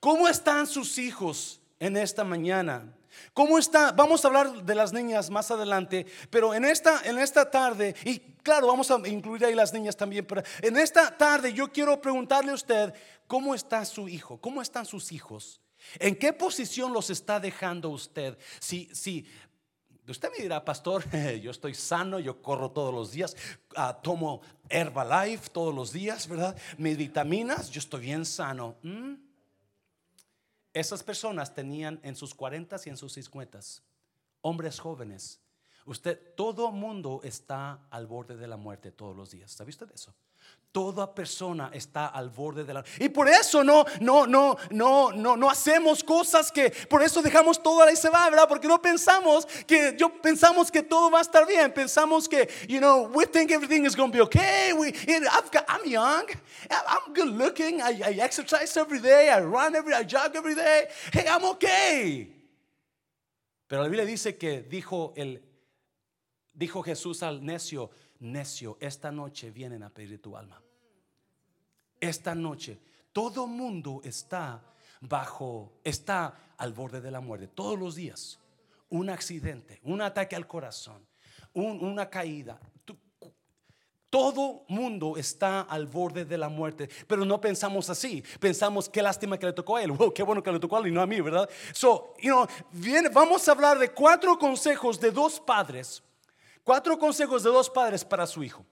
¿Cómo 0.00 0.28
están 0.28 0.66
sus 0.66 0.98
hijos 0.98 1.60
en 1.78 1.96
esta 1.96 2.24
mañana? 2.24 2.94
¿Cómo 3.34 3.58
está? 3.58 3.92
Vamos 3.92 4.24
a 4.24 4.28
hablar 4.28 4.64
de 4.64 4.74
las 4.74 4.92
niñas 4.92 5.30
más 5.30 5.50
adelante, 5.50 6.06
pero 6.30 6.54
en 6.54 6.64
esta, 6.64 7.02
en 7.04 7.18
esta 7.18 7.50
tarde, 7.50 7.94
y 8.04 8.18
claro, 8.42 8.66
vamos 8.66 8.90
a 8.90 8.96
incluir 9.08 9.44
ahí 9.44 9.54
las 9.54 9.72
niñas 9.72 9.96
también, 9.96 10.26
pero 10.26 10.42
en 10.60 10.76
esta 10.76 11.16
tarde 11.16 11.52
yo 11.52 11.70
quiero 11.70 12.00
preguntarle 12.00 12.52
a 12.52 12.54
usted, 12.54 12.94
¿cómo 13.26 13.54
está 13.54 13.84
su 13.84 14.08
hijo? 14.08 14.40
¿Cómo 14.40 14.62
están 14.62 14.86
sus 14.86 15.12
hijos? 15.12 15.60
¿En 15.98 16.16
qué 16.16 16.32
posición 16.32 16.92
los 16.92 17.10
está 17.10 17.40
dejando 17.40 17.88
usted? 17.90 18.38
Si, 18.60 18.88
si 18.92 19.26
usted 20.06 20.30
me 20.36 20.42
dirá, 20.42 20.64
pastor, 20.64 21.04
yo 21.42 21.50
estoy 21.50 21.74
sano, 21.74 22.18
yo 22.18 22.40
corro 22.40 22.70
todos 22.70 22.94
los 22.94 23.12
días, 23.12 23.36
uh, 23.76 24.00
tomo 24.02 24.40
Herbalife 24.68 25.50
todos 25.50 25.74
los 25.74 25.92
días, 25.92 26.28
¿verdad? 26.28 26.56
Mis 26.78 26.96
vitaminas, 26.96 27.70
yo 27.70 27.78
estoy 27.80 28.02
bien 28.02 28.24
sano. 28.24 28.76
¿Mm? 28.82 29.31
Esas 30.72 31.02
personas 31.02 31.54
tenían 31.54 32.00
en 32.02 32.16
sus 32.16 32.34
40 32.34 32.76
y 32.84 32.88
en 32.88 32.96
sus 32.96 33.12
50 33.12 33.60
hombres 34.40 34.78
jóvenes. 34.78 35.40
Usted, 35.84 36.34
todo 36.36 36.70
mundo 36.70 37.20
está 37.24 37.86
al 37.90 38.06
borde 38.06 38.36
de 38.36 38.46
la 38.46 38.56
muerte 38.56 38.92
todos 38.92 39.16
los 39.16 39.30
días. 39.30 39.50
¿Sabe 39.50 39.70
usted 39.70 39.90
eso? 39.92 40.14
Toda 40.72 41.14
persona 41.14 41.70
está 41.74 42.06
al 42.06 42.30
borde 42.30 42.64
de 42.64 42.72
la 42.72 42.82
y 42.98 43.10
por 43.10 43.28
eso 43.28 43.62
no 43.62 43.84
no 44.00 44.26
no 44.26 44.56
no 44.70 45.12
no 45.12 45.36
no 45.36 45.50
hacemos 45.50 46.02
cosas 46.02 46.50
que 46.50 46.70
por 46.88 47.02
eso 47.02 47.20
dejamos 47.20 47.62
todo 47.62 47.82
ahí 47.82 47.94
se 47.94 48.08
va, 48.08 48.30
¿verdad? 48.30 48.48
Porque 48.48 48.66
no 48.66 48.80
pensamos 48.80 49.44
que 49.66 49.94
yo 49.98 50.08
pensamos 50.22 50.70
que 50.70 50.82
todo 50.82 51.10
va 51.10 51.18
a 51.18 51.20
estar 51.20 51.46
bien, 51.46 51.74
pensamos 51.74 52.26
que 52.26 52.48
you 52.68 52.78
know, 52.78 53.10
we 53.12 53.26
think 53.26 53.50
everything 53.50 53.84
is 53.84 53.94
going 53.94 54.10
to 54.10 54.16
be 54.16 54.22
okay. 54.22 54.72
We 54.72 54.92
got, 54.92 55.66
I'm 55.68 55.84
young. 55.84 56.24
I'm 56.70 57.12
good 57.12 57.28
looking. 57.28 57.82
I, 57.82 58.00
I 58.02 58.18
exercise 58.22 58.74
every 58.78 59.00
day. 59.00 59.28
I 59.28 59.42
run 59.42 59.76
every 59.76 59.92
I 59.92 60.04
jog 60.04 60.34
every 60.34 60.54
day. 60.54 60.86
Hey, 61.12 61.26
I'm 61.28 61.44
okay. 61.50 62.32
Pero 63.68 63.82
la 63.82 63.88
Biblia 63.88 64.06
dice 64.06 64.38
que 64.38 64.62
dijo 64.62 65.12
el 65.16 65.42
dijo 66.54 66.82
Jesús 66.82 67.22
al 67.22 67.44
necio 67.44 67.90
necio, 68.22 68.78
esta 68.80 69.10
noche 69.10 69.50
vienen 69.50 69.82
a 69.82 69.90
pedir 69.90 70.20
tu 70.22 70.36
alma. 70.36 70.61
Esta 72.02 72.34
noche, 72.34 72.80
todo 73.12 73.46
mundo 73.46 74.00
está 74.02 74.60
bajo, 75.02 75.74
está 75.84 76.34
al 76.56 76.72
borde 76.72 77.00
de 77.00 77.12
la 77.12 77.20
muerte, 77.20 77.46
todos 77.46 77.78
los 77.78 77.94
días. 77.94 78.40
Un 78.88 79.08
accidente, 79.08 79.78
un 79.84 80.02
ataque 80.02 80.34
al 80.34 80.48
corazón, 80.48 81.06
una 81.54 82.10
caída. 82.10 82.58
Todo 84.10 84.64
mundo 84.66 85.16
está 85.16 85.60
al 85.60 85.86
borde 85.86 86.24
de 86.24 86.36
la 86.36 86.48
muerte, 86.48 86.90
pero 87.06 87.24
no 87.24 87.40
pensamos 87.40 87.88
así. 87.88 88.22
Pensamos 88.40 88.88
qué 88.88 89.00
lástima 89.00 89.38
que 89.38 89.46
le 89.46 89.52
tocó 89.52 89.76
a 89.76 89.84
él. 89.84 89.92
qué 90.12 90.24
bueno 90.24 90.42
que 90.42 90.50
le 90.50 90.58
tocó 90.58 90.78
a 90.78 90.80
él 90.80 90.88
y 90.88 90.90
no 90.90 91.00
a 91.00 91.06
mí, 91.06 91.20
¿verdad? 91.20 91.48
So, 91.72 92.14
you 92.20 92.32
know, 92.32 92.46
vamos 93.12 93.46
a 93.46 93.52
hablar 93.52 93.78
de 93.78 93.90
cuatro 93.92 94.36
consejos 94.38 94.98
de 94.98 95.12
dos 95.12 95.38
padres 95.38 96.02
Cuatro 96.64 96.96
consejos 96.98 97.42
de 97.42 97.50
dos 97.50 97.68
padres 97.68 98.04
para 98.04 98.26
su 98.26 98.42
hijo. 98.44 98.64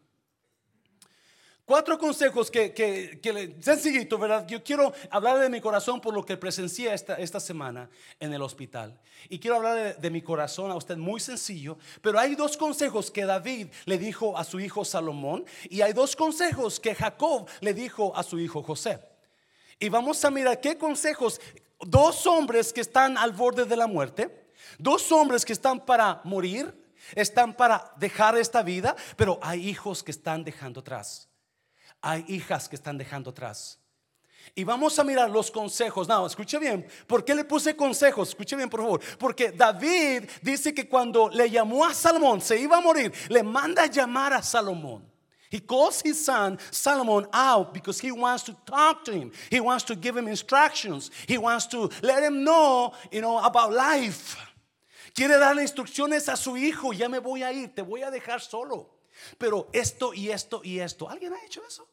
Cuatro 1.71 1.97
consejos 1.99 2.51
que, 2.51 2.75
que, 2.75 3.21
que, 3.23 3.55
sencillito, 3.61 4.19
¿verdad? 4.19 4.45
Yo 4.49 4.61
quiero 4.61 4.93
hablar 5.09 5.39
de 5.39 5.49
mi 5.49 5.61
corazón 5.61 6.01
por 6.01 6.13
lo 6.13 6.27
que 6.27 6.37
presencié 6.37 6.93
esta, 6.93 7.15
esta 7.15 7.39
semana 7.39 7.89
en 8.19 8.35
el 8.35 8.43
hospital. 8.43 8.99
Y 9.29 9.39
quiero 9.39 9.55
hablar 9.55 9.77
de, 9.77 9.95
de, 9.95 10.11
mi 10.11 10.21
corazón 10.21 10.73
a 10.73 10.75
usted 10.75 10.97
muy 10.97 11.21
sencillo. 11.21 11.79
Pero 12.03 12.19
hay 12.19 12.35
dos 12.35 12.57
consejos 12.57 13.09
que 13.13 13.25
David 13.25 13.69
le 13.85 13.99
dijo 13.99 14.37
a 14.37 14.43
su 14.43 14.59
hijo 14.59 14.85
Salomón. 14.85 15.45
Y 15.69 15.81
hay 15.83 15.93
dos 15.93 16.17
consejos 16.17 16.81
que 16.81 16.93
Jacob 16.93 17.49
le 17.61 17.73
dijo 17.73 18.17
a 18.17 18.25
su 18.25 18.41
hijo 18.41 18.65
José. 18.65 18.99
Y 19.79 19.89
vamos 19.91 20.25
a 20.25 20.31
mirar 20.33 20.61
qué 20.61 20.77
consejos. 20.77 21.41
Dos 21.79 22.27
hombres 22.27 22.73
que 22.73 22.81
están 22.81 23.17
al 23.17 23.31
borde 23.31 23.65
de 23.65 23.77
la 23.77 23.87
muerte. 23.87 24.49
Dos 24.77 25.13
hombres 25.13 25.45
que 25.45 25.53
están 25.53 25.87
para 25.87 26.21
morir 26.25 26.75
están 27.15 27.55
para 27.55 27.93
dejar 27.97 28.37
esta 28.37 28.65
vida, 28.65 28.97
pero 29.17 29.39
hay 29.41 29.69
hijos 29.69 30.03
que 30.03 30.11
están 30.11 30.43
dejando 30.43 30.81
atrás. 30.81 31.30
Hay 32.03 32.25
hijas 32.29 32.69
que 32.69 32.77
están 32.77 32.97
dejando 32.97 33.31
atrás. 33.31 33.79
Y 34.55 34.65
vamos 34.65 34.99
a 34.99 35.05
mirar 35.05 35.31
los 35.31 35.51
consejos. 35.51 36.09
No, 36.09 36.27
escuche 36.27 36.59
bien. 36.59 36.87
¿Por 37.07 37.25
qué 37.25 37.35
le 37.35 37.45
puse 37.45 37.77
consejos? 37.77 38.31
Escuche 38.31 38.57
bien, 38.57 38.69
por 38.69 38.81
favor. 38.81 39.01
Porque 39.19 39.53
David 39.53 40.29
dice 40.43 40.75
que 40.75 40.89
cuando 40.89 41.29
le 41.29 41.51
llamó 41.51 41.85
a 41.85 41.95
Salomón, 41.95 42.41
se 42.41 42.59
iba 42.59 42.79
a 42.79 42.81
morir, 42.81 43.13
le 43.29 43.43
manda 43.43 43.83
a 43.83 43.87
llamar 43.87 44.33
a 44.33 44.43
Salomón. 44.43 45.09
He 45.51 45.59
calls 45.59 46.01
his 46.05 46.25
son 46.25 46.59
Solomon 46.71 47.27
out 47.33 47.75
because 47.75 47.99
he 47.99 48.13
wants 48.13 48.45
to 48.45 48.53
talk 48.65 49.05
to 49.05 49.13
him. 49.13 49.33
He 49.51 49.59
wants 49.59 49.85
to 49.87 49.97
give 49.97 50.17
him 50.17 50.29
instructions. 50.29 51.11
He 51.27 51.39
wants 51.39 51.67
to 51.69 51.91
let 52.03 52.23
him 52.23 52.45
know, 52.45 52.93
you 53.11 53.21
know, 53.21 53.39
about 53.39 53.73
life. 53.73 54.37
Quiere 55.13 55.39
darle 55.39 55.63
instrucciones 55.63 56.29
a 56.29 56.37
su 56.37 56.53
hijo, 56.57 56.93
ya 56.93 57.09
me 57.09 57.19
voy 57.19 57.43
a 57.43 57.53
ir, 57.53 57.75
te 57.75 57.83
voy 57.83 58.03
a 58.03 58.13
dejar 58.13 58.41
solo. 58.41 58.91
Pero 59.39 59.69
esto 59.73 60.15
y 60.15 60.31
esto 60.31 60.61
y 60.63 60.79
esto, 60.79 61.09
¿alguien 61.09 61.33
ha 61.33 61.45
hecho 61.45 61.63
eso? 61.67 61.90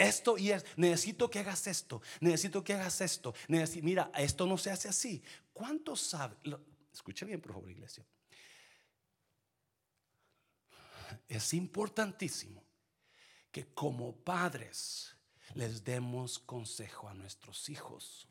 Esto 0.00 0.38
y 0.38 0.50
esto, 0.50 0.70
necesito 0.76 1.28
que 1.28 1.40
hagas 1.40 1.66
esto, 1.66 2.00
necesito 2.20 2.64
que 2.64 2.72
hagas 2.72 3.02
esto. 3.02 3.34
mira, 3.82 4.10
esto 4.16 4.46
no 4.46 4.56
se 4.56 4.70
hace 4.70 4.88
así. 4.88 5.22
¿Cuántos 5.52 6.00
saben? 6.00 6.38
Escucha 6.90 7.26
bien, 7.26 7.38
por 7.38 7.52
favor, 7.52 7.70
iglesia. 7.70 8.02
Es 11.28 11.52
importantísimo 11.52 12.64
que 13.52 13.74
como 13.74 14.16
padres 14.16 15.14
les 15.52 15.84
demos 15.84 16.38
consejo 16.38 17.06
a 17.06 17.12
nuestros 17.12 17.68
hijos. 17.68 18.26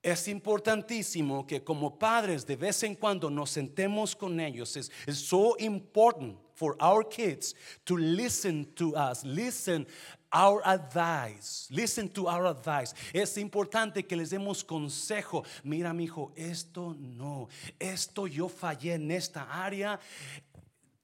Es 0.00 0.26
importantísimo 0.26 1.46
que 1.46 1.62
como 1.62 1.98
padres 1.98 2.46
de 2.46 2.56
vez 2.56 2.82
en 2.82 2.94
cuando 2.94 3.28
nos 3.28 3.50
sentemos 3.50 4.16
con 4.16 4.40
ellos. 4.40 4.74
Es 4.74 4.90
so 5.18 5.54
important 5.58 6.41
for 6.62 6.76
our 6.78 7.02
kids 7.02 7.56
to 7.84 7.96
listen 7.96 8.64
to 8.76 8.94
us, 8.94 9.24
listen 9.24 9.84
our 10.32 10.62
advice, 10.64 11.66
listen 11.72 12.08
to 12.08 12.28
our 12.28 12.46
advice. 12.46 12.94
Es 13.12 13.36
importante 13.36 14.06
que 14.06 14.16
les 14.16 14.30
demos 14.30 14.62
consejo. 14.62 15.44
Mira, 15.64 15.92
mi 15.92 16.04
hijo, 16.04 16.30
esto 16.36 16.94
no, 16.96 17.48
esto 17.80 18.28
yo 18.28 18.48
fallé 18.48 18.94
en 18.94 19.10
esta 19.10 19.48
área. 19.50 19.98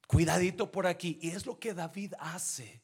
Cuidadito 0.06 0.70
por 0.70 0.86
aquí. 0.86 1.18
Y 1.20 1.30
es 1.30 1.44
lo 1.44 1.58
que 1.58 1.74
David 1.74 2.14
hace 2.20 2.80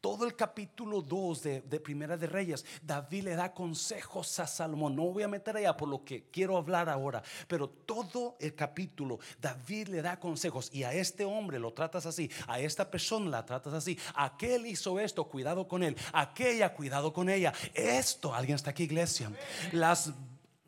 todo 0.00 0.24
el 0.26 0.36
capítulo 0.36 1.02
2 1.02 1.42
de, 1.42 1.80
Primera 1.80 2.16
de 2.16 2.26
Reyes, 2.26 2.64
David 2.82 3.24
le 3.24 3.36
da 3.36 3.52
consejos 3.52 4.38
a 4.38 4.46
Salomón. 4.46 4.96
No 4.96 5.04
voy 5.04 5.22
a 5.22 5.28
meter 5.28 5.56
allá 5.56 5.76
por 5.76 5.88
lo 5.88 6.04
que 6.04 6.24
quiero 6.30 6.56
hablar 6.56 6.88
ahora, 6.88 7.22
pero 7.48 7.68
todo 7.68 8.36
el 8.40 8.54
capítulo, 8.54 9.18
David 9.40 9.88
le 9.88 10.02
da 10.02 10.18
consejos 10.18 10.70
y 10.72 10.82
a 10.82 10.92
este 10.92 11.24
hombre 11.24 11.58
lo 11.58 11.72
tratas 11.72 12.06
así, 12.06 12.30
a 12.46 12.60
esta 12.60 12.90
persona 12.90 13.30
la 13.30 13.44
tratas 13.44 13.74
así, 13.74 13.98
aquel 14.14 14.66
hizo 14.66 14.98
esto, 15.00 15.24
cuidado 15.24 15.68
con 15.68 15.82
él, 15.82 15.96
aquella, 16.12 16.72
cuidado 16.74 17.12
con 17.12 17.28
ella. 17.28 17.52
Esto, 17.74 18.34
alguien 18.34 18.56
está 18.56 18.70
aquí, 18.70 18.84
iglesia. 18.84 19.30
Las. 19.72 20.12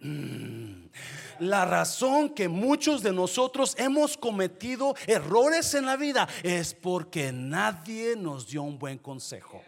La 0.00 1.64
razón 1.64 2.30
que 2.30 2.48
muchos 2.48 3.02
de 3.02 3.12
nosotros 3.12 3.74
hemos 3.78 4.16
cometido 4.16 4.94
errores 5.06 5.74
en 5.74 5.86
la 5.86 5.96
vida 5.96 6.28
es 6.42 6.74
porque 6.74 7.32
nadie 7.32 8.16
nos 8.16 8.48
dio 8.48 8.62
un 8.62 8.78
buen 8.78 8.98
consejo. 8.98 9.62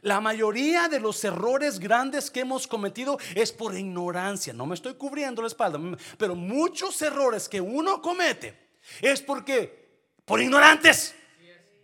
La 0.00 0.20
mayoría 0.20 0.88
de 0.88 0.98
los 0.98 1.22
errores 1.22 1.78
grandes 1.78 2.30
que 2.30 2.40
hemos 2.40 2.66
cometido 2.66 3.18
es 3.34 3.52
por 3.52 3.76
ignorancia. 3.76 4.52
No 4.52 4.66
me 4.66 4.74
estoy 4.74 4.94
cubriendo 4.94 5.42
la 5.42 5.48
espalda, 5.48 5.78
pero 6.18 6.34
muchos 6.34 7.00
errores 7.02 7.48
que 7.48 7.60
uno 7.60 8.02
comete 8.02 8.58
es 9.00 9.22
porque 9.22 9.82
por 10.24 10.40
ignorantes, 10.40 11.14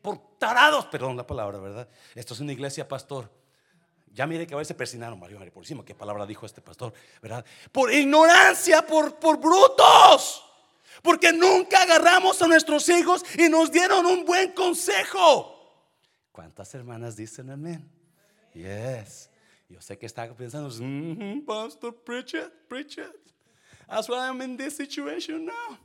por 0.02 0.18
tarados, 0.38 0.86
perdón 0.86 1.16
la 1.16 1.26
palabra, 1.26 1.58
¿verdad? 1.58 1.88
Esto 2.14 2.34
es 2.34 2.40
una 2.40 2.52
iglesia, 2.52 2.88
pastor. 2.88 3.30
Ya 4.18 4.26
mire 4.26 4.48
que 4.48 4.54
a 4.54 4.56
veces 4.56 4.76
persinaron, 4.76 5.16
Mario 5.16 5.38
Mario, 5.38 5.52
por 5.52 5.62
encima, 5.62 5.84
qué 5.84 5.94
palabra 5.94 6.26
dijo 6.26 6.44
este 6.44 6.60
pastor, 6.60 6.92
¿verdad? 7.22 7.44
Por 7.70 7.92
ignorancia, 7.92 8.84
por, 8.84 9.16
por 9.16 9.38
brutos. 9.38 10.44
Porque 11.04 11.32
nunca 11.32 11.82
agarramos 11.82 12.42
a 12.42 12.48
nuestros 12.48 12.88
hijos 12.88 13.24
y 13.38 13.48
nos 13.48 13.70
dieron 13.70 14.04
un 14.06 14.24
buen 14.24 14.50
consejo. 14.54 15.54
¿Cuántas 16.32 16.74
hermanas 16.74 17.14
dicen 17.14 17.48
amén? 17.48 17.88
Yes. 18.54 19.30
Yo 19.68 19.80
sé 19.80 19.96
que 19.96 20.06
está 20.06 20.34
pensando, 20.34 20.68
mm 20.68 21.44
Pastor, 21.46 21.94
preach 22.02 22.34
it, 22.34 22.52
preach 22.66 22.98
it. 22.98 23.14
That's 23.86 24.08
why 24.08 24.26
I'm 24.26 24.42
in 24.42 24.56
this 24.56 24.74
situation 24.74 25.46
now. 25.46 25.78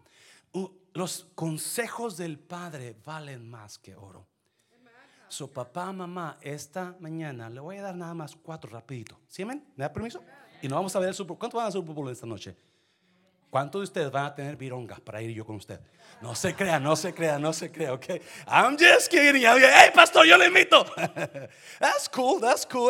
Uh, 0.55 0.69
los 0.95 1.27
consejos 1.35 2.17
del 2.17 2.39
Padre 2.39 2.95
valen 3.05 3.47
más 3.47 3.77
que 3.77 3.93
oro. 3.93 4.25
Su 5.33 5.51
papá, 5.51 5.91
mamá, 5.91 6.37
esta 6.41 6.95
mañana 6.99 7.49
le 7.49 7.59
voy 7.59 7.77
a 7.77 7.81
dar 7.81 7.95
nada 7.95 8.13
más 8.13 8.35
cuatro 8.35 8.69
rapidito. 8.69 9.19
¿Sí, 9.27 9.41
amén? 9.41 9.65
¿Me 9.75 9.83
da 9.83 9.91
permiso? 9.91 10.21
Y 10.61 10.67
nos 10.67 10.75
vamos 10.75 10.95
a 10.95 10.99
ver 10.99 11.09
el 11.09 11.15
Super 11.15 11.35
¿Cuánto 11.39 11.57
van 11.57 11.65
a 11.65 11.71
Super 11.71 11.95
Bowl 11.95 12.07
esta 12.11 12.27
noche? 12.27 12.55
¿Cuántos 13.53 13.81
de 13.81 13.83
ustedes 13.83 14.11
van 14.11 14.25
a 14.25 14.33
tener 14.33 14.57
vironga 14.57 14.95
para 14.95 15.21
ir 15.21 15.29
yo 15.29 15.45
con 15.45 15.57
usted? 15.57 15.79
No 16.23 16.33
se 16.33 16.55
crea, 16.55 16.79
no 16.79 16.95
se 16.95 17.13
crea, 17.13 17.37
no 17.37 17.53
se 17.53 17.71
crea, 17.71 17.93
ok. 17.93 18.19
I'm 18.47 18.75
just 18.75 19.11
kidding. 19.11 19.43
Hey, 19.43 19.91
pastor, 19.93 20.25
yo 20.25 20.39
le 20.39 20.47
invito. 20.47 20.83
That's 21.79 22.09
cool, 22.09 22.41
that's 22.41 22.65
cool. 22.65 22.89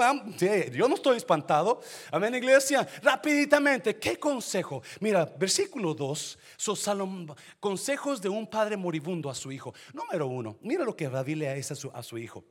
yo 0.72 0.88
no 0.88 0.96
estoy 0.96 1.18
espantado. 1.18 1.82
Amén, 2.10 2.34
iglesia. 2.36 2.88
Rapiditamente, 3.02 4.00
¿qué 4.00 4.18
consejo? 4.18 4.82
Mira, 5.02 5.26
versículo 5.38 5.94
2, 5.94 6.40
so 6.56 6.76
consejos 7.60 8.22
de 8.22 8.30
un 8.30 8.48
padre 8.48 8.78
moribundo 8.78 9.30
a 9.30 9.36
su 9.36 9.52
hijo. 9.52 9.74
Número 9.92 10.28
uno, 10.28 10.56
mira 10.62 10.86
lo 10.86 10.96
que 10.96 11.10
David 11.10 11.36
le 11.36 11.56
dice 11.56 11.74
a 11.74 11.76
su, 11.76 11.92
a 11.94 12.02
su 12.02 12.18
hijo. 12.18 12.42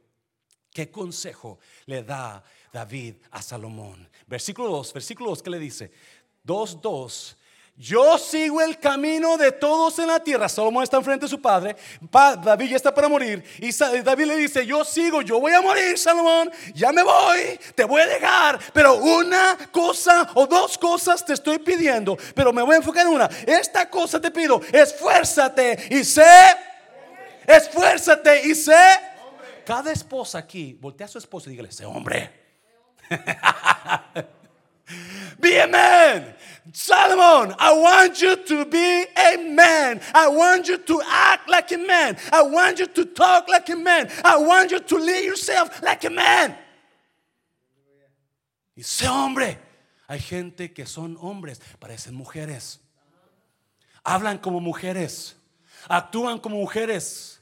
¿Qué 0.71 0.91
consejo 0.91 1.61
le 1.87 2.03
da 2.03 2.45
David 2.71 3.15
a 3.31 3.41
Salomón? 3.41 4.07
Versículo 4.27 4.69
2, 4.69 4.93
versículo 4.93 5.31
2, 5.31 5.43
¿qué 5.43 5.49
le 5.49 5.59
dice? 5.59 5.91
2, 6.45 6.83
2 6.83 7.39
yo 7.77 8.19
sigo 8.19 8.61
el 8.61 8.79
camino 8.79 9.37
de 9.37 9.51
todos 9.51 9.99
en 9.99 10.07
la 10.09 10.21
tierra. 10.21 10.49
Salomón 10.49 10.85
está 10.85 10.99
enfrente 10.99 11.25
de 11.25 11.31
su 11.31 11.41
padre. 11.41 11.75
David 12.11 12.71
ya 12.71 12.77
está 12.77 12.95
para 12.95 13.09
morir. 13.09 13.43
Y 13.59 13.73
David 14.03 14.27
le 14.27 14.37
dice, 14.37 14.65
yo 14.67 14.85
sigo, 14.85 15.23
yo 15.23 15.41
voy 15.41 15.53
a 15.53 15.61
morir, 15.61 15.97
Salomón. 15.99 16.51
Ya 16.75 16.93
me 16.93 17.03
voy, 17.03 17.59
te 17.75 17.85
voy 17.85 18.03
a 18.03 18.07
dejar. 18.07 18.61
Pero 18.73 18.97
una 18.97 19.57
cosa 19.73 20.31
o 20.35 20.47
dos 20.47 20.77
cosas 20.77 21.25
te 21.25 21.33
estoy 21.33 21.59
pidiendo. 21.59 22.17
Pero 22.35 22.53
me 22.53 22.63
voy 22.63 22.75
a 22.75 22.79
enfocar 22.79 23.07
en 23.07 23.15
una. 23.15 23.27
Esta 23.47 23.89
cosa 23.89 24.21
te 24.21 24.31
pido, 24.31 24.61
esfuérzate 24.71 25.89
y 25.91 26.05
sé. 26.05 26.23
Esfuérzate 27.47 28.47
y 28.47 28.55
sé. 28.55 28.77
Cada 29.65 29.91
esposa 29.93 30.39
aquí, 30.39 30.77
voltea 30.81 31.07
a 31.07 31.09
su 31.09 31.19
esposo 31.19 31.49
y 31.49 31.53
dígale, 31.53 31.73
sé 31.73 31.87
hombre. 31.87 32.31
Man. 35.71 36.37
Solomon, 36.73 37.55
I 37.59 37.73
want 37.75 38.21
you 38.23 38.37
to 38.37 38.65
be 38.65 39.05
a 39.17 39.37
man. 39.37 40.01
I 40.15 40.29
want 40.29 40.69
you 40.69 40.79
to 40.79 41.03
act 41.07 41.49
like 41.49 41.71
a 41.73 41.79
man. 41.79 42.17
I 42.33 42.43
want 42.43 42.79
you 42.79 42.87
to 42.87 43.05
talk 43.05 43.49
like 43.49 43.69
a 43.69 43.77
man. 43.77 44.11
I 44.25 44.39
want 44.39 44.71
you 44.71 44.81
to 44.81 44.97
lead 44.97 45.25
yourself 45.25 45.83
like 45.83 46.05
a 46.05 46.11
man. 46.11 46.57
Y 48.75 48.83
sé 48.83 49.07
hombre. 49.07 49.59
Hay 50.09 50.19
gente 50.19 50.73
que 50.73 50.87
son 50.87 51.17
hombres, 51.21 51.61
parecen 51.79 52.15
mujeres. 52.15 52.81
Hablan 54.05 54.39
como 54.39 54.61
mujeres. 54.61 55.37
Actúan 55.89 56.39
como 56.41 56.57
mujeres. 56.57 57.41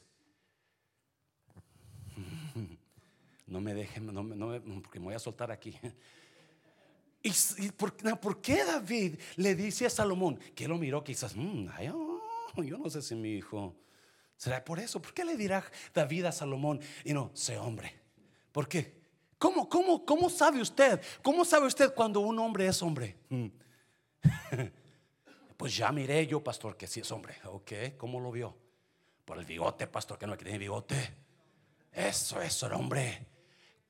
No 3.47 3.59
me 3.59 3.73
dejen, 3.73 4.13
no, 4.13 4.81
porque 4.81 4.97
me 4.97 5.07
voy 5.07 5.13
a 5.13 5.19
soltar 5.19 5.51
aquí. 5.51 5.77
¿Y, 7.23 7.71
por, 7.71 8.41
qué 8.41 8.63
David 8.65 9.19
le 9.35 9.53
dice 9.53 9.85
a 9.85 9.89
Salomón 9.89 10.39
que 10.55 10.67
lo 10.67 10.77
miró 10.77 11.03
quizás, 11.03 11.35
mm, 11.35 11.67
oh, 11.93 12.63
yo 12.63 12.77
no 12.79 12.89
sé 12.89 13.01
si 13.01 13.13
mi 13.13 13.33
hijo 13.33 13.75
será 14.35 14.63
por 14.63 14.79
eso? 14.79 14.99
¿Por 15.01 15.13
qué 15.13 15.23
le 15.23 15.37
dirá 15.37 15.63
David 15.93 16.25
a 16.25 16.31
Salomón 16.31 16.79
y 17.05 17.13
no, 17.13 17.29
sé 17.35 17.57
hombre? 17.59 17.93
¿Por 18.51 18.67
qué? 18.67 18.99
¿Cómo, 19.37 19.69
cómo, 19.69 20.03
cómo 20.03 20.29
sabe 20.29 20.61
usted? 20.61 20.99
¿Cómo 21.21 21.45
sabe 21.45 21.67
usted 21.67 21.93
cuando 21.93 22.21
un 22.21 22.39
hombre 22.39 22.67
es 22.67 22.81
hombre? 22.81 23.17
Mm. 23.29 23.47
pues 25.57 25.75
ya 25.75 25.91
miré 25.91 26.25
yo, 26.25 26.43
pastor, 26.43 26.75
que 26.75 26.87
sí 26.87 27.01
es 27.01 27.11
hombre. 27.11 27.35
Ok, 27.45 27.71
¿cómo 27.97 28.19
lo 28.19 28.31
vio? 28.31 28.57
Por 29.25 29.37
el 29.37 29.45
bigote, 29.45 29.85
pastor, 29.85 30.17
que 30.17 30.25
no 30.25 30.35
tiene 30.37 30.57
bigote. 30.57 31.15
Eso, 31.91 32.41
eso 32.41 32.65
era 32.65 32.77
hombre. 32.77 33.27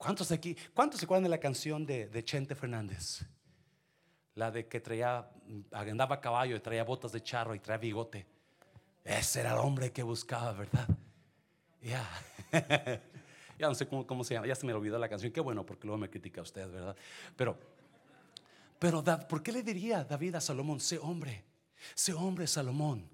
¿Cuántos 0.01 0.31
aquí, 0.31 0.57
cuántos 0.73 0.99
se 0.99 1.05
acuerdan 1.05 1.25
de 1.25 1.29
la 1.29 1.37
canción 1.37 1.85
de, 1.85 2.07
de 2.07 2.23
Chente 2.23 2.55
Fernández? 2.55 3.23
La 4.33 4.49
de 4.49 4.67
que 4.67 4.79
traía, 4.79 5.29
andaba 5.71 6.15
a 6.15 6.19
caballo 6.19 6.55
y 6.55 6.59
traía 6.59 6.83
botas 6.83 7.11
de 7.11 7.21
charro 7.21 7.53
y 7.53 7.59
traía 7.59 7.77
bigote. 7.77 8.25
Ese 9.03 9.41
era 9.41 9.51
el 9.51 9.59
hombre 9.59 9.91
que 9.91 10.01
buscaba, 10.01 10.53
¿verdad? 10.53 10.87
Ya. 11.83 12.03
ya 13.59 13.67
no 13.67 13.75
sé 13.75 13.87
cómo, 13.87 14.23
se 14.23 14.33
llama, 14.33 14.47
ya 14.47 14.55
se 14.55 14.65
me 14.65 14.73
olvidó 14.73 14.97
la 14.97 15.07
canción. 15.07 15.31
Qué 15.31 15.39
bueno, 15.39 15.63
porque 15.63 15.85
luego 15.85 15.99
me 15.99 16.09
critica 16.09 16.41
usted, 16.41 16.67
¿verdad? 16.67 16.95
Pero, 17.35 17.55
pero, 18.79 19.03
¿por 19.03 19.43
qué 19.43 19.51
le 19.51 19.61
diría 19.61 20.03
David 20.03 20.33
a 20.33 20.41
Salomón, 20.41 20.79
sé 20.79 20.97
hombre? 20.97 21.43
Sé 21.93 22.11
hombre, 22.13 22.47
Salomón. 22.47 23.07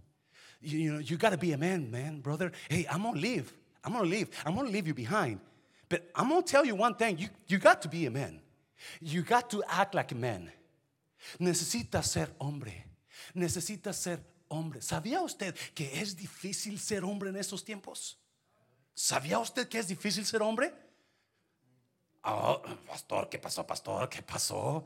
You, 0.61 0.77
you, 0.77 0.91
know, 0.91 1.01
you 1.01 1.17
gotta 1.17 1.35
be 1.35 1.53
a 1.53 1.57
man, 1.57 1.91
man, 1.91 2.21
brother. 2.21 2.53
Hey, 2.69 2.87
I'm 2.89 3.03
gonna 3.03 3.19
leave. 3.19 3.51
I'm 3.83 3.91
gonna 3.91 4.07
leave. 4.07 4.29
I'm 4.45 4.55
gonna 4.55 4.69
leave 4.69 4.87
you 4.87 4.93
behind. 4.93 5.41
But 5.89 6.09
I'm 6.15 6.29
to 6.29 6.41
tell 6.41 6.65
you 6.65 6.75
one 6.75 6.95
thing 6.95 7.17
you, 7.17 7.29
you 7.47 7.57
got 7.59 7.81
to 7.83 7.89
be 7.89 8.05
a 8.05 8.11
man. 8.11 8.41
You 9.01 9.21
got 9.23 9.49
to 9.51 9.63
act 9.67 9.95
like 9.95 10.11
a 10.11 10.15
man. 10.15 10.51
Necesita 11.39 12.03
ser 12.03 12.29
hombre. 12.39 12.85
Necesita 13.35 13.93
ser 13.93 14.19
hombre. 14.49 14.81
¿Sabía 14.81 15.21
usted 15.21 15.55
que 15.73 16.01
es 16.01 16.15
difícil 16.15 16.79
ser 16.79 17.03
hombre 17.03 17.29
en 17.29 17.37
estos 17.37 17.63
tiempos? 17.63 18.17
¿Sabía 18.93 19.39
usted 19.39 19.67
que 19.67 19.79
es 19.79 19.87
difícil 19.87 20.25
ser 20.25 20.41
hombre? 20.41 20.73
Oh, 22.23 22.61
pastor, 22.85 23.29
¿qué 23.29 23.39
pasó, 23.39 23.65
pastor? 23.65 24.09
¿Qué 24.09 24.21
pasó? 24.21 24.85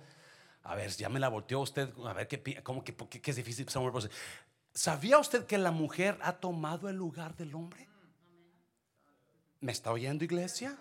A 0.64 0.76
ver, 0.76 0.92
ya 0.92 1.10
me 1.10 1.20
la 1.20 1.30
volteó 1.30 1.62
usted. 1.62 1.92
A 2.06 2.14
ver, 2.14 2.28
¿qué, 2.28 2.62
cómo 2.62 2.84
que, 2.84 2.96
qué 2.96 3.32
es 3.32 3.38
difícil 3.38 3.68
ser 3.68 3.82
hombre? 3.82 4.10
¿Sabía 4.74 5.18
usted 5.18 5.46
que 5.46 5.58
la 5.58 5.72
mujer 5.72 6.18
ha 6.22 6.34
tomado 6.34 6.88
el 6.88 6.96
lugar 6.96 7.36
del 7.36 7.56
hombre? 7.56 7.88
¿Me 9.60 9.72
está 9.72 9.92
oyendo, 9.92 10.24
iglesia? 10.24 10.78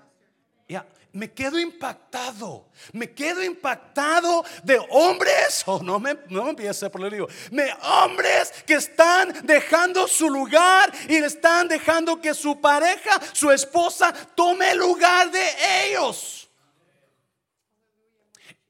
Me 1.13 1.33
quedo 1.33 1.59
impactado, 1.59 2.69
me 2.93 3.13
quedo 3.13 3.43
impactado 3.43 4.45
de 4.63 4.81
hombres, 4.91 5.63
o 5.67 5.75
oh, 5.77 5.83
no 5.83 5.99
me, 5.99 6.17
no 6.29 6.45
me 6.45 6.51
empiece 6.51 6.89
por 6.89 7.01
lo 7.01 7.11
digo, 7.11 7.29
me, 7.51 7.73
hombres 7.83 8.53
que 8.67 8.75
están 8.75 9.45
dejando 9.45 10.07
su 10.07 10.29
lugar 10.31 10.93
y 11.09 11.17
están 11.17 11.69
dejando 11.69 12.21
que 12.21 12.35
su 12.35 12.61
pareja, 12.61 13.21
su 13.33 13.51
esposa, 13.51 14.13
tome 14.35 14.71
el 14.71 14.79
lugar 14.79 15.31
de 15.31 15.87
ellos. 15.87 16.49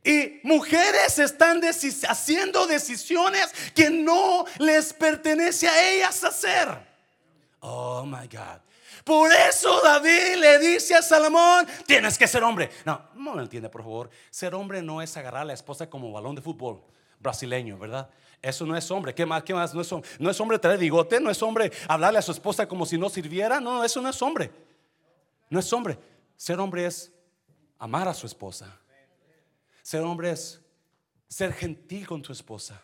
Y 0.02 0.40
mujeres 0.44 1.18
están 1.18 1.60
haciendo 2.08 2.66
decisiones 2.66 3.50
que 3.74 3.90
no 3.90 4.46
les 4.58 4.94
pertenece 4.94 5.68
a 5.68 5.90
ellas 5.92 6.24
hacer. 6.24 6.68
Oh 7.60 8.06
my 8.06 8.26
God. 8.26 8.60
Por 9.04 9.32
eso 9.32 9.80
David 9.82 10.36
le 10.38 10.58
dice 10.58 10.94
a 10.94 11.02
Salomón, 11.02 11.66
tienes 11.86 12.18
que 12.18 12.26
ser 12.26 12.42
hombre. 12.42 12.70
No, 12.84 13.00
no 13.14 13.34
me 13.34 13.42
entiende, 13.42 13.68
por 13.68 13.82
favor. 13.82 14.10
Ser 14.30 14.54
hombre 14.54 14.82
no 14.82 15.00
es 15.00 15.16
agarrar 15.16 15.42
a 15.42 15.46
la 15.46 15.52
esposa 15.54 15.88
como 15.88 16.12
balón 16.12 16.34
de 16.34 16.42
fútbol 16.42 16.82
brasileño, 17.18 17.78
¿verdad? 17.78 18.10
Eso 18.42 18.64
no 18.64 18.76
es 18.76 18.90
hombre. 18.90 19.14
¿Qué 19.14 19.26
más? 19.26 19.42
¿Qué 19.42 19.52
más? 19.52 19.74
No 19.74 19.80
es, 19.80 19.92
hombre, 19.92 20.08
no 20.18 20.30
es 20.30 20.40
hombre 20.40 20.58
traer 20.58 20.78
bigote, 20.78 21.20
no 21.20 21.30
es 21.30 21.42
hombre 21.42 21.70
hablarle 21.88 22.18
a 22.18 22.22
su 22.22 22.32
esposa 22.32 22.66
como 22.66 22.86
si 22.86 22.96
no 22.96 23.08
sirviera. 23.08 23.60
No, 23.60 23.84
eso 23.84 24.00
no 24.00 24.08
es 24.08 24.20
hombre. 24.22 24.50
No 25.48 25.60
es 25.60 25.72
hombre. 25.72 25.98
Ser 26.36 26.58
hombre 26.58 26.86
es 26.86 27.12
amar 27.78 28.08
a 28.08 28.14
su 28.14 28.26
esposa. 28.26 28.78
Ser 29.82 30.02
hombre 30.02 30.30
es 30.30 30.60
ser 31.28 31.52
gentil 31.52 32.06
con 32.06 32.24
su 32.24 32.32
esposa. 32.32 32.82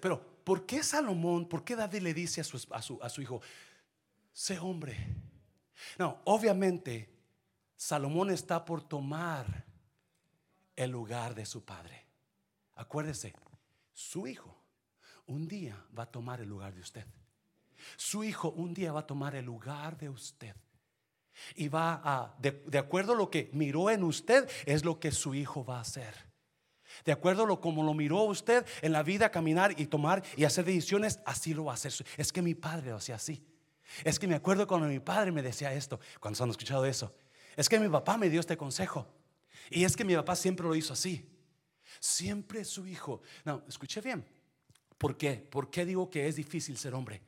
pero, 0.00 0.20
¿por 0.44 0.66
qué 0.66 0.82
Salomón, 0.82 1.48
por 1.48 1.64
qué 1.64 1.74
David 1.74 2.02
le 2.02 2.14
dice 2.14 2.40
a 2.40 2.44
su 2.44 3.22
hijo, 3.22 3.40
sé 4.38 4.56
hombre. 4.60 4.96
No, 5.98 6.20
obviamente 6.24 7.12
Salomón 7.74 8.30
está 8.30 8.64
por 8.64 8.86
tomar 8.86 9.64
el 10.76 10.92
lugar 10.92 11.34
de 11.34 11.44
su 11.44 11.64
padre. 11.64 12.06
Acuérdese, 12.76 13.34
su 13.92 14.28
hijo 14.28 14.56
un 15.26 15.48
día 15.48 15.84
va 15.98 16.04
a 16.04 16.10
tomar 16.12 16.40
el 16.40 16.48
lugar 16.48 16.72
de 16.72 16.80
usted. 16.80 17.04
Su 17.96 18.22
hijo 18.22 18.50
un 18.50 18.74
día 18.74 18.92
va 18.92 19.00
a 19.00 19.06
tomar 19.08 19.34
el 19.34 19.44
lugar 19.44 19.98
de 19.98 20.08
usted. 20.08 20.54
Y 21.56 21.66
va 21.66 22.00
a, 22.04 22.36
de, 22.38 22.78
acuerdo 22.78 23.14
a 23.14 23.16
lo 23.16 23.30
que 23.30 23.50
miró 23.52 23.90
en 23.90 24.04
usted, 24.04 24.48
es 24.66 24.84
lo 24.84 25.00
que 25.00 25.10
su 25.10 25.34
hijo 25.34 25.64
va 25.64 25.78
a 25.78 25.82
hacer. 25.82 26.14
De 27.04 27.10
acuerdo 27.10 27.42
a 27.42 27.46
lo 27.46 27.60
como 27.60 27.82
lo 27.82 27.92
miró 27.92 28.22
usted 28.22 28.64
en 28.82 28.92
la 28.92 29.02
vida, 29.02 29.32
caminar 29.32 29.74
y 29.80 29.86
tomar 29.86 30.22
y 30.36 30.44
hacer 30.44 30.64
decisiones, 30.64 31.18
así 31.26 31.54
lo 31.54 31.64
va 31.64 31.72
a 31.72 31.74
hacer. 31.74 31.92
Es 32.16 32.32
que 32.32 32.40
mi 32.40 32.54
padre 32.54 32.90
lo 32.90 32.96
hacía 32.98 33.16
así. 33.16 33.44
Es 34.04 34.18
que 34.18 34.28
me 34.28 34.34
acuerdo 34.34 34.66
cuando 34.66 34.86
mi 34.86 35.00
padre 35.00 35.32
me 35.32 35.42
decía 35.42 35.72
esto, 35.72 36.00
cuando 36.20 36.42
han 36.44 36.50
escuchado 36.50 36.84
eso. 36.84 37.14
Es 37.56 37.68
que 37.68 37.78
mi 37.78 37.88
papá 37.88 38.16
me 38.16 38.30
dio 38.30 38.40
este 38.40 38.56
consejo. 38.56 39.06
Y 39.70 39.84
es 39.84 39.96
que 39.96 40.04
mi 40.04 40.14
papá 40.14 40.36
siempre 40.36 40.66
lo 40.66 40.74
hizo 40.74 40.92
así. 40.92 41.28
Siempre 42.00 42.64
su 42.64 42.86
hijo. 42.86 43.22
No, 43.44 43.62
escuché 43.68 44.00
bien. 44.00 44.24
¿Por 44.96 45.16
qué? 45.16 45.34
¿Por 45.34 45.70
qué 45.70 45.84
digo 45.84 46.10
que 46.10 46.28
es 46.28 46.36
difícil 46.36 46.76
ser 46.76 46.94
hombre? 46.94 47.22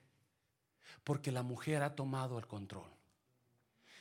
Porque 1.05 1.33
la 1.33 1.43
mujer 1.43 1.83
ha 1.83 1.95
tomado 1.95 2.39
el 2.39 2.47
control. 2.47 2.91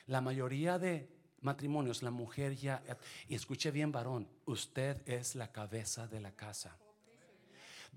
La 0.05 0.21
mayoría 0.21 0.77
de 0.77 1.09
matrimonios, 1.41 2.03
la 2.03 2.11
mujer 2.11 2.55
ya, 2.55 2.83
y 3.27 3.35
escuche 3.35 3.71
bien 3.71 3.91
varón, 3.91 4.27
usted 4.45 5.01
es 5.07 5.35
la 5.35 5.51
cabeza 5.51 6.07
de 6.07 6.19
la 6.19 6.31
casa. 6.31 6.77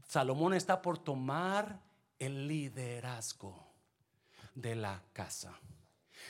Salomón 0.07 0.55
está 0.55 0.81
por 0.81 0.99
tomar 0.99 1.81
el 2.19 2.47
liderazgo 2.47 3.72
de 4.55 4.75
la 4.75 5.03
casa. 5.13 5.59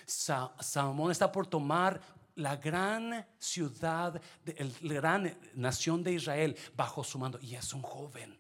Salomón 0.07 1.11
está 1.11 1.31
por 1.31 1.47
tomar 1.47 2.01
la 2.35 2.57
gran 2.57 3.27
ciudad, 3.39 4.21
la 4.81 4.95
gran 4.95 5.39
nación 5.55 6.03
de 6.03 6.13
Israel 6.13 6.57
bajo 6.77 7.05
su 7.05 7.19
mando. 7.19 7.39
Y 7.41 7.55
es 7.55 7.73
un 7.73 7.83
joven. 7.83 8.39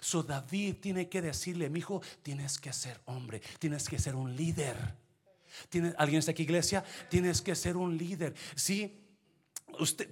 So 0.00 0.22
David 0.22 0.76
tiene 0.80 1.08
que 1.08 1.20
decirle, 1.20 1.68
mi 1.68 1.80
hijo, 1.80 2.02
tienes 2.22 2.58
que 2.58 2.72
ser 2.72 3.00
hombre, 3.04 3.40
tienes 3.58 3.88
que 3.88 3.98
ser 3.98 4.16
un 4.16 4.34
líder. 4.34 4.76
¿Tiene, 5.68 5.94
¿Alguien 5.98 6.18
está 6.18 6.32
aquí, 6.32 6.42
iglesia? 6.42 6.82
Tienes 7.10 7.40
que 7.42 7.54
ser 7.54 7.76
un 7.76 7.96
líder. 7.96 8.34
Sí, 8.56 9.04
usted, 9.78 10.08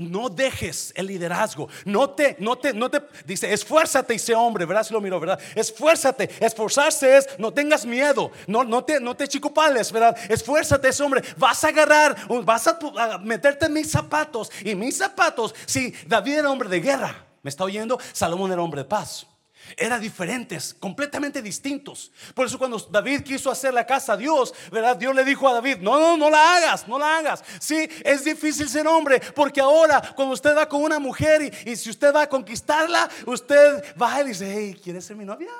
no 0.00 0.30
dejes 0.30 0.92
el 0.96 1.06
liderazgo. 1.06 1.68
No 1.84 2.10
te, 2.10 2.36
no 2.38 2.56
te, 2.56 2.72
no 2.72 2.90
te, 2.90 3.02
dice, 3.26 3.52
esfuérzate 3.52 4.14
y 4.14 4.18
sé 4.18 4.34
hombre, 4.34 4.64
¿verdad? 4.64 4.84
Si 4.84 4.94
lo 4.94 5.00
miro, 5.00 5.20
¿verdad? 5.20 5.38
Esfuérzate. 5.54 6.30
Esforzarse 6.40 7.18
es, 7.18 7.28
no 7.38 7.52
tengas 7.52 7.84
miedo. 7.84 8.30
No, 8.46 8.64
no 8.64 8.82
te, 8.82 8.98
no 8.98 9.14
te 9.14 9.28
chicopales, 9.28 9.92
¿verdad? 9.92 10.16
Esfuérzate, 10.28 10.88
es 10.88 11.00
hombre. 11.00 11.22
Vas 11.36 11.62
a 11.64 11.68
agarrar, 11.68 12.16
vas 12.44 12.66
a, 12.66 12.78
meterte 13.22 13.66
en 13.66 13.74
mis 13.74 13.90
zapatos. 13.90 14.50
Y 14.64 14.74
mis 14.74 14.96
zapatos, 14.96 15.54
si 15.66 15.92
David 16.06 16.38
era 16.38 16.50
hombre 16.50 16.68
de 16.68 16.80
guerra, 16.80 17.26
¿me 17.42 17.50
está 17.50 17.64
oyendo? 17.64 17.98
Salomón 18.12 18.50
era 18.52 18.62
hombre 18.62 18.82
de 18.82 18.88
paz 18.88 19.29
eran 19.76 20.00
diferentes, 20.00 20.74
completamente 20.74 21.42
distintos. 21.42 22.10
Por 22.34 22.46
eso 22.46 22.58
cuando 22.58 22.78
David 22.78 23.22
quiso 23.22 23.50
hacer 23.50 23.72
la 23.74 23.86
casa 23.86 24.14
a 24.14 24.16
Dios, 24.16 24.54
¿verdad? 24.70 24.96
Dios 24.96 25.14
le 25.14 25.24
dijo 25.24 25.48
a 25.48 25.54
David, 25.54 25.78
no, 25.78 25.98
no, 25.98 26.16
no 26.16 26.30
la 26.30 26.56
hagas, 26.56 26.86
no 26.88 26.98
la 26.98 27.18
hagas. 27.18 27.44
Sí, 27.60 27.88
es 28.04 28.24
difícil 28.24 28.68
ser 28.68 28.86
hombre, 28.86 29.20
porque 29.34 29.60
ahora 29.60 30.14
cuando 30.14 30.34
usted 30.34 30.56
va 30.56 30.68
con 30.68 30.82
una 30.82 30.98
mujer 30.98 31.52
y, 31.64 31.76
si 31.76 31.90
usted 31.90 32.14
va 32.14 32.22
a 32.22 32.28
conquistarla, 32.28 33.08
usted 33.26 33.96
va 34.00 34.20
y 34.22 34.28
dice, 34.28 34.52
hey, 34.52 34.80
¿quieres 34.82 35.04
ser 35.04 35.16
mi 35.16 35.24
novia? 35.24 35.50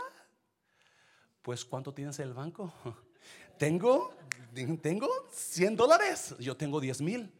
Pues 1.42 1.64
¿cuánto 1.64 1.92
tienes 1.92 2.18
en 2.18 2.28
el 2.28 2.34
banco? 2.34 2.72
Tengo, 3.58 4.14
tengo 4.80 5.06
100 5.32 5.76
dólares, 5.76 6.34
yo 6.38 6.56
tengo 6.56 6.80
10 6.80 7.02
mil. 7.02 7.30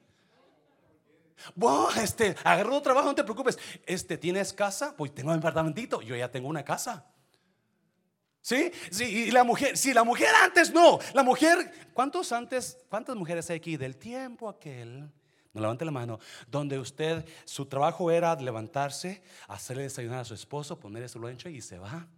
Bueno, 1.54 1.88
este, 2.00 2.34
agarró 2.44 2.80
trabajo, 2.80 3.08
no 3.08 3.14
te 3.14 3.24
preocupes. 3.24 3.58
Este, 3.86 4.18
¿tienes 4.18 4.52
casa? 4.52 4.94
Pues 4.96 5.14
tengo 5.14 5.30
un 5.30 5.38
apartamentito. 5.38 6.00
Yo 6.02 6.16
ya 6.16 6.30
tengo 6.30 6.48
una 6.48 6.64
casa. 6.64 7.06
¿Sí? 8.40 8.72
Sí, 8.90 9.04
y 9.04 9.30
la 9.30 9.44
mujer, 9.44 9.76
sí, 9.76 9.92
la 9.92 10.04
mujer 10.04 10.34
antes 10.42 10.72
no. 10.72 10.98
La 11.12 11.22
mujer, 11.22 11.90
¿cuántos 11.92 12.32
antes, 12.32 12.78
cuántas 12.88 13.16
mujeres 13.16 13.50
hay 13.50 13.56
aquí 13.56 13.76
del 13.76 13.96
tiempo 13.96 14.48
aquel? 14.48 15.10
No 15.52 15.60
levante 15.60 15.84
la 15.84 15.90
mano. 15.90 16.18
Donde 16.48 16.78
usted, 16.78 17.26
su 17.44 17.66
trabajo 17.66 18.10
era 18.10 18.34
levantarse, 18.36 19.22
hacerle 19.48 19.82
desayunar 19.84 20.20
a 20.20 20.24
su 20.24 20.34
esposo, 20.34 20.78
ponerle 20.78 21.08
su 21.08 21.18
lonche 21.18 21.50
y 21.50 21.60
se 21.60 21.78
va 21.78 22.08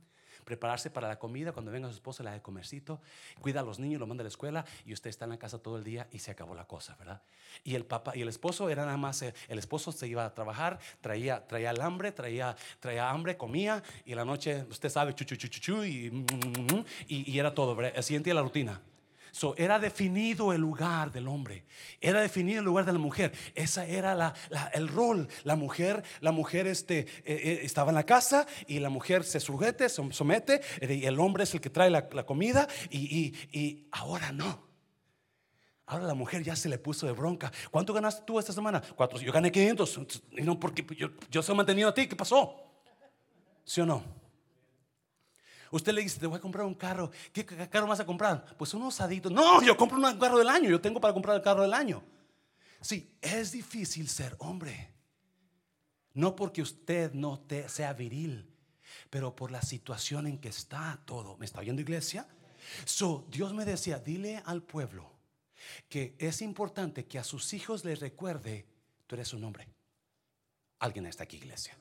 prepararse 0.52 0.90
para 0.90 1.08
la 1.08 1.18
comida, 1.18 1.52
cuando 1.52 1.72
venga 1.72 1.88
su 1.88 1.94
esposa 1.94 2.22
le 2.22 2.28
da 2.28 2.34
de 2.34 2.42
comercito, 2.42 3.00
cuida 3.40 3.60
a 3.60 3.62
los 3.62 3.78
niños, 3.78 3.98
lo 3.98 4.06
manda 4.06 4.20
a 4.20 4.24
la 4.24 4.28
escuela 4.28 4.66
y 4.84 4.92
usted 4.92 5.08
está 5.08 5.24
en 5.24 5.30
la 5.30 5.38
casa 5.38 5.58
todo 5.58 5.78
el 5.78 5.84
día 5.84 6.08
y 6.12 6.18
se 6.18 6.30
acabó 6.30 6.54
la 6.54 6.66
cosa, 6.66 6.94
¿verdad? 6.98 7.22
Y 7.64 7.74
el 7.74 7.86
papá 7.86 8.12
y 8.14 8.20
el 8.20 8.28
esposo 8.28 8.68
era 8.68 8.84
nada 8.84 8.98
más, 8.98 9.22
eh, 9.22 9.32
el 9.48 9.58
esposo 9.58 9.92
se 9.92 10.06
iba 10.08 10.26
a 10.26 10.34
trabajar, 10.34 10.78
traía, 11.00 11.46
traía 11.46 11.70
el 11.70 11.80
hambre, 11.80 12.12
traía, 12.12 12.54
traía 12.80 13.08
hambre, 13.08 13.38
comía 13.38 13.82
y 14.04 14.14
la 14.14 14.26
noche, 14.26 14.66
usted 14.68 14.90
sabe, 14.90 15.14
chu, 15.14 15.24
chu, 15.24 15.84
y, 15.84 16.10
mm, 16.10 16.16
mm, 16.16 16.74
mm, 16.74 16.84
y, 17.08 17.32
y 17.32 17.38
era 17.38 17.54
todo, 17.54 17.74
¿verdad? 17.74 17.94
Así 17.96 18.14
entiende 18.14 18.34
la 18.34 18.42
rutina. 18.42 18.91
So, 19.32 19.54
era 19.56 19.78
definido 19.78 20.52
el 20.52 20.60
lugar 20.60 21.10
del 21.10 21.26
hombre, 21.26 21.64
era 22.02 22.20
definido 22.20 22.58
el 22.58 22.66
lugar 22.66 22.84
de 22.84 22.92
la 22.92 22.98
mujer. 22.98 23.32
Esa 23.54 23.86
era 23.86 24.14
la, 24.14 24.34
el 24.74 24.88
rol. 24.88 25.26
La 25.44 25.56
mujer, 25.56 26.04
la 26.20 26.32
mujer 26.32 26.66
este, 26.66 26.98
eh, 26.98 27.06
eh, 27.24 27.60
estaba 27.62 27.90
en 27.90 27.94
la 27.94 28.04
casa 28.04 28.46
y 28.66 28.78
la 28.78 28.90
mujer 28.90 29.24
se 29.24 29.40
sujete, 29.40 29.88
se 29.88 30.12
somete, 30.12 30.60
eh, 30.80 30.94
y 30.96 31.06
el 31.06 31.18
hombre 31.18 31.44
es 31.44 31.54
el 31.54 31.62
que 31.62 31.70
trae 31.70 31.88
la, 31.88 32.06
comida 32.26 32.68
y, 32.90 33.32
y, 33.52 33.88
ahora 33.92 34.32
no. 34.32 34.68
Ahora 35.86 36.04
la 36.04 36.14
mujer 36.14 36.42
ya 36.42 36.54
se 36.54 36.68
le 36.68 36.76
puso 36.76 37.06
de 37.06 37.12
bronca. 37.12 37.50
¿Cuánto 37.70 37.94
ganaste 37.94 38.24
tú 38.26 38.38
esta 38.38 38.52
semana? 38.52 38.82
Cuatro. 38.94 39.18
Yo 39.18 39.32
gané 39.32 39.50
500. 39.50 40.22
Y 40.32 40.42
no, 40.42 40.60
porque 40.60 40.84
yo, 40.94 41.08
yo 41.30 41.42
se 41.42 41.52
he 41.52 41.54
mantenido 41.54 41.88
a 41.88 41.94
ti. 41.94 42.06
¿Qué 42.06 42.16
pasó? 42.16 42.54
¿Sí 43.64 43.80
o 43.80 43.86
no? 43.86 44.21
Usted 45.72 45.94
le 45.94 46.02
dice, 46.02 46.20
te 46.20 46.26
voy 46.26 46.36
a 46.36 46.40
comprar 46.40 46.66
un 46.66 46.74
carro. 46.74 47.10
¿Qué 47.32 47.46
carro 47.46 47.86
vas 47.86 47.98
a 47.98 48.04
comprar? 48.04 48.44
Pues 48.58 48.74
un 48.74 48.82
osadito. 48.82 49.30
No, 49.30 49.62
yo 49.62 49.74
compro 49.74 49.96
un 49.96 50.18
carro 50.18 50.38
del 50.38 50.50
año. 50.50 50.68
Yo 50.68 50.78
tengo 50.78 51.00
para 51.00 51.14
comprar 51.14 51.34
el 51.34 51.42
carro 51.42 51.62
del 51.62 51.72
año. 51.72 52.04
Sí, 52.82 53.16
es 53.22 53.52
difícil 53.52 54.06
ser 54.10 54.36
hombre. 54.38 54.92
No 56.12 56.36
porque 56.36 56.60
usted 56.60 57.14
no 57.14 57.40
te, 57.40 57.70
sea 57.70 57.94
viril, 57.94 58.54
pero 59.08 59.34
por 59.34 59.50
la 59.50 59.62
situación 59.62 60.26
en 60.26 60.38
que 60.38 60.50
está 60.50 61.00
todo. 61.06 61.38
¿Me 61.38 61.46
está 61.46 61.60
oyendo 61.60 61.80
iglesia? 61.80 62.28
So, 62.84 63.26
Dios 63.30 63.54
me 63.54 63.64
decía, 63.64 63.98
dile 63.98 64.42
al 64.44 64.62
pueblo 64.62 65.10
que 65.88 66.14
es 66.18 66.42
importante 66.42 67.06
que 67.06 67.18
a 67.18 67.24
sus 67.24 67.54
hijos 67.54 67.82
les 67.86 68.00
recuerde, 68.00 68.66
tú 69.06 69.14
eres 69.14 69.32
un 69.32 69.42
hombre. 69.44 69.68
Alguien 70.80 71.06
está 71.06 71.24
aquí, 71.24 71.38
iglesia 71.38 71.78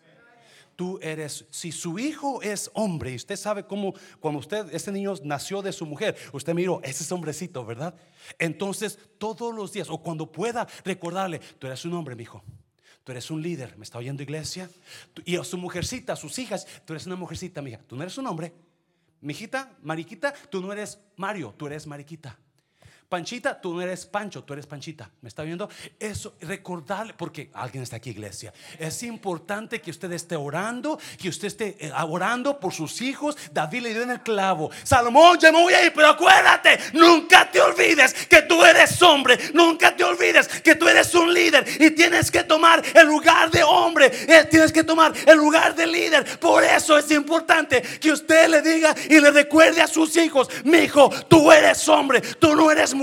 tú 0.81 0.97
eres, 1.00 1.45
si 1.51 1.71
su 1.71 2.00
hijo 2.00 2.41
es 2.41 2.71
hombre 2.73 3.11
y 3.11 3.15
usted 3.15 3.35
sabe 3.35 3.67
cómo, 3.67 3.93
cuando 4.19 4.39
usted, 4.39 4.73
ese 4.73 4.91
niño 4.91 5.13
nació 5.23 5.61
de 5.61 5.71
su 5.71 5.85
mujer, 5.85 6.15
usted 6.33 6.55
miró, 6.55 6.81
ese 6.83 7.03
es 7.03 7.11
hombrecito, 7.11 7.63
¿verdad? 7.63 7.93
Entonces, 8.39 8.97
todos 9.19 9.53
los 9.53 9.71
días, 9.73 9.91
o 9.91 10.00
cuando 10.00 10.31
pueda 10.31 10.67
recordarle, 10.83 11.39
tú 11.59 11.67
eres 11.67 11.85
un 11.85 11.93
hombre, 11.93 12.15
mi 12.15 12.23
hijo. 12.23 12.43
Tú 13.03 13.11
eres 13.11 13.29
un 13.29 13.43
líder, 13.43 13.77
¿me 13.77 13.83
está 13.83 14.00
oyendo 14.00 14.23
iglesia? 14.23 14.71
Y 15.23 15.35
a 15.35 15.43
su 15.43 15.55
mujercita, 15.55 16.13
a 16.13 16.15
sus 16.15 16.39
hijas, 16.39 16.65
tú 16.83 16.93
eres 16.93 17.05
una 17.05 17.15
mujercita, 17.15 17.61
mija. 17.61 17.79
Tú 17.85 17.95
no 17.95 18.01
eres 18.01 18.17
un 18.17 18.25
hombre. 18.25 18.51
Mijita, 19.19 19.77
mariquita, 19.83 20.33
tú 20.50 20.63
no 20.63 20.73
eres 20.73 20.97
Mario, 21.15 21.53
tú 21.55 21.67
eres 21.67 21.85
mariquita. 21.85 22.39
Panchita, 23.12 23.60
tú 23.60 23.74
no 23.74 23.82
eres 23.82 24.06
Pancho, 24.06 24.41
tú 24.46 24.53
eres 24.53 24.65
Panchita. 24.65 25.10
¿Me 25.20 25.27
está 25.27 25.44
viendo? 25.44 25.70
Eso, 26.00 26.36
recordarle, 26.39 27.13
porque 27.13 27.50
alguien 27.53 27.84
está 27.84 27.98
aquí, 27.98 28.12
iglesia. 28.12 28.53
Es 28.80 29.03
importante 29.03 29.82
que 29.82 29.91
usted 29.91 30.10
esté 30.13 30.38
orando, 30.38 30.98
que 31.18 31.27
usted 31.27 31.48
esté 31.48 31.75
eh, 31.77 31.91
orando 32.08 32.58
por 32.58 32.72
sus 32.72 33.01
hijos. 33.01 33.36
David 33.51 33.82
le 33.82 33.94
dio 33.94 34.03
en 34.03 34.12
el 34.12 34.22
clavo. 34.22 34.72
Salomón, 34.84 35.38
ya 35.41 35.51
me 35.51 35.62
voy 35.62 35.74
a 35.74 35.91
pero 35.94 36.08
acuérdate, 36.08 36.80
nunca 36.94 37.51
te 37.51 37.60
olvides 37.60 38.13
que 38.13 38.44
tú 38.44 38.63
eres 38.63 39.01
hombre. 39.01 39.38
Nunca 39.53 39.94
te 39.94 40.06
olvides 40.06 40.48
que 40.48 40.75
tú 40.75 40.88
eres 40.88 41.13
un 41.13 41.34
líder 41.34 41.65
y 41.82 41.91
tienes 41.91 42.32
que 42.32 42.46
tomar 42.46 42.82
el 42.94 43.08
lugar 43.08 43.51
de 43.51 43.62
hombre. 43.62 44.10
Eh, 44.25 44.48
tienes 44.50 44.72
que 44.72 44.86
tomar 44.86 45.12
el 45.27 45.38
lugar 45.38 45.75
de 45.75 45.86
líder. 45.86 46.39
Por 46.39 46.63
eso 46.63 46.98
es 46.98 47.12
importante 47.12 47.82
que 47.82 48.13
usted 48.13 48.48
le 48.48 48.62
diga 48.62 48.96
y 49.10 49.20
le 49.20 49.32
recuerde 49.32 49.82
a 49.82 49.88
sus 49.88 50.15
hijos, 50.15 50.48
mi 50.63 50.77
hijo, 50.77 51.10
tú 51.27 51.51
eres 51.51 51.89
hombre, 51.89 52.22
tú 52.22 52.56
no 52.56 52.72
eres 52.72 52.94
mujer, 52.94 53.00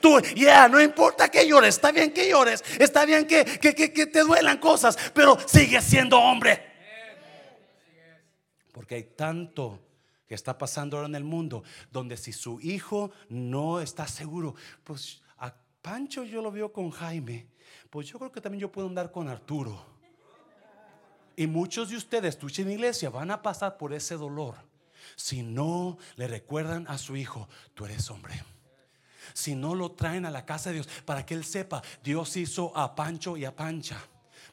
tú, 0.00 0.20
ya, 0.34 0.68
no 0.68 0.80
importa 0.80 1.28
que 1.28 1.46
llores, 1.46 1.76
está 1.76 1.92
bien 1.92 2.12
que 2.12 2.28
llores, 2.28 2.64
está 2.78 3.04
bien 3.04 3.26
que, 3.26 3.44
que, 3.44 3.74
que, 3.74 4.06
te 4.06 4.20
duelan 4.20 4.58
cosas, 4.58 4.96
pero 5.14 5.36
sigue 5.46 5.80
siendo 5.80 6.18
hombre. 6.18 6.74
Porque 8.72 8.96
hay 8.96 9.04
tanto 9.04 9.80
que 10.26 10.34
está 10.34 10.58
pasando 10.58 10.96
ahora 10.96 11.08
en 11.08 11.14
el 11.14 11.24
mundo, 11.24 11.62
donde 11.90 12.16
si 12.16 12.32
su 12.32 12.60
hijo 12.60 13.10
no 13.28 13.80
está 13.80 14.06
seguro, 14.06 14.54
pues 14.84 15.22
a 15.38 15.54
Pancho 15.82 16.24
yo 16.24 16.42
lo 16.42 16.50
veo 16.50 16.72
con 16.72 16.90
Jaime, 16.90 17.46
pues 17.90 18.08
yo 18.08 18.18
creo 18.18 18.32
que 18.32 18.40
también 18.40 18.60
yo 18.60 18.72
puedo 18.72 18.88
andar 18.88 19.10
con 19.10 19.28
Arturo. 19.28 19.94
Y 21.36 21.46
muchos 21.46 21.90
de 21.90 21.96
ustedes, 21.96 22.36
escuchen 22.36 22.70
iglesia, 22.70 23.10
van 23.10 23.30
a 23.30 23.42
pasar 23.42 23.76
por 23.76 23.92
ese 23.92 24.16
dolor 24.16 24.54
si 25.14 25.42
no 25.42 25.98
le 26.16 26.26
recuerdan 26.26 26.86
a 26.88 26.98
su 26.98 27.16
hijo, 27.16 27.48
tú 27.74 27.84
eres 27.84 28.10
hombre 28.10 28.42
si 29.36 29.54
no 29.54 29.74
lo 29.74 29.90
traen 29.90 30.24
a 30.24 30.30
la 30.30 30.46
casa 30.46 30.70
de 30.70 30.76
Dios 30.76 30.88
para 31.04 31.26
que 31.26 31.34
Él 31.34 31.44
sepa, 31.44 31.82
Dios 32.02 32.34
hizo 32.38 32.74
a 32.74 32.94
Pancho 32.94 33.36
y 33.36 33.44
a 33.44 33.54
Pancha. 33.54 33.98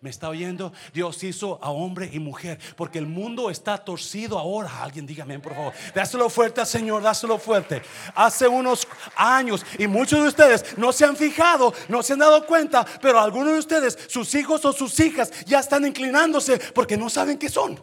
¿Me 0.02 0.10
está 0.10 0.28
oyendo? 0.28 0.74
Dios 0.94 1.24
hizo 1.24 1.58
a 1.64 1.70
hombre 1.70 2.10
y 2.12 2.20
mujer. 2.20 2.60
Porque 2.76 3.00
el 3.00 3.06
mundo 3.06 3.50
está 3.50 3.78
torcido 3.78 4.38
ahora. 4.38 4.84
Alguien 4.84 5.06
dígame, 5.06 5.40
por 5.40 5.56
favor. 5.56 5.74
Dáselo 5.96 6.30
fuerte 6.30 6.60
al 6.60 6.68
Señor, 6.68 7.02
dáselo 7.02 7.40
fuerte. 7.40 7.82
Hace 8.14 8.46
unos 8.46 8.86
años, 9.16 9.66
y 9.80 9.88
muchos 9.88 10.20
de 10.22 10.28
ustedes 10.28 10.78
no 10.78 10.92
se 10.92 11.06
han 11.06 11.16
fijado, 11.16 11.74
no 11.88 12.04
se 12.04 12.12
han 12.12 12.20
dado 12.20 12.46
cuenta, 12.46 12.86
pero 13.02 13.22
algunos 13.22 13.54
de 13.54 13.60
ustedes, 13.60 13.98
sus 14.10 14.36
hijos 14.36 14.66
o 14.66 14.74
sus 14.74 15.00
hijas, 15.00 15.32
ya 15.46 15.62
están 15.62 15.86
inclinándose 15.86 16.60
porque 16.76 16.98
no 16.98 17.10
saben 17.10 17.38
qué 17.38 17.48
son. 17.48 17.82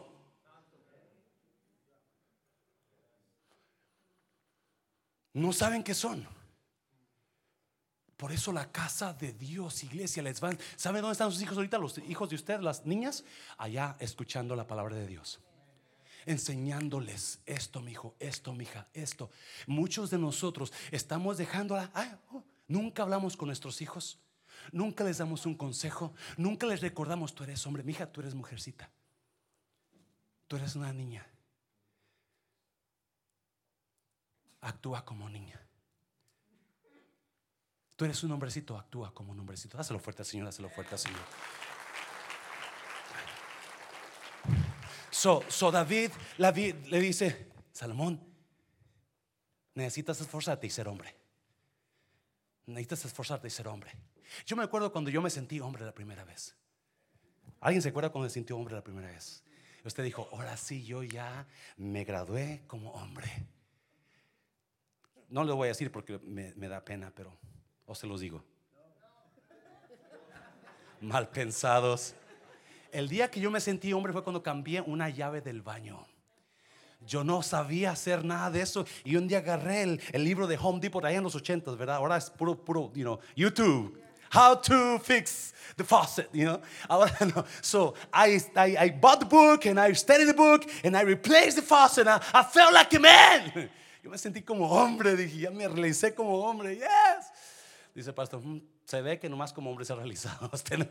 No 5.32 5.54
saben 5.54 5.82
qué 5.82 5.94
son. 5.94 6.39
Por 8.20 8.32
eso 8.32 8.52
la 8.52 8.70
casa 8.70 9.14
de 9.14 9.32
Dios, 9.32 9.82
iglesia, 9.82 10.22
les 10.22 10.42
van. 10.42 10.58
¿Sabe 10.76 11.00
dónde 11.00 11.12
están 11.12 11.32
sus 11.32 11.40
hijos 11.40 11.56
ahorita? 11.56 11.78
Los 11.78 11.96
hijos 11.96 12.28
de 12.28 12.36
usted, 12.36 12.60
las 12.60 12.84
niñas, 12.84 13.24
allá 13.56 13.96
escuchando 13.98 14.54
la 14.54 14.66
palabra 14.66 14.94
de 14.94 15.06
Dios. 15.06 15.40
Enseñándoles 16.26 17.40
esto, 17.46 17.80
mi 17.80 17.92
hijo, 17.92 18.14
esto, 18.18 18.52
mi 18.52 18.64
hija, 18.64 18.88
esto. 18.92 19.30
Muchos 19.66 20.10
de 20.10 20.18
nosotros 20.18 20.70
estamos 20.90 21.38
dejando, 21.38 21.76
oh, 22.30 22.44
nunca 22.68 23.04
hablamos 23.04 23.38
con 23.38 23.46
nuestros 23.46 23.80
hijos, 23.80 24.18
nunca 24.70 25.02
les 25.02 25.16
damos 25.16 25.46
un 25.46 25.54
consejo, 25.54 26.12
nunca 26.36 26.66
les 26.66 26.82
recordamos, 26.82 27.34
tú 27.34 27.44
eres 27.44 27.66
hombre, 27.66 27.82
mi 27.82 27.92
hija, 27.92 28.04
tú 28.04 28.20
eres 28.20 28.34
mujercita, 28.34 28.90
tú 30.46 30.56
eres 30.56 30.76
una 30.76 30.92
niña. 30.92 31.26
Actúa 34.60 35.06
como 35.06 35.30
niña. 35.30 35.58
Tú 38.00 38.06
eres 38.06 38.24
un 38.24 38.32
hombrecito, 38.32 38.78
actúa 38.78 39.12
como 39.12 39.32
un 39.32 39.40
hombrecito. 39.40 39.76
Dáselo 39.76 40.00
fuerte 40.00 40.22
al 40.22 40.26
Señor, 40.26 40.46
dáselo 40.46 40.70
fuerte 40.70 40.94
al 40.94 40.98
Señor. 40.98 41.20
So, 45.10 45.44
so 45.48 45.70
David, 45.70 46.10
le 46.38 46.98
dice, 46.98 47.52
Salomón, 47.70 48.18
necesitas 49.74 50.18
esforzarte 50.18 50.66
y 50.66 50.70
ser 50.70 50.88
hombre. 50.88 51.14
Necesitas 52.64 53.04
esforzarte 53.04 53.48
y 53.48 53.50
ser 53.50 53.68
hombre. 53.68 53.92
Yo 54.46 54.56
me 54.56 54.62
acuerdo 54.62 54.90
cuando 54.92 55.10
yo 55.10 55.20
me 55.20 55.28
sentí 55.28 55.60
hombre 55.60 55.84
la 55.84 55.92
primera 55.92 56.24
vez. 56.24 56.56
¿Alguien 57.60 57.82
se 57.82 57.90
acuerda 57.90 58.08
cuando 58.08 58.30
se 58.30 58.32
sintió 58.32 58.56
hombre 58.56 58.76
la 58.76 58.82
primera 58.82 59.08
vez? 59.08 59.44
Usted 59.84 60.04
dijo, 60.04 60.26
ahora 60.32 60.56
sí, 60.56 60.86
yo 60.86 61.02
ya 61.02 61.46
me 61.76 62.04
gradué 62.04 62.62
como 62.66 62.92
hombre. 62.92 63.30
No 65.28 65.44
lo 65.44 65.54
voy 65.54 65.66
a 65.66 65.72
decir 65.72 65.92
porque 65.92 66.18
me 66.18 66.68
da 66.68 66.82
pena, 66.82 67.12
pero 67.14 67.38
o 67.90 67.94
se 67.96 68.06
los 68.06 68.20
digo. 68.20 68.40
Mal 71.00 71.28
pensados. 71.28 72.14
El 72.92 73.08
día 73.08 73.28
que 73.28 73.40
yo 73.40 73.50
me 73.50 73.60
sentí 73.60 73.92
hombre 73.92 74.12
fue 74.12 74.22
cuando 74.22 74.44
cambié 74.44 74.80
una 74.80 75.08
llave 75.08 75.40
del 75.40 75.60
baño. 75.60 76.06
Yo 77.04 77.24
no 77.24 77.42
sabía 77.42 77.90
hacer 77.90 78.24
nada 78.24 78.48
de 78.52 78.60
eso. 78.60 78.86
Y 79.02 79.16
un 79.16 79.26
día 79.26 79.38
agarré 79.38 79.82
el, 79.82 80.24
libro 80.24 80.46
de 80.46 80.56
Home 80.56 80.78
Depot 80.78 81.04
allá 81.04 81.18
en 81.18 81.24
los 81.24 81.34
80, 81.34 81.72
¿verdad? 81.72 81.96
Ahora 81.96 82.16
es 82.16 82.30
puro, 82.30 82.54
puro, 82.64 82.92
you 82.94 83.02
know, 83.02 83.18
YouTube. 83.34 84.00
How 84.32 84.54
to 84.54 85.00
fix 85.00 85.52
the 85.76 85.82
faucet, 85.82 86.28
you 86.32 86.44
know? 86.44 86.60
Ahora 86.88 87.12
no. 87.34 87.44
So 87.60 87.94
I, 88.12 88.40
I, 88.54 88.76
I 88.78 88.90
bought 88.90 89.18
the 89.18 89.26
book 89.26 89.66
and 89.66 89.80
I 89.80 89.92
studied 89.94 90.28
the 90.28 90.34
book 90.34 90.64
and 90.84 90.96
I 90.96 91.02
replaced 91.02 91.56
the 91.56 91.62
faucet 91.62 92.06
and 92.06 92.10
I, 92.10 92.22
I 92.32 92.44
felt 92.44 92.72
like 92.72 92.94
a 92.94 93.00
man. 93.00 93.68
Yo 94.02 94.10
me 94.10 94.16
sentí 94.16 94.42
como 94.42 94.66
hombre, 94.68 95.16
dije, 95.16 95.40
ya 95.40 95.50
me 95.50 95.66
realicé 95.66 96.14
como 96.14 96.38
hombre. 96.38 96.76
Yes. 96.76 97.49
Dice 98.00 98.08
el 98.08 98.14
pastor, 98.14 98.40
"Mm, 98.42 98.62
se 98.86 99.02
ve 99.02 99.18
que 99.18 99.28
nomás 99.28 99.52
como 99.52 99.68
hombre 99.68 99.84
se 99.84 99.92
ha 99.92 99.96
realizado. 99.96 100.48
Usted 100.54 100.78
no". 100.78 100.86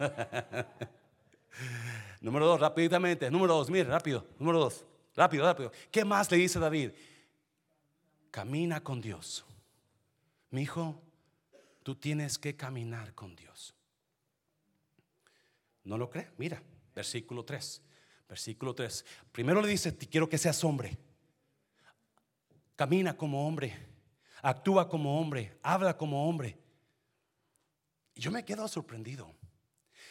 Número 2.21 2.45
dos, 2.45 2.59
rápidamente. 2.59 3.31
Número 3.31 3.55
dos, 3.55 3.67
mire, 3.71 3.85
rápido. 3.85 4.27
Número 4.37 4.59
dos, 4.59 4.85
rápido, 5.15 5.43
rápido. 5.43 5.71
¿Qué 5.89 6.05
más 6.05 6.29
le 6.29 6.37
dice 6.37 6.59
David? 6.59 6.91
Camina 8.29 8.83
con 8.83 9.01
Dios. 9.01 9.43
Mi 10.51 10.61
hijo, 10.61 11.01
tú 11.81 11.95
tienes 11.95 12.37
que 12.37 12.55
caminar 12.55 13.15
con 13.15 13.35
Dios. 13.35 13.73
¿No 15.83 15.97
lo 15.97 16.11
cree? 16.11 16.29
Mira, 16.37 16.61
versículo 16.93 17.43
3. 17.43 17.81
Versículo 18.27 18.75
3. 18.75 19.03
Primero 19.31 19.63
le 19.63 19.67
dice, 19.67 19.91
"Te 19.91 20.05
quiero 20.05 20.29
que 20.29 20.37
seas 20.37 20.63
hombre. 20.63 20.95
Camina 22.75 23.17
como 23.17 23.47
hombre. 23.47 23.75
Actúa 24.43 24.87
como 24.87 25.19
hombre. 25.19 25.57
Habla 25.63 25.97
como 25.97 26.29
hombre. 26.29 26.68
Yo 28.19 28.31
me 28.31 28.43
quedo 28.43 28.67
sorprendido. 28.67 29.33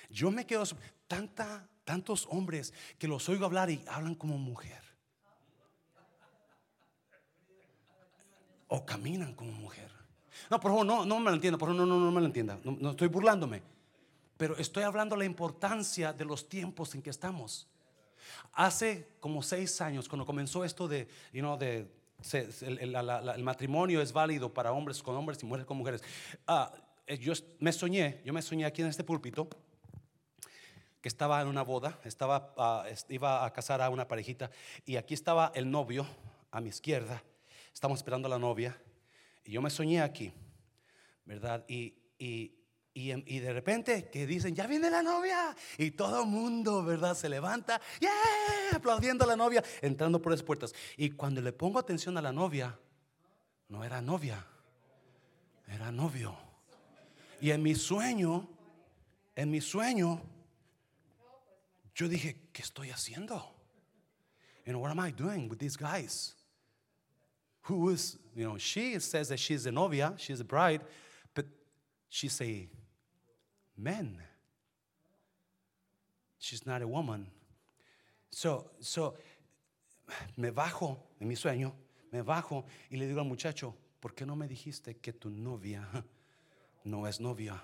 Yo 0.08 0.30
me 0.30 0.46
quedo 0.46 0.64
tanta, 1.06 1.68
tantos 1.84 2.26
hombres 2.30 2.72
que 2.98 3.06
los 3.06 3.28
oigo 3.28 3.44
hablar 3.44 3.68
y 3.68 3.84
hablan 3.86 4.14
como 4.14 4.38
mujer. 4.38 4.82
O 8.68 8.84
caminan 8.86 9.34
como 9.34 9.52
mujer. 9.52 9.90
No, 10.50 10.58
por 10.58 10.70
favor, 10.70 10.86
no, 10.86 11.04
no 11.04 11.18
me 11.20 11.30
lo 11.30 11.34
entienda, 11.36 11.58
por 11.58 11.68
favor, 11.68 11.86
no, 11.86 11.86
no, 11.86 12.02
no 12.02 12.10
me 12.10 12.20
lo 12.20 12.26
entienda. 12.26 12.58
No, 12.64 12.90
estoy 12.90 13.08
burlándome. 13.08 13.62
Pero 14.38 14.56
estoy 14.56 14.84
hablando 14.84 15.14
la 15.14 15.26
importancia 15.26 16.14
de 16.14 16.24
los 16.24 16.48
tiempos 16.48 16.94
en 16.94 17.02
que 17.02 17.10
estamos. 17.10 17.66
Hace 18.52 19.16
como 19.20 19.42
seis 19.42 19.82
años, 19.82 20.08
cuando 20.08 20.24
comenzó 20.24 20.64
esto 20.64 20.88
de, 20.88 21.08
you 21.32 21.40
know, 21.40 21.58
de 21.58 21.90
el, 22.62 23.42
matrimonio 23.42 24.00
es 24.00 24.12
válido 24.12 24.52
para 24.52 24.72
hombres 24.72 25.02
con 25.02 25.14
hombres 25.14 25.42
y 25.42 25.46
mujeres 25.46 25.66
con 25.66 25.76
mujeres. 25.76 26.02
ah, 26.46 26.72
yo 27.16 27.32
est- 27.32 27.46
me 27.60 27.72
soñé, 27.72 28.20
yo 28.24 28.32
me 28.32 28.42
soñé 28.42 28.64
aquí 28.64 28.82
en 28.82 28.88
este 28.88 29.04
púlpito 29.04 29.48
que 31.00 31.08
estaba 31.08 31.40
en 31.40 31.48
una 31.48 31.62
boda, 31.62 31.98
estaba, 32.04 32.52
ah, 32.56 32.84
iba 33.08 33.44
a 33.44 33.52
casar 33.52 33.80
a 33.80 33.88
una 33.88 34.06
parejita 34.08 34.50
y 34.84 34.96
aquí 34.96 35.14
estaba 35.14 35.52
el 35.54 35.70
novio 35.70 36.06
a 36.50 36.60
mi 36.60 36.68
izquierda, 36.70 37.22
estamos 37.72 37.98
esperando 38.00 38.26
a 38.26 38.30
la 38.30 38.38
novia 38.38 38.76
y 39.44 39.52
yo 39.52 39.62
me 39.62 39.70
soñé 39.70 40.00
aquí, 40.02 40.32
¿verdad? 41.24 41.64
Y, 41.68 41.94
y, 42.18 42.52
y, 42.94 43.12
y 43.36 43.38
de 43.38 43.52
repente 43.52 44.10
que 44.10 44.26
dicen, 44.26 44.54
ya 44.56 44.66
viene 44.66 44.90
la 44.90 45.02
novia 45.02 45.54
y 45.78 45.92
todo 45.92 46.22
el 46.22 46.28
mundo, 46.28 46.82
¿verdad? 46.82 47.14
Se 47.14 47.28
levanta, 47.28 47.80
¡yeah! 48.00 48.10
aplaudiendo 48.76 49.24
a 49.24 49.28
la 49.28 49.36
novia, 49.36 49.62
entrando 49.80 50.20
por 50.20 50.32
las 50.32 50.42
puertas. 50.42 50.74
Y 50.96 51.10
cuando 51.10 51.40
le 51.40 51.52
pongo 51.52 51.78
atención 51.78 52.18
a 52.18 52.22
la 52.22 52.32
novia, 52.32 52.76
no 53.68 53.84
era 53.84 54.02
novia, 54.02 54.44
era 55.68 55.92
novio. 55.92 56.47
Y 57.40 57.50
en 57.50 57.62
mi 57.62 57.74
sueño, 57.74 58.48
en 59.36 59.50
mi 59.50 59.60
sueño, 59.60 60.20
yo 61.94 62.08
dije, 62.08 62.36
¿qué 62.52 62.62
estoy 62.62 62.90
haciendo? 62.90 63.42
Know, 64.66 64.80
what 64.80 64.90
am 64.90 65.00
I 65.00 65.10
doing 65.10 65.48
with 65.48 65.58
these 65.58 65.76
guys? 65.76 66.34
Who 67.62 67.88
is, 67.88 68.18
you 68.34 68.44
know, 68.44 68.58
she 68.58 68.98
says 68.98 69.28
that 69.28 69.38
she's 69.38 69.64
a 69.66 69.72
novia, 69.72 70.14
she's 70.18 70.40
a 70.40 70.44
bride, 70.44 70.82
but 71.34 71.46
she's 72.10 72.38
a 72.42 72.68
man. 73.76 74.18
She's 76.38 76.66
not 76.66 76.82
a 76.82 76.86
woman. 76.86 77.28
So, 78.30 78.66
so, 78.80 79.14
me 80.36 80.50
bajo 80.50 80.96
en 81.20 81.28
mi 81.28 81.34
sueño, 81.34 81.72
me 82.12 82.22
bajo 82.22 82.64
y 82.90 82.98
le 82.98 83.06
digo 83.06 83.20
al 83.20 83.26
muchacho, 83.26 83.74
¿por 84.00 84.12
qué 84.12 84.26
no 84.26 84.36
me 84.36 84.46
dijiste 84.46 85.00
que 85.00 85.12
tu 85.12 85.30
novia 85.30 85.86
no 86.88 87.06
es 87.06 87.20
novia? 87.20 87.62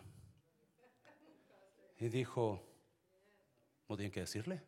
Y 1.98 2.08
dijo, 2.08 2.62
no 3.88 3.96
tienen 3.96 4.12
que 4.12 4.20
decirle, 4.20 4.62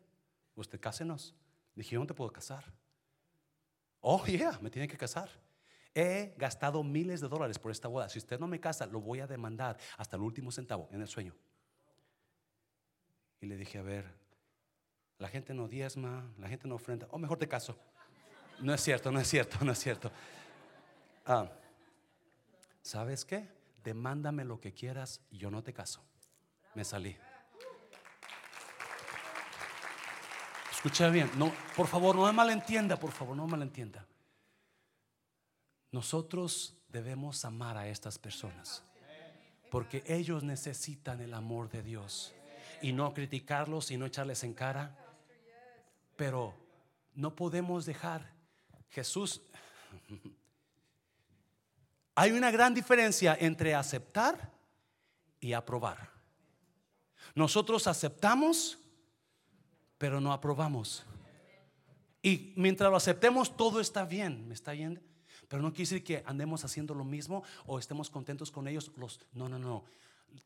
usted 0.55 0.79
cásenos. 0.79 1.35
Dije, 1.75 1.97
te 2.05 2.13
puedo 2.13 2.31
casar. 2.31 2.73
Oh, 4.01 4.25
yeah, 4.25 4.57
me 4.61 4.69
tiene 4.69 4.87
que 4.87 4.97
casar. 4.97 5.29
He 5.93 6.33
gastado 6.37 6.83
miles 6.83 7.21
de 7.21 7.27
dólares 7.27 7.59
por 7.59 7.71
esta 7.71 7.87
boda. 7.87 8.09
Si 8.09 8.19
usted 8.19 8.39
no 8.39 8.47
me 8.47 8.59
casa, 8.59 8.85
lo 8.85 8.99
voy 9.01 9.19
a 9.19 9.27
demandar 9.27 9.77
hasta 9.97 10.15
el 10.15 10.21
último 10.21 10.51
centavo 10.51 10.87
en 10.91 11.01
el 11.01 11.07
sueño. 11.07 11.35
Y 13.41 13.45
le 13.45 13.57
dije, 13.57 13.77
a 13.77 13.83
ver, 13.83 14.05
la 15.19 15.27
gente 15.27 15.53
no 15.53 15.67
diezma, 15.67 16.31
la 16.37 16.47
gente 16.47 16.67
no 16.67 16.75
ofrenda. 16.75 17.07
O 17.11 17.19
mejor 17.19 17.37
te 17.37 17.47
caso. 17.47 17.77
No 18.59 18.73
es 18.73 18.81
cierto, 18.81 19.11
no 19.11 19.19
es 19.19 19.27
cierto, 19.27 19.57
no 19.63 19.71
es 19.71 19.79
cierto. 19.79 20.11
Ah, 21.25 21.51
¿Sabes 22.81 23.25
qué? 23.25 23.56
Demándame 23.87 24.43
lo 24.43 24.59
que 24.59 24.73
quieras 24.73 25.21
yo 25.31 25.49
no 25.49 25.63
te 25.63 25.71
caso. 25.71 26.03
Me 26.75 26.83
salí. 26.83 27.15
Escucha 30.69 31.07
bien, 31.07 31.31
no, 31.37 31.53
por 31.73 31.87
favor, 31.87 32.17
no 32.17 32.25
me 32.25 32.33
malentienda, 32.33 32.99
por 32.99 33.13
favor, 33.13 33.37
no 33.37 33.45
me 33.45 33.51
malentienda. 33.51 34.05
Nosotros 35.93 36.75
debemos 36.89 37.45
amar 37.45 37.77
a 37.77 37.87
estas 37.87 38.19
personas 38.19 38.83
porque 39.71 40.03
ellos 40.05 40.43
necesitan 40.43 41.21
el 41.21 41.33
amor 41.33 41.69
de 41.69 41.81
Dios 41.81 42.35
y 42.81 42.91
no 42.91 43.13
criticarlos 43.13 43.89
y 43.91 43.95
no 43.95 44.05
echarles 44.05 44.43
en 44.43 44.53
cara. 44.53 44.97
Pero 46.17 46.53
no 47.13 47.37
podemos 47.37 47.85
dejar 47.85 48.33
Jesús. 48.89 49.43
Hay 52.19 52.31
una 52.31 52.49
gran 52.49 52.73
diferencia 52.73 53.37
entre 53.39 53.75
aceptar 53.75 54.51
y 55.39 55.53
aprobar. 55.53 56.09
Nosotros 57.35 57.85
aceptamos, 57.85 58.79
pero 59.99 60.19
no 60.19 60.33
aprobamos. 60.33 61.05
Y 62.23 62.53
mientras 62.55 62.89
lo 62.89 62.97
aceptemos, 62.97 63.55
todo 63.55 63.79
está 63.79 64.03
bien, 64.03 64.47
¿me 64.47 64.55
está? 64.55 64.71
Pero 65.47 65.61
no 65.61 65.69
quiere 65.69 65.83
decir 65.83 66.03
que 66.03 66.23
andemos 66.25 66.65
haciendo 66.65 66.95
lo 66.95 67.03
mismo 67.03 67.43
o 67.67 67.77
estemos 67.77 68.09
contentos 68.09 68.49
con 68.49 68.67
ellos. 68.67 68.91
Los, 68.97 69.23
no, 69.33 69.47
no, 69.47 69.59
no. 69.59 69.85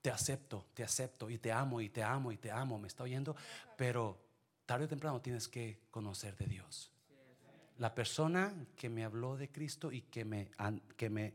Te 0.02 0.12
acepto, 0.12 0.66
te 0.74 0.84
acepto 0.84 1.30
y 1.30 1.38
te 1.38 1.54
amo 1.54 1.80
y 1.80 1.88
te 1.88 2.04
amo 2.04 2.34
y 2.34 2.38
te 2.38 2.52
amo, 2.52 2.80
¿me 2.80 2.90
está 2.90 3.04
oyendo? 3.04 3.34
Pero 3.78 4.22
tarde 4.66 4.84
o 4.84 4.90
temprano 4.90 5.22
tienes 5.22 5.48
que 5.48 5.80
conocer 5.90 6.36
de 6.36 6.48
Dios. 6.48 6.92
La 7.82 7.96
persona 7.96 8.54
que 8.76 8.90
me 8.90 9.04
habló 9.04 9.38
de 9.38 9.50
Cristo 9.50 9.92
y 9.92 10.02
que 10.02 10.24
me, 10.24 10.52
que 10.96 11.10
me, 11.10 11.34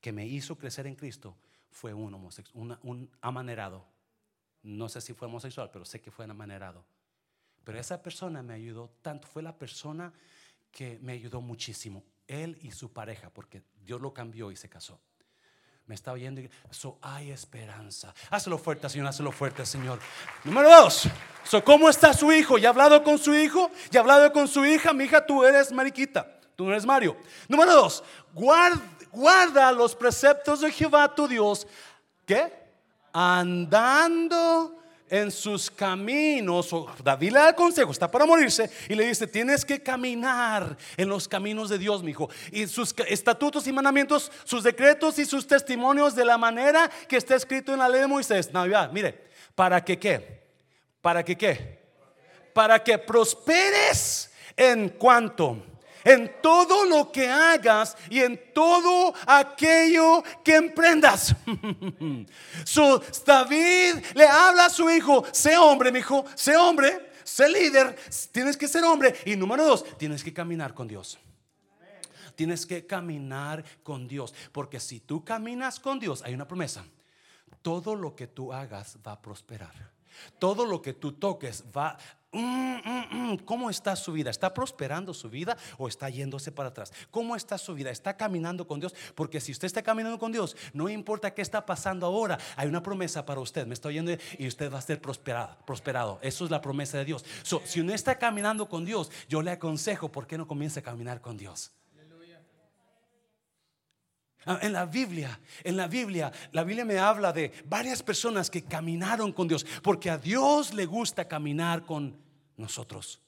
que 0.00 0.12
me 0.12 0.24
hizo 0.28 0.56
crecer 0.56 0.86
en 0.86 0.94
Cristo 0.94 1.34
fue 1.72 1.92
un 1.92 2.14
homosexual, 2.14 2.78
un 2.84 3.10
amanerado. 3.20 3.84
No 4.62 4.88
sé 4.88 5.00
si 5.00 5.12
fue 5.12 5.26
homosexual, 5.26 5.70
pero 5.72 5.84
sé 5.84 6.00
que 6.00 6.12
fue 6.12 6.24
amanerado. 6.24 6.84
Pero 7.64 7.80
esa 7.80 8.00
persona 8.00 8.44
me 8.44 8.54
ayudó 8.54 8.92
tanto, 9.02 9.26
fue 9.26 9.42
la 9.42 9.58
persona 9.58 10.12
que 10.70 11.00
me 11.02 11.14
ayudó 11.14 11.40
muchísimo, 11.40 12.04
él 12.28 12.56
y 12.62 12.70
su 12.70 12.92
pareja, 12.92 13.30
porque 13.30 13.64
Dios 13.84 14.00
lo 14.00 14.14
cambió 14.14 14.52
y 14.52 14.56
se 14.56 14.68
casó. 14.68 15.00
Me 15.88 15.94
está 15.96 16.12
oyendo. 16.12 16.40
y- 16.40 16.48
So, 16.70 16.98
hay 17.02 17.30
esperanza. 17.32 18.14
Hazlo 18.30 18.58
fuerte, 18.58 18.88
Señor. 18.88 19.08
Hazlo 19.08 19.32
fuerte, 19.32 19.66
Señor. 19.66 19.98
Número 20.44 20.68
dos. 20.68 21.08
So, 21.44 21.64
¿Cómo 21.64 21.88
está 21.88 22.12
su 22.12 22.30
hijo? 22.30 22.58
¿Ya 22.58 22.68
ha 22.68 22.70
hablado 22.70 23.02
con 23.02 23.18
su 23.18 23.34
hijo? 23.34 23.70
¿Ya 23.90 23.98
ha 24.00 24.02
hablado 24.02 24.32
con 24.32 24.46
su 24.46 24.64
hija? 24.66 24.92
Mi 24.92 25.04
hija, 25.04 25.24
tú 25.26 25.44
eres 25.44 25.72
Mariquita. 25.72 26.38
Tú 26.54 26.64
no 26.66 26.70
eres 26.72 26.84
Mario. 26.86 27.16
Número 27.48 27.72
dos. 27.74 28.04
Guarda, 28.34 28.82
guarda 29.10 29.72
los 29.72 29.94
preceptos 29.96 30.60
de 30.60 30.70
Jehová 30.70 31.12
tu 31.14 31.26
Dios. 31.26 31.66
¿Qué? 32.26 32.52
Andando 33.12 34.77
en 35.10 35.30
sus 35.30 35.70
caminos, 35.70 36.72
o 36.72 36.86
David 37.02 37.32
le 37.32 37.38
da 37.38 37.48
el 37.50 37.54
consejo, 37.54 37.92
está 37.92 38.10
para 38.10 38.26
morirse, 38.26 38.70
y 38.88 38.94
le 38.94 39.06
dice, 39.06 39.26
tienes 39.26 39.64
que 39.64 39.82
caminar 39.82 40.76
en 40.96 41.08
los 41.08 41.28
caminos 41.28 41.68
de 41.68 41.78
Dios, 41.78 42.02
mi 42.02 42.10
hijo, 42.10 42.28
y 42.52 42.66
sus 42.66 42.94
estatutos 43.08 43.66
y 43.66 43.72
mandamientos, 43.72 44.30
sus 44.44 44.62
decretos 44.62 45.18
y 45.18 45.24
sus 45.24 45.46
testimonios 45.46 46.14
de 46.14 46.24
la 46.24 46.38
manera 46.38 46.90
que 47.08 47.16
está 47.16 47.34
escrito 47.34 47.72
en 47.72 47.78
la 47.78 47.88
ley 47.88 48.00
de 48.00 48.06
Moisés. 48.06 48.52
Navidad, 48.52 48.90
mire, 48.92 49.28
¿para 49.54 49.84
que 49.84 49.98
qué? 49.98 50.42
¿Para 51.00 51.24
que 51.24 51.36
qué? 51.36 51.78
Para 52.52 52.82
que 52.82 52.98
prosperes 52.98 54.32
en 54.56 54.88
cuanto 54.90 55.62
en 56.08 56.40
todo 56.40 56.86
lo 56.86 57.12
que 57.12 57.28
hagas 57.28 57.96
y 58.08 58.20
en 58.20 58.52
todo 58.54 59.14
aquello 59.26 60.22
que 60.42 60.56
emprendas. 60.56 61.36
su, 62.64 63.02
David 63.26 63.96
le 64.14 64.26
habla 64.26 64.66
a 64.66 64.70
su 64.70 64.88
hijo, 64.90 65.24
sé 65.32 65.56
hombre, 65.58 65.92
mi 65.92 65.98
hijo, 65.98 66.24
sé 66.34 66.56
hombre, 66.56 67.10
sé 67.24 67.48
líder, 67.48 67.94
tienes 68.32 68.56
que 68.56 68.68
ser 68.68 68.84
hombre. 68.84 69.14
Y 69.26 69.36
número 69.36 69.64
dos, 69.66 69.84
tienes 69.98 70.24
que 70.24 70.32
caminar 70.32 70.72
con 70.72 70.88
Dios. 70.88 71.18
Tienes 72.34 72.64
que 72.64 72.86
caminar 72.86 73.64
con 73.82 74.06
Dios, 74.06 74.32
porque 74.52 74.78
si 74.78 75.00
tú 75.00 75.24
caminas 75.24 75.80
con 75.80 75.98
Dios, 75.98 76.22
hay 76.22 76.34
una 76.34 76.46
promesa. 76.46 76.84
Todo 77.62 77.96
lo 77.96 78.14
que 78.14 78.28
tú 78.28 78.52
hagas 78.52 78.96
va 79.04 79.12
a 79.12 79.20
prosperar. 79.20 79.74
Todo 80.38 80.64
lo 80.64 80.80
que 80.80 80.94
tú 80.94 81.12
toques 81.12 81.64
va. 81.76 81.98
¿Cómo 83.44 83.70
está 83.70 83.96
su 83.96 84.12
vida? 84.12 84.30
¿Está 84.30 84.52
prosperando 84.52 85.14
su 85.14 85.30
vida 85.30 85.56
o 85.78 85.88
está 85.88 86.10
yéndose 86.10 86.52
para 86.52 86.68
atrás? 86.68 86.92
¿Cómo 87.10 87.34
está 87.34 87.56
su 87.56 87.74
vida? 87.74 87.90
¿Está 87.90 88.16
caminando 88.16 88.66
con 88.66 88.80
Dios? 88.80 88.94
Porque 89.14 89.40
si 89.40 89.52
usted 89.52 89.66
está 89.66 89.82
caminando 89.82 90.18
con 90.18 90.32
Dios, 90.32 90.56
no 90.72 90.88
importa 90.88 91.32
qué 91.32 91.42
está 91.42 91.64
pasando 91.64 92.06
ahora, 92.06 92.38
hay 92.56 92.68
una 92.68 92.82
promesa 92.82 93.24
para 93.24 93.40
usted. 93.40 93.66
Me 93.66 93.74
estoy 93.74 93.94
oyendo 93.98 94.12
y 94.38 94.46
usted 94.46 94.72
va 94.72 94.78
a 94.78 94.82
ser 94.82 95.00
prosperado. 95.00 95.56
prosperado. 95.64 96.18
Eso 96.22 96.44
es 96.44 96.50
la 96.50 96.60
promesa 96.60 96.98
de 96.98 97.06
Dios. 97.06 97.24
si 97.64 97.80
uno 97.80 97.94
está 97.94 98.18
caminando 98.18 98.68
con 98.68 98.84
Dios, 98.84 99.10
yo 99.28 99.42
le 99.42 99.50
aconsejo, 99.50 100.10
¿por 100.10 100.26
qué 100.26 100.36
no 100.36 100.46
comience 100.46 100.80
a 100.80 100.82
caminar 100.82 101.20
con 101.20 101.36
Dios? 101.36 101.72
Ah, 104.46 104.58
en 104.62 104.72
la 104.72 104.86
Biblia, 104.86 105.38
en 105.64 105.76
la 105.76 105.88
Biblia, 105.88 106.32
la 106.52 106.64
Biblia 106.64 106.84
me 106.84 106.98
habla 106.98 107.32
de 107.32 107.52
varias 107.66 108.02
personas 108.02 108.48
que 108.50 108.64
caminaron 108.64 109.32
con 109.32 109.48
Dios, 109.48 109.66
porque 109.82 110.10
a 110.10 110.18
Dios 110.18 110.72
le 110.72 110.86
gusta 110.86 111.26
caminar 111.26 111.84
con 111.84 112.16
nosotros. 112.56 113.20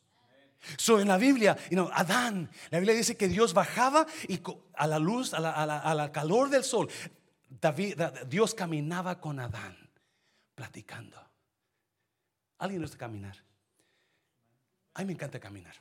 So, 0.76 1.00
en 1.00 1.08
la 1.08 1.16
Biblia, 1.16 1.56
Adán, 1.92 2.50
la 2.70 2.78
Biblia 2.78 2.94
dice 2.94 3.16
que 3.16 3.28
Dios 3.28 3.54
bajaba 3.54 4.06
y 4.28 4.40
a 4.74 4.86
la 4.86 4.98
luz, 4.98 5.32
a 5.34 5.40
la, 5.40 6.12
calor 6.12 6.50
del 6.50 6.64
sol, 6.64 6.88
David, 7.48 8.00
Dios 8.28 8.54
caminaba 8.54 9.20
con 9.20 9.40
Adán, 9.40 9.76
platicando. 10.54 11.18
¿Alguien 12.58 12.80
le 12.82 12.86
gusta 12.86 12.98
caminar? 12.98 13.36
A 14.94 15.00
mí 15.00 15.06
me 15.06 15.12
encanta 15.14 15.40
caminar. 15.40 15.74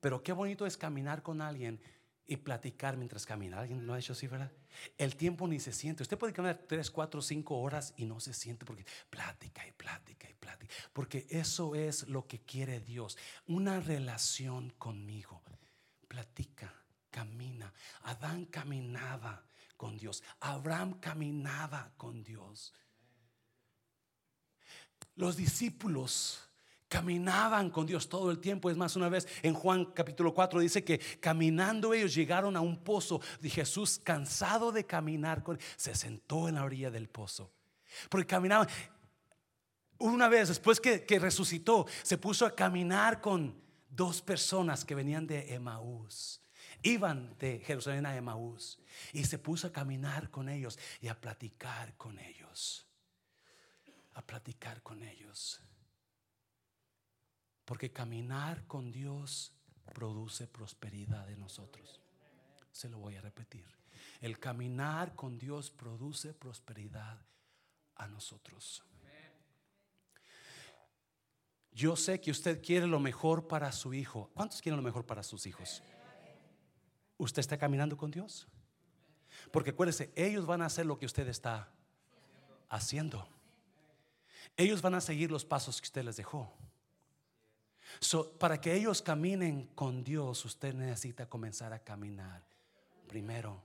Pero 0.00 0.22
qué 0.22 0.32
bonito 0.32 0.66
es 0.66 0.76
caminar 0.76 1.22
con 1.22 1.40
alguien 1.40 1.80
y 2.26 2.36
platicar 2.36 2.96
mientras 2.96 3.24
camina. 3.24 3.60
¿Alguien 3.60 3.86
lo 3.86 3.94
ha 3.94 3.98
hecho 3.98 4.12
así, 4.12 4.26
verdad? 4.26 4.50
El 4.98 5.16
tiempo 5.16 5.46
ni 5.46 5.60
se 5.60 5.72
siente. 5.72 6.02
Usted 6.02 6.18
puede 6.18 6.32
caminar 6.32 6.64
3, 6.66 6.90
4, 6.90 7.22
5 7.22 7.56
horas 7.56 7.94
y 7.96 8.04
no 8.04 8.20
se 8.20 8.34
siente 8.34 8.64
porque 8.64 8.84
plática 9.08 9.66
y 9.66 9.72
plática 9.72 10.28
y 10.28 10.34
plática. 10.34 10.72
Porque 10.92 11.26
eso 11.30 11.74
es 11.74 12.08
lo 12.08 12.26
que 12.26 12.40
quiere 12.40 12.80
Dios. 12.80 13.16
Una 13.46 13.80
relación 13.80 14.70
conmigo. 14.78 15.42
Platica, 16.08 16.72
camina. 17.10 17.72
Adán 18.02 18.46
caminaba 18.46 19.44
con 19.76 19.96
Dios. 19.96 20.22
Abraham 20.40 20.98
caminaba 21.00 21.92
con 21.96 22.24
Dios. 22.24 22.74
Los 25.14 25.36
discípulos 25.36 26.45
Caminaban 26.88 27.70
con 27.70 27.84
Dios 27.84 28.08
todo 28.08 28.30
el 28.30 28.38
tiempo. 28.38 28.70
Es 28.70 28.76
más, 28.76 28.94
una 28.94 29.08
vez 29.08 29.26
en 29.42 29.54
Juan 29.54 29.86
capítulo 29.86 30.32
4 30.32 30.60
dice 30.60 30.84
que 30.84 31.00
caminando 31.20 31.92
ellos 31.92 32.14
llegaron 32.14 32.56
a 32.56 32.60
un 32.60 32.76
pozo. 32.78 33.20
Y 33.42 33.50
Jesús, 33.50 34.00
cansado 34.02 34.70
de 34.70 34.86
caminar, 34.86 35.42
con, 35.42 35.58
se 35.76 35.94
sentó 35.96 36.48
en 36.48 36.54
la 36.54 36.64
orilla 36.64 36.90
del 36.90 37.08
pozo. 37.08 37.50
Porque 38.08 38.26
caminaban. 38.26 38.68
Una 39.98 40.28
vez, 40.28 40.48
después 40.48 40.80
que, 40.80 41.04
que 41.04 41.18
resucitó, 41.18 41.86
se 42.02 42.18
puso 42.18 42.46
a 42.46 42.54
caminar 42.54 43.20
con 43.20 43.60
dos 43.88 44.22
personas 44.22 44.84
que 44.84 44.94
venían 44.94 45.26
de 45.26 45.54
Emaús. 45.54 46.40
Iban 46.82 47.36
de 47.38 47.58
Jerusalén 47.60 48.06
a 48.06 48.14
Emaús. 48.14 48.78
Y 49.12 49.24
se 49.24 49.38
puso 49.38 49.66
a 49.66 49.72
caminar 49.72 50.30
con 50.30 50.48
ellos 50.48 50.78
y 51.00 51.08
a 51.08 51.20
platicar 51.20 51.96
con 51.96 52.18
ellos. 52.20 52.86
A 54.14 54.22
platicar 54.22 54.82
con 54.82 55.02
ellos. 55.02 55.60
Porque 57.66 57.92
caminar 57.92 58.64
con 58.66 58.92
Dios 58.92 59.52
produce 59.92 60.46
prosperidad 60.46 61.28
en 61.28 61.40
nosotros. 61.40 62.00
Se 62.70 62.88
lo 62.88 62.98
voy 62.98 63.16
a 63.16 63.20
repetir. 63.20 63.66
El 64.20 64.38
caminar 64.38 65.14
con 65.16 65.36
Dios 65.36 65.70
produce 65.70 66.32
prosperidad 66.32 67.18
a 67.96 68.06
nosotros. 68.06 68.82
Yo 71.72 71.96
sé 71.96 72.20
que 72.20 72.30
usted 72.30 72.62
quiere 72.62 72.86
lo 72.86 73.00
mejor 73.00 73.48
para 73.48 73.70
su 73.72 73.92
hijo. 73.92 74.30
¿Cuántos 74.32 74.62
quieren 74.62 74.76
lo 74.76 74.82
mejor 74.82 75.04
para 75.04 75.22
sus 75.24 75.44
hijos? 75.44 75.82
¿Usted 77.18 77.40
está 77.40 77.58
caminando 77.58 77.96
con 77.96 78.12
Dios? 78.12 78.46
Porque 79.50 79.70
acuérdese, 79.70 80.12
ellos 80.14 80.46
van 80.46 80.62
a 80.62 80.66
hacer 80.66 80.86
lo 80.86 80.98
que 80.98 81.04
usted 81.04 81.26
está 81.28 81.68
haciendo. 82.68 83.28
Ellos 84.56 84.80
van 84.80 84.94
a 84.94 85.00
seguir 85.00 85.30
los 85.32 85.44
pasos 85.44 85.80
que 85.80 85.86
usted 85.86 86.04
les 86.04 86.16
dejó 86.16 86.56
para 88.38 88.60
que 88.60 88.74
ellos 88.74 89.02
caminen 89.02 89.68
con 89.74 90.04
Dios, 90.04 90.44
usted 90.44 90.74
necesita 90.74 91.28
comenzar 91.28 91.72
a 91.72 91.78
caminar 91.78 92.42
primero. 93.06 93.62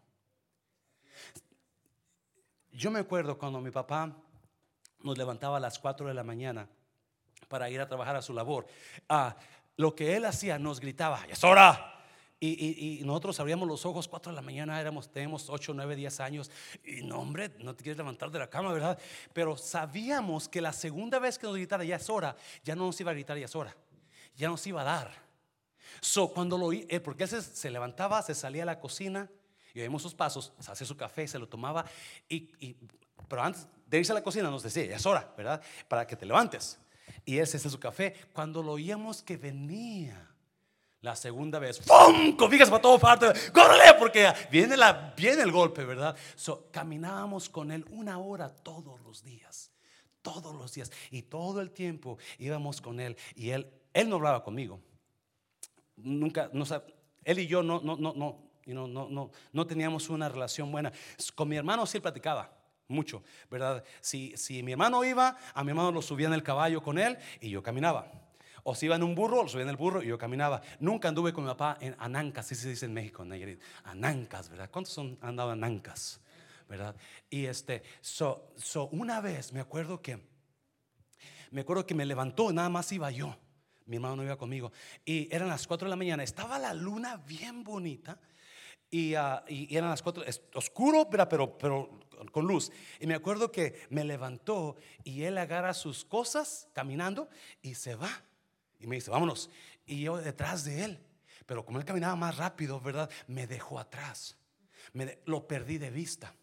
Yo 2.71 2.89
me 2.91 2.99
acuerdo 2.99 3.37
cuando 3.37 3.59
mi 3.59 3.71
papá 3.71 4.15
nos 5.01 5.17
levantaba 5.17 5.57
a 5.57 5.59
las 5.59 5.77
4 5.79 6.07
de 6.07 6.13
la 6.13 6.23
mañana 6.23 6.67
para 7.47 7.69
ir 7.69 7.81
a 7.81 7.87
trabajar 7.87 8.15
a 8.15 8.21
su 8.21 8.33
labor. 8.33 8.65
Ah, 9.09 9.35
lo 9.75 9.93
que 9.93 10.15
él 10.15 10.25
hacía 10.25 10.57
nos 10.57 10.79
gritaba, 10.79 11.25
es 11.27 11.43
hora. 11.43 11.87
Y, 12.43 13.01
nosotros 13.05 13.39
abríamos 13.39 13.67
los 13.67 13.85
ojos 13.85 14.07
4 14.07 14.31
de 14.31 14.35
la 14.35 14.41
mañana, 14.41 14.81
éramos, 14.81 15.11
tenemos 15.11 15.47
8, 15.47 15.73
9, 15.75 15.95
10 15.95 16.19
años. 16.21 16.49
Y 16.83 17.03
no, 17.03 17.19
hombre, 17.19 17.51
no 17.59 17.75
te 17.75 17.83
quieres 17.83 17.97
levantar 17.97 18.31
de 18.31 18.39
la 18.39 18.49
cama, 18.49 18.73
¿verdad? 18.73 18.97
Pero 19.31 19.57
sabíamos 19.57 20.49
que 20.49 20.59
la 20.59 20.73
segunda 20.73 21.19
vez 21.19 21.37
que 21.37 21.45
nos 21.45 21.55
gritara, 21.55 21.83
ya 21.83 21.97
es 21.97 22.09
hora, 22.09 22.35
ya 22.63 22.75
no 22.75 22.87
nos 22.87 22.99
iba 22.99 23.11
a 23.11 23.13
gritar, 23.13 23.37
ya 23.37 23.45
es 23.45 23.55
hora 23.55 23.75
ya 24.35 24.47
nos 24.49 24.65
iba 24.67 24.81
a 24.81 24.85
dar. 24.85 25.21
So, 25.99 26.29
cuando 26.29 26.57
lo 26.57 26.67
oí, 26.67 26.85
eh, 26.89 26.99
porque 26.99 27.23
él 27.23 27.29
se, 27.29 27.69
levantaba, 27.69 28.21
se 28.21 28.33
salía 28.33 28.63
a 28.63 28.65
la 28.65 28.79
cocina 28.79 29.29
y 29.73 29.81
oímos 29.81 30.01
sus 30.01 30.13
pasos, 30.13 30.53
se 30.59 30.71
hacía 30.71 30.87
su 30.87 30.95
café, 30.95 31.27
se 31.27 31.39
lo 31.39 31.47
tomaba. 31.47 31.85
Y, 32.29 32.75
pero 33.27 33.43
antes 33.43 33.67
de 33.85 33.99
irse 33.99 34.11
a 34.11 34.15
la 34.15 34.23
cocina 34.23 34.49
nos 34.49 34.63
decía, 34.63 34.85
ya 34.85 34.95
es 34.95 35.05
hora, 35.05 35.33
¿verdad? 35.37 35.61
Para 35.87 36.07
que 36.07 36.15
te 36.15 36.25
levantes. 36.25 36.79
Y 37.25 37.37
él 37.37 37.47
se 37.47 37.57
hacía 37.57 37.69
su 37.69 37.79
café. 37.79 38.15
Cuando 38.33 38.63
lo 38.63 38.73
oíamos 38.73 39.21
que 39.21 39.37
venía 39.37 40.27
la 41.01 41.15
segunda 41.15 41.59
vez, 41.59 41.79
¡pum! 41.79 42.35
Cobijas 42.35 42.69
para 42.69 42.81
todo 42.81 42.99
parte, 42.99 43.27
¡córrele! 43.51 43.95
Porque 43.99 44.31
viene, 44.51 44.77
la, 44.77 45.13
viene 45.15 45.41
el 45.43 45.51
golpe, 45.51 45.83
¿verdad? 45.83 46.15
So, 46.35 46.69
caminábamos 46.71 47.49
con 47.49 47.71
él 47.71 47.85
una 47.89 48.17
hora 48.19 48.49
todos 48.49 48.99
los 49.01 49.23
días. 49.23 49.71
Todos 50.21 50.55
los 50.55 50.73
días. 50.73 50.91
Y 51.09 51.23
todo 51.23 51.61
el 51.61 51.71
tiempo 51.71 52.17
íbamos 52.37 52.81
con 52.81 52.99
él. 52.99 53.17
Y 53.35 53.49
él 53.49 53.71
él 53.93 54.09
no 54.09 54.15
hablaba 54.17 54.43
conmigo. 54.43 54.81
Nunca, 55.97 56.49
no, 56.53 56.65
él 57.23 57.39
y 57.39 57.47
yo 57.47 57.61
no, 57.61 57.79
no, 57.81 57.95
no, 57.95 58.13
no, 58.13 58.87
no, 58.87 59.31
no, 59.51 59.67
teníamos 59.67 60.09
una 60.09 60.29
relación 60.29 60.71
buena. 60.71 60.91
Con 61.35 61.49
mi 61.49 61.57
hermano 61.57 61.85
sí 61.85 61.99
platicaba 61.99 62.51
mucho, 62.87 63.23
¿verdad? 63.49 63.83
Si, 64.01 64.35
si 64.35 64.63
mi 64.63 64.73
hermano 64.73 65.03
iba, 65.03 65.37
a 65.53 65.63
mi 65.63 65.69
hermano 65.71 65.91
lo 65.91 66.01
subía 66.01 66.27
en 66.27 66.33
el 66.33 66.43
caballo 66.43 66.81
con 66.81 66.97
él 66.97 67.17
y 67.39 67.49
yo 67.49 67.63
caminaba. 67.63 68.11
O 68.63 68.75
si 68.75 68.85
iba 68.85 68.95
en 68.95 69.03
un 69.03 69.15
burro, 69.15 69.43
lo 69.43 69.49
subía 69.49 69.63
en 69.63 69.69
el 69.69 69.77
burro 69.77 70.03
y 70.03 70.07
yo 70.07 70.17
caminaba. 70.17 70.61
Nunca 70.79 71.07
anduve 71.07 71.33
con 71.33 71.43
mi 71.43 71.49
papá 71.49 71.77
en 71.81 71.95
Anancas, 71.97 72.45
así 72.45 72.55
se 72.55 72.69
dice 72.69 72.85
en 72.85 72.93
México, 72.93 73.23
en 73.23 73.59
Anancas, 73.83 74.49
¿verdad? 74.49 74.69
¿Cuántos 74.69 74.97
han 74.97 75.17
andado 75.21 75.53
en 75.53 75.63
Anancas? 75.63 76.21
¿Verdad? 76.69 76.95
Y 77.29 77.45
este, 77.45 77.83
so, 77.99 78.53
so, 78.55 78.87
una 78.89 79.19
vez 79.19 79.51
me 79.51 79.59
acuerdo 79.59 80.01
que, 80.01 80.19
me 81.49 81.61
acuerdo 81.61 81.85
que 81.85 81.95
me 81.95 82.05
levantó, 82.05 82.53
nada 82.53 82.69
más 82.69 82.91
iba 82.91 83.11
yo. 83.11 83.35
Mi 83.91 83.97
hermano 83.97 84.15
no 84.15 84.23
iba 84.23 84.37
conmigo. 84.37 84.71
Y 85.03 85.27
eran 85.35 85.49
las 85.49 85.67
4 85.67 85.85
de 85.85 85.89
la 85.89 85.97
mañana. 85.97 86.23
Estaba 86.23 86.57
la 86.57 86.73
luna 86.73 87.17
bien 87.17 87.61
bonita. 87.61 88.17
Y, 88.89 89.17
uh, 89.17 89.41
y 89.49 89.75
eran 89.75 89.89
las 89.89 90.01
4, 90.01 90.23
oscuro, 90.53 91.09
pero, 91.09 91.57
pero 91.57 91.99
con 92.31 92.47
luz. 92.47 92.71
Y 93.01 93.07
me 93.07 93.15
acuerdo 93.15 93.51
que 93.51 93.85
me 93.89 94.05
levantó 94.05 94.77
y 95.03 95.23
él 95.23 95.37
agarra 95.37 95.73
sus 95.73 96.05
cosas 96.05 96.69
caminando 96.71 97.27
y 97.61 97.75
se 97.75 97.95
va. 97.95 98.23
Y 98.79 98.87
me 98.87 98.95
dice, 98.95 99.11
vámonos. 99.11 99.49
Y 99.85 100.03
yo 100.03 100.15
detrás 100.15 100.63
de 100.63 100.85
él. 100.85 100.99
Pero 101.45 101.65
como 101.65 101.77
él 101.77 101.83
caminaba 101.83 102.15
más 102.15 102.37
rápido, 102.37 102.79
¿verdad? 102.79 103.09
Me 103.27 103.45
dejó 103.45 103.77
atrás. 103.77 104.37
Me 104.93 105.19
lo 105.25 105.49
perdí 105.49 105.79
de 105.79 105.89
vista. 105.89 106.33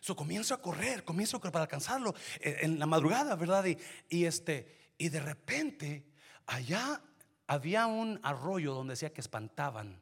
so 0.00 0.16
comienzo 0.16 0.54
a 0.54 0.62
correr, 0.62 1.04
comienzo 1.04 1.36
a 1.36 1.40
correr 1.40 1.52
para 1.52 1.64
alcanzarlo 1.64 2.14
eh, 2.40 2.60
en 2.62 2.78
la 2.78 2.86
madrugada, 2.86 3.36
¿verdad? 3.36 3.66
Y, 3.66 3.76
y 4.08 4.24
este, 4.24 4.84
y 4.98 5.08
de 5.08 5.20
repente, 5.20 6.04
allá 6.46 7.00
había 7.46 7.86
un 7.86 8.20
arroyo 8.22 8.74
donde 8.74 8.92
decía 8.92 9.12
que 9.12 9.20
espantaban. 9.20 10.00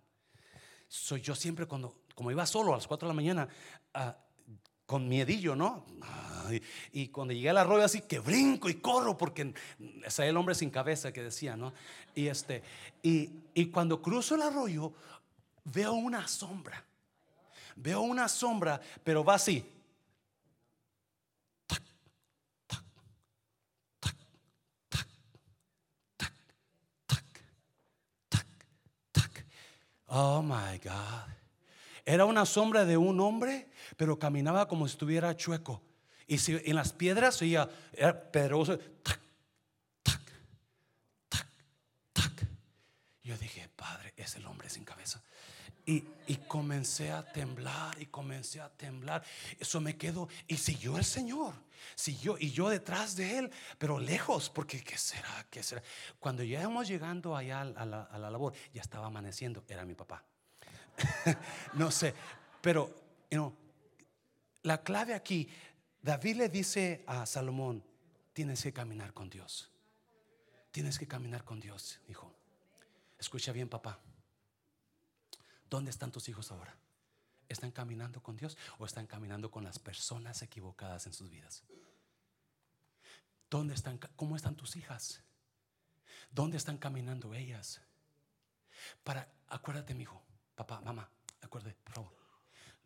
Soy 0.89 1.21
yo 1.21 1.35
siempre 1.35 1.67
cuando, 1.67 1.95
como 2.15 2.31
iba 2.31 2.47
solo 2.47 2.73
a 2.73 2.77
las 2.77 2.87
4 2.87 3.09
de 3.09 3.11
la 3.11 3.17
mañana, 3.17 3.49
ah, 3.95 4.17
con 4.87 5.09
miedillo, 5.09 5.57
¿no? 5.57 5.85
y 6.93 7.09
cuando 7.09 7.33
llegué 7.33 7.49
al 7.51 7.57
arroyo 7.57 7.85
así 7.85 8.03
que 8.03 8.19
brinco 8.19 8.69
y 8.69 8.75
corro 8.75 9.17
porque 9.17 9.55
es 10.05 10.19
el 10.19 10.37
hombre 10.37 10.55
sin 10.55 10.71
cabeza 10.71 11.13
que 11.13 11.23
decía, 11.23 11.57
¿no? 11.57 11.73
Y 12.15 12.27
este 12.27 12.63
y, 13.03 13.31
y 13.55 13.67
cuando 13.67 14.03
cruzo 14.03 14.35
el 14.35 14.43
arroyo 14.43 14.93
veo 15.65 15.93
una 15.93 16.27
sombra. 16.29 16.85
Veo 17.77 18.03
una 18.03 18.29
sombra, 18.29 18.81
pero 19.03 19.25
va 19.25 19.35
así. 19.35 19.65
Oh 30.15 30.43
my 30.43 30.79
God. 30.79 31.33
Era 32.05 32.27
una 32.27 32.45
sombra 32.45 32.85
de 32.85 32.99
un 32.99 33.19
hombre, 33.21 33.71
pero 33.97 34.19
caminaba 34.19 34.69
como 34.69 34.87
si 34.87 34.93
estuviera 34.93 35.35
chueco. 35.35 35.81
Y 36.27 36.37
si 36.37 36.61
en 36.65 36.77
las 36.77 36.93
piedras 36.93 37.41
oía, 37.41 37.69
era 37.95 38.31
pedroso. 38.31 38.79
Tac, 38.79 39.21
tac, 40.03 40.21
tac, 41.31 41.49
tac. 42.13 42.47
Yo 43.23 43.39
dije, 43.39 43.71
Padre, 43.75 44.13
es 44.17 44.37
el 44.37 44.45
hombre 44.45 44.69
sin 44.69 44.85
cabeza. 44.85 45.23
Y, 45.85 46.05
y, 46.29 46.37
comencé 46.47 47.11
a 47.11 47.25
temblar 47.25 48.01
y 48.01 48.07
comencé 48.07 48.61
a 48.61 48.69
temblar. 48.69 49.25
Eso 49.59 49.81
me 49.81 49.97
quedó. 49.97 50.29
Y 50.47 50.57
siguió 50.57 50.97
el 50.97 51.05
Señor. 51.05 51.55
Siguió. 51.97 52.37
Y 52.39 52.53
yo 52.53 52.69
detrás 52.69 53.17
de 53.17 53.39
él, 53.39 53.51
pero 53.79 53.99
lejos, 53.99 54.49
porque 54.49 54.83
¿qué 54.85 54.97
será? 54.97 55.45
¿Qué 55.51 55.63
será? 55.63 55.83
Cuando 56.21 56.45
ya 56.45 56.61
íbamos 56.61 56.87
llegando 56.87 57.37
allá 57.37 57.63
a 57.63 57.85
la, 57.85 58.31
labor, 58.31 58.53
ya 58.73 58.81
estaba 58.81 59.09
amaneciendo. 59.09 59.65
Era 59.69 59.85
mi 59.85 59.95
papá. 59.95 60.25
no 61.75 61.91
sé. 61.91 62.15
Pero, 62.61 62.95
you 63.31 63.53
la 64.63 64.83
clave 64.85 65.15
aquí, 65.15 65.49
David 66.01 66.37
le 66.37 66.49
dice 66.49 67.03
a 67.09 67.27
Salomón: 67.27 67.85
Tienes 68.33 68.63
que 68.63 68.73
caminar 68.73 69.13
con 69.13 69.29
Dios. 69.29 69.71
Tienes 70.71 70.99
que 70.99 71.09
caminar 71.09 71.45
con 71.45 71.59
Dios, 71.61 72.01
hijo. 72.09 72.33
Escucha 73.19 73.53
bien, 73.53 73.69
papá. 73.69 73.99
¿Dónde 75.73 75.91
están 75.91 76.13
tus 76.13 76.29
hijos 76.29 76.53
ahora? 76.53 76.77
¿Están 77.49 77.71
caminando 77.71 78.23
con 78.23 78.37
Dios 78.37 78.59
o 78.77 78.85
están 78.85 79.07
caminando 79.07 79.51
con 79.51 79.65
las 79.65 79.79
personas 79.79 80.43
equivocadas 80.43 81.07
en 81.07 81.15
sus 81.15 81.31
vidas? 81.31 81.65
¿Dónde 83.49 83.73
están? 83.73 83.99
¿Cómo 84.17 84.37
están 84.37 84.55
tus 84.55 84.77
hijas? 84.77 85.23
¿Dónde 86.31 86.59
están 86.59 86.77
caminando 86.77 87.33
ellas? 87.33 87.81
Para, 89.03 89.33
acuérdate, 89.49 89.95
mi 89.95 90.03
hijo, 90.03 90.23
papá, 90.55 90.83
mamá, 90.83 91.09
acuérdate, 91.41 91.75
por 91.85 91.95
favor. 91.95 92.17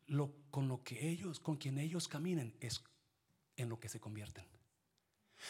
Lo, 0.07 0.33
con 0.53 0.69
lo 0.69 0.85
que 0.85 1.09
ellos, 1.09 1.41
con 1.41 1.57
quien 1.57 1.79
ellos 1.79 2.07
caminen, 2.07 2.57
es 2.61 2.85
en 3.57 3.69
lo 3.69 3.81
que 3.81 3.89
se 3.89 3.99
convierten. 3.99 4.47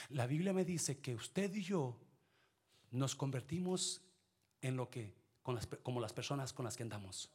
La 0.08 0.26
Biblia 0.26 0.54
me 0.54 0.64
dice 0.64 1.00
que 1.00 1.14
usted 1.14 1.54
y 1.54 1.62
yo 1.62 2.00
nos 2.92 3.14
convertimos 3.14 4.00
en 4.62 4.76
lo 4.76 4.88
que 4.88 5.25
como 5.82 6.00
las 6.00 6.12
personas 6.12 6.52
con 6.52 6.64
las 6.64 6.76
que 6.76 6.82
andamos. 6.82 7.30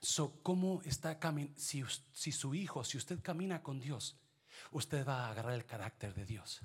So, 0.00 0.40
¿cómo 0.42 0.82
está 0.84 1.18
si, 1.56 1.84
si 2.12 2.32
su 2.32 2.54
hijo, 2.54 2.84
si 2.84 2.98
usted 2.98 3.20
camina 3.22 3.62
con 3.62 3.80
Dios, 3.80 4.16
usted 4.72 5.06
va 5.06 5.26
a 5.26 5.30
agarrar 5.30 5.54
el 5.54 5.64
carácter 5.64 6.14
de 6.14 6.24
Dios. 6.24 6.60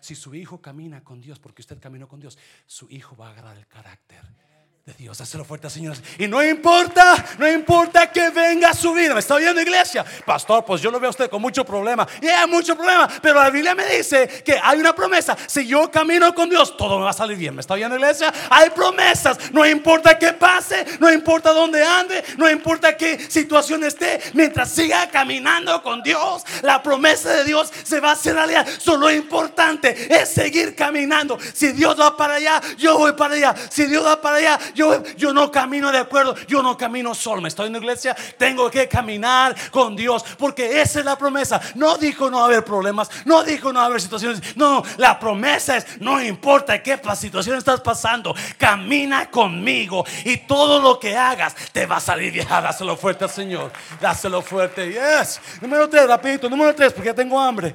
Si 0.00 0.14
su 0.14 0.34
hijo 0.34 0.60
camina 0.60 1.02
con 1.02 1.20
Dios, 1.20 1.38
porque 1.38 1.62
usted 1.62 1.80
caminó 1.80 2.08
con 2.08 2.20
Dios, 2.20 2.38
su 2.66 2.88
hijo 2.90 3.16
va 3.16 3.28
a 3.28 3.30
agarrar 3.32 3.56
el 3.56 3.66
carácter 3.66 4.51
de 4.84 4.94
Dios. 4.94 5.20
Hazlo 5.20 5.44
fuerte, 5.44 5.70
señores. 5.70 6.02
Y 6.18 6.26
no 6.26 6.42
importa, 6.42 7.24
no 7.38 7.48
importa 7.48 8.10
que 8.10 8.30
venga 8.30 8.74
su 8.74 8.92
vida. 8.92 9.14
Me 9.14 9.20
está 9.20 9.36
oyendo, 9.36 9.60
iglesia. 9.60 10.04
Pastor, 10.26 10.64
pues 10.64 10.82
yo 10.82 10.90
lo 10.90 10.98
veo 10.98 11.06
a 11.06 11.10
usted 11.10 11.30
con 11.30 11.40
mucho 11.40 11.64
problema. 11.64 12.04
Y 12.20 12.26
hay 12.26 12.48
mucho 12.48 12.74
problema. 12.74 13.08
Pero 13.22 13.40
la 13.40 13.48
Biblia 13.48 13.76
me 13.76 13.86
dice 13.86 14.42
que 14.44 14.58
hay 14.60 14.80
una 14.80 14.92
promesa. 14.92 15.36
Si 15.46 15.68
yo 15.68 15.88
camino 15.88 16.34
con 16.34 16.50
Dios, 16.50 16.76
todo 16.76 16.98
me 16.98 17.04
va 17.04 17.10
a 17.10 17.12
salir 17.12 17.36
bien. 17.36 17.54
¿Me 17.54 17.60
está 17.60 17.74
oyendo, 17.74 17.94
iglesia? 17.94 18.34
Hay 18.50 18.70
promesas. 18.70 19.52
No 19.52 19.64
importa 19.64 20.18
qué 20.18 20.32
pase, 20.32 20.84
no 20.98 21.12
importa 21.12 21.52
dónde 21.52 21.84
ande, 21.84 22.24
no 22.36 22.50
importa 22.50 22.96
qué 22.96 23.20
situación 23.30 23.84
esté. 23.84 24.20
Mientras 24.34 24.72
siga 24.72 25.08
caminando 25.10 25.80
con 25.80 26.02
Dios, 26.02 26.42
la 26.62 26.82
promesa 26.82 27.30
de 27.30 27.44
Dios 27.44 27.72
se 27.84 28.00
va 28.00 28.10
a 28.10 28.12
hacer 28.14 28.34
realidad. 28.34 28.66
Solo 28.80 29.02
lo 29.02 29.12
importante 29.12 30.12
es 30.12 30.28
seguir 30.28 30.74
caminando. 30.74 31.38
Si 31.54 31.70
Dios 31.70 32.00
va 32.00 32.16
para 32.16 32.34
allá, 32.34 32.60
yo 32.78 32.98
voy 32.98 33.12
para 33.12 33.34
allá. 33.34 33.54
Si 33.70 33.86
Dios 33.86 34.04
va 34.04 34.20
para 34.20 34.38
allá, 34.38 34.58
yo, 34.74 35.02
yo 35.16 35.32
no 35.32 35.50
camino 35.50 35.92
de 35.92 35.98
acuerdo, 35.98 36.34
yo 36.46 36.62
no 36.62 36.76
camino 36.76 37.14
solo. 37.14 37.40
Me 37.40 37.48
estoy 37.48 37.68
en 37.68 37.74
la 37.74 37.78
iglesia, 37.78 38.16
tengo 38.36 38.70
que 38.70 38.88
caminar 38.88 39.54
con 39.70 39.94
Dios, 39.94 40.24
porque 40.38 40.80
esa 40.80 41.00
es 41.00 41.04
la 41.04 41.16
promesa. 41.16 41.60
No 41.74 41.96
dijo 41.98 42.30
no 42.30 42.44
haber 42.44 42.64
problemas, 42.64 43.08
no 43.24 43.44
dijo 43.44 43.72
no 43.72 43.80
haber 43.80 44.00
situaciones. 44.00 44.56
No, 44.56 44.82
la 44.96 45.18
promesa 45.18 45.76
es: 45.76 46.00
no 46.00 46.20
importa 46.20 46.82
qué 46.82 46.96
situación 47.16 47.56
estás 47.58 47.80
pasando, 47.80 48.34
camina 48.58 49.30
conmigo 49.30 50.04
y 50.24 50.38
todo 50.38 50.80
lo 50.80 50.98
que 50.98 51.16
hagas 51.16 51.54
te 51.72 51.86
va 51.86 51.96
a 51.96 52.00
salir 52.00 52.32
bien. 52.32 52.46
Dáselo 52.48 52.96
fuerte 52.96 53.24
al 53.24 53.30
Señor, 53.30 53.72
dáselo 54.00 54.42
fuerte. 54.42 54.92
Yes. 54.92 55.40
Número 55.60 55.88
tres, 55.88 56.06
rapidito, 56.06 56.48
número 56.48 56.74
tres, 56.74 56.92
porque 56.92 57.08
ya 57.08 57.14
tengo 57.14 57.40
hambre. 57.40 57.74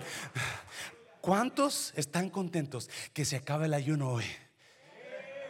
¿Cuántos 1.22 1.94
están 1.96 2.30
contentos 2.30 2.90
que 3.14 3.26
se 3.26 3.36
acabe 3.36 3.66
el 3.66 3.74
ayuno 3.74 4.12
hoy? 4.12 4.26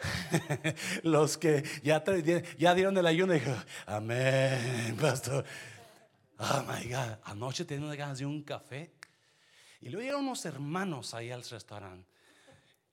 Los 1.04 1.38
que 1.38 1.64
ya, 1.84 2.04
ya 2.58 2.74
dieron 2.74 2.98
el 2.98 3.06
ayuno, 3.06 3.34
dijo, 3.34 3.54
amén, 3.86 4.98
pastor. 5.00 5.46
Oh 6.40 6.64
my 6.68 6.88
God, 6.88 7.18
anoche 7.24 7.66
tenía 7.66 7.96
ganas 7.96 8.20
de 8.20 8.26
un 8.26 8.44
café. 8.44 8.92
Y 9.82 9.90
luego 9.90 10.02
llegaron 10.02 10.26
unos 10.26 10.46
hermanos 10.46 11.14
ahí 11.14 11.32
al 11.32 11.44
restaurante. 11.44 12.08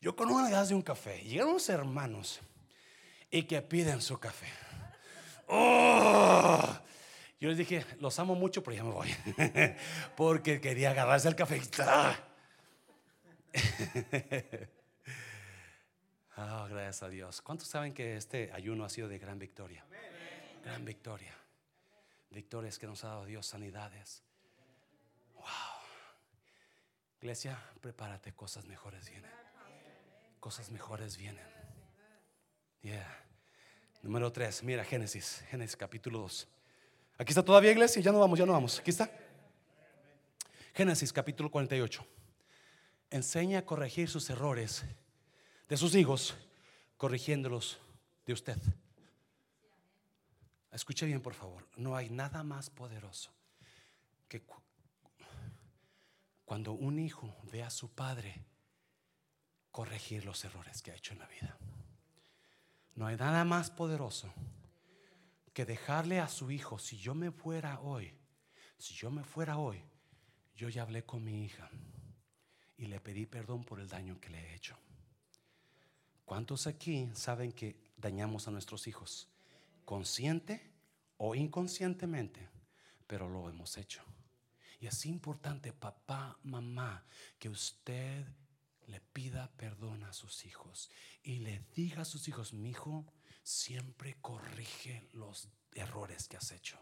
Yo 0.00 0.14
con 0.14 0.30
una 0.30 0.50
ganas 0.50 0.68
de 0.68 0.74
un 0.74 0.82
café. 0.82 1.22
Llegaron 1.22 1.52
unos 1.52 1.68
hermanos 1.68 2.40
y 3.30 3.42
que 3.44 3.62
piden 3.62 4.00
su 4.00 4.18
café. 4.18 4.48
Oh, 5.46 6.62
yo 7.40 7.48
les 7.48 7.58
dije, 7.58 7.84
los 8.00 8.18
amo 8.18 8.34
mucho, 8.34 8.62
pero 8.62 8.76
ya 8.76 8.84
me 8.84 8.92
voy. 8.92 9.14
Porque 10.16 10.60
quería 10.60 10.90
agarrarse 10.90 11.28
el 11.28 11.36
café. 11.36 11.60
Oh, 16.36 16.66
gracias 16.68 17.02
a 17.04 17.08
Dios. 17.08 17.40
¿Cuántos 17.42 17.68
saben 17.68 17.94
que 17.94 18.16
este 18.16 18.50
ayuno 18.52 18.84
ha 18.84 18.88
sido 18.88 19.08
de 19.08 19.18
gran 19.18 19.38
victoria? 19.38 19.84
Gran 20.64 20.84
victoria. 20.84 21.32
Victorias 22.30 22.78
que 22.78 22.86
nos 22.86 23.04
ha 23.04 23.08
dado 23.08 23.24
Dios, 23.24 23.46
sanidades. 23.46 24.24
Wow. 25.34 25.44
Iglesia, 27.20 27.56
prepárate, 27.80 28.32
cosas 28.32 28.66
mejores 28.66 29.08
vienen. 29.08 29.30
Cosas 30.40 30.70
mejores 30.70 31.16
vienen. 31.16 31.46
Yeah. 32.82 33.24
Número 34.02 34.32
3, 34.32 34.64
mira 34.64 34.84
Génesis, 34.84 35.44
Génesis 35.48 35.76
capítulo 35.76 36.18
2. 36.18 36.48
Aquí 37.16 37.30
está 37.30 37.44
todavía 37.44 37.70
iglesia, 37.70 38.02
ya 38.02 38.10
no 38.10 38.18
vamos, 38.18 38.38
ya 38.38 38.44
no 38.44 38.52
vamos. 38.52 38.80
Aquí 38.80 38.90
está. 38.90 39.08
Génesis 40.74 41.12
capítulo 41.12 41.48
48. 41.50 42.04
Enseña 43.10 43.60
a 43.60 43.64
corregir 43.64 44.10
sus 44.10 44.28
errores 44.28 44.84
de 45.68 45.76
sus 45.76 45.94
hijos, 45.94 46.34
corrigiéndolos 46.96 47.78
de 48.26 48.32
usted. 48.32 48.58
Escuche 50.72 51.06
bien, 51.06 51.20
por 51.20 51.34
favor. 51.34 51.68
No 51.76 51.96
hay 51.96 52.10
nada 52.10 52.42
más 52.42 52.70
poderoso 52.70 53.30
que 54.28 54.42
cuando 56.44 56.72
un 56.72 56.98
hijo 56.98 57.34
ve 57.52 57.62
a 57.62 57.70
su 57.70 57.94
padre 57.94 58.44
corregir 59.70 60.24
los 60.24 60.44
errores 60.44 60.82
que 60.82 60.90
ha 60.90 60.96
hecho 60.96 61.12
en 61.12 61.20
la 61.20 61.26
vida. 61.26 61.56
No 62.94 63.06
hay 63.06 63.16
nada 63.16 63.44
más 63.44 63.70
poderoso 63.70 64.32
que 65.52 65.64
dejarle 65.64 66.20
a 66.20 66.28
su 66.28 66.50
hijo, 66.50 66.78
si 66.78 66.96
yo 66.96 67.14
me 67.14 67.30
fuera 67.30 67.80
hoy, 67.80 68.12
si 68.78 68.94
yo 68.94 69.10
me 69.10 69.24
fuera 69.24 69.58
hoy, 69.58 69.82
yo 70.54 70.68
ya 70.68 70.82
hablé 70.82 71.04
con 71.04 71.24
mi 71.24 71.44
hija 71.44 71.70
y 72.76 72.86
le 72.86 73.00
pedí 73.00 73.26
perdón 73.26 73.64
por 73.64 73.80
el 73.80 73.88
daño 73.88 74.20
que 74.20 74.30
le 74.30 74.38
he 74.38 74.54
hecho. 74.54 74.76
¿Cuántos 76.24 76.66
aquí 76.66 77.10
saben 77.14 77.52
que 77.52 77.76
dañamos 77.96 78.48
a 78.48 78.50
nuestros 78.50 78.86
hijos? 78.86 79.28
Consciente 79.84 80.72
o 81.18 81.34
inconscientemente, 81.34 82.48
pero 83.06 83.28
lo 83.28 83.48
hemos 83.48 83.76
hecho. 83.76 84.02
Y 84.80 84.86
es 84.86 85.06
importante, 85.06 85.72
papá, 85.72 86.38
mamá, 86.42 87.04
que 87.38 87.48
usted 87.48 88.26
le 88.86 89.00
pida 89.00 89.50
perdón 89.56 90.04
a 90.04 90.12
sus 90.12 90.44
hijos 90.44 90.90
y 91.22 91.38
le 91.38 91.62
diga 91.74 92.02
a 92.02 92.04
sus 92.04 92.28
hijos, 92.28 92.52
mi 92.52 92.70
hijo, 92.70 93.04
siempre 93.42 94.16
corrige 94.20 95.08
los 95.12 95.48
errores 95.74 96.28
que 96.28 96.36
has 96.36 96.50
hecho. 96.52 96.78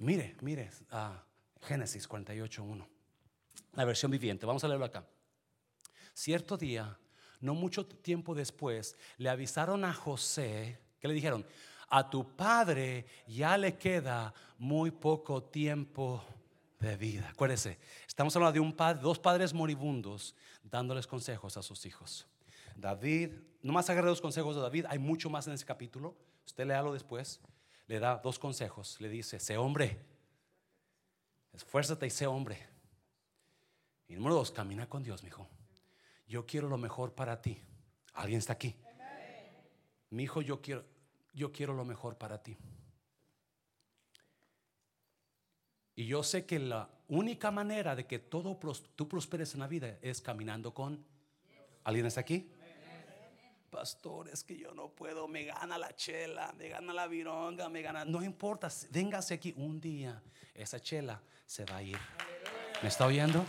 Mire, 0.00 0.36
mire, 0.40 0.70
ah, 0.90 1.24
Génesis 1.62 2.08
48.1, 2.08 2.86
la 3.72 3.84
versión 3.84 4.10
viviente. 4.10 4.46
Vamos 4.46 4.64
a 4.64 4.68
leerlo 4.68 4.84
acá. 4.84 5.06
Cierto 6.14 6.56
día, 6.56 6.98
no 7.40 7.54
mucho 7.54 7.84
tiempo 7.84 8.34
después, 8.34 8.96
le 9.18 9.28
avisaron 9.28 9.84
a 9.84 9.92
José, 9.92 10.78
que 10.98 11.08
le 11.08 11.14
dijeron, 11.14 11.44
a 11.90 12.08
tu 12.08 12.34
padre 12.34 13.04
ya 13.26 13.58
le 13.58 13.76
queda 13.76 14.32
muy 14.56 14.90
poco 14.90 15.42
tiempo 15.42 16.24
de 16.80 16.96
vida. 16.96 17.28
Acuérdese, 17.28 17.78
estamos 18.06 18.34
hablando 18.34 18.54
de 18.54 18.60
un 18.60 18.72
padre, 18.72 19.02
dos 19.02 19.18
padres 19.18 19.52
moribundos 19.52 20.34
dándoles 20.62 21.06
consejos 21.06 21.56
a 21.56 21.62
sus 21.62 21.84
hijos. 21.84 22.26
David, 22.76 23.32
nomás 23.62 23.90
agarré 23.90 24.08
dos 24.08 24.20
consejos 24.20 24.56
de 24.56 24.62
David, 24.62 24.86
hay 24.88 24.98
mucho 24.98 25.28
más 25.28 25.46
en 25.46 25.52
ese 25.52 25.64
capítulo. 25.64 26.16
Usted 26.46 26.66
léalo 26.66 26.92
después. 26.92 27.40
Le 27.86 27.98
da 27.98 28.16
dos 28.16 28.38
consejos. 28.38 29.00
Le 29.00 29.08
dice: 29.08 29.38
Sé 29.38 29.58
hombre, 29.58 30.00
esfuérzate 31.52 32.06
y 32.06 32.10
sé 32.10 32.26
hombre. 32.26 32.66
Y 34.08 34.14
número 34.14 34.34
dos, 34.34 34.50
camina 34.50 34.88
con 34.88 35.02
Dios, 35.02 35.22
mi 35.22 35.28
hijo. 35.28 35.48
Yo 36.26 36.46
quiero 36.46 36.68
lo 36.68 36.78
mejor 36.78 37.14
para 37.14 37.40
ti. 37.40 37.60
¿Alguien 38.14 38.38
está 38.38 38.54
aquí? 38.54 38.76
Mi 40.10 40.24
hijo, 40.24 40.42
yo 40.42 40.60
quiero, 40.60 40.84
yo 41.32 41.52
quiero 41.52 41.74
lo 41.74 41.84
mejor 41.84 42.16
para 42.16 42.42
ti. 42.42 42.56
Y 45.96 46.06
yo 46.06 46.22
sé 46.22 46.44
que 46.46 46.58
la 46.58 46.88
única 47.08 47.50
manera 47.50 47.94
de 47.94 48.06
que 48.06 48.18
todo 48.18 48.58
tú 48.96 49.08
prosperes 49.08 49.54
en 49.54 49.60
la 49.60 49.66
vida 49.66 49.98
es 50.02 50.20
caminando 50.20 50.72
con. 50.72 51.04
¿Alguien 51.84 52.06
está 52.06 52.20
aquí? 52.20 52.50
Pastor, 53.70 54.28
es 54.28 54.44
que 54.44 54.56
yo 54.56 54.72
no 54.72 54.88
puedo, 54.90 55.26
me 55.26 55.44
gana 55.44 55.76
la 55.76 55.94
chela, 55.96 56.52
me 56.56 56.68
gana 56.68 56.92
la 56.92 57.08
vironga, 57.08 57.68
me 57.68 57.82
gana. 57.82 58.04
No 58.04 58.22
importa, 58.22 58.68
véngase 58.90 59.34
aquí 59.34 59.52
un 59.56 59.80
día, 59.80 60.22
esa 60.54 60.78
chela 60.80 61.20
se 61.44 61.64
va 61.64 61.78
a 61.78 61.82
ir. 61.82 61.98
¿Me 62.82 62.88
está 62.88 63.06
oyendo? 63.06 63.44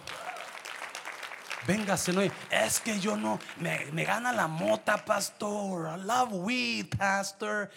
Véngase, 1.68 2.14
no, 2.14 2.22
es 2.22 2.80
que 2.80 3.00
yo 3.00 3.18
no, 3.18 3.40
me, 3.60 3.86
me 3.92 4.06
gana 4.06 4.32
la 4.32 4.48
mota, 4.48 5.04
pastor. 5.04 5.88
I 5.88 6.04
love 6.04 6.32
weed, 6.32 6.88
pastor. 6.96 7.70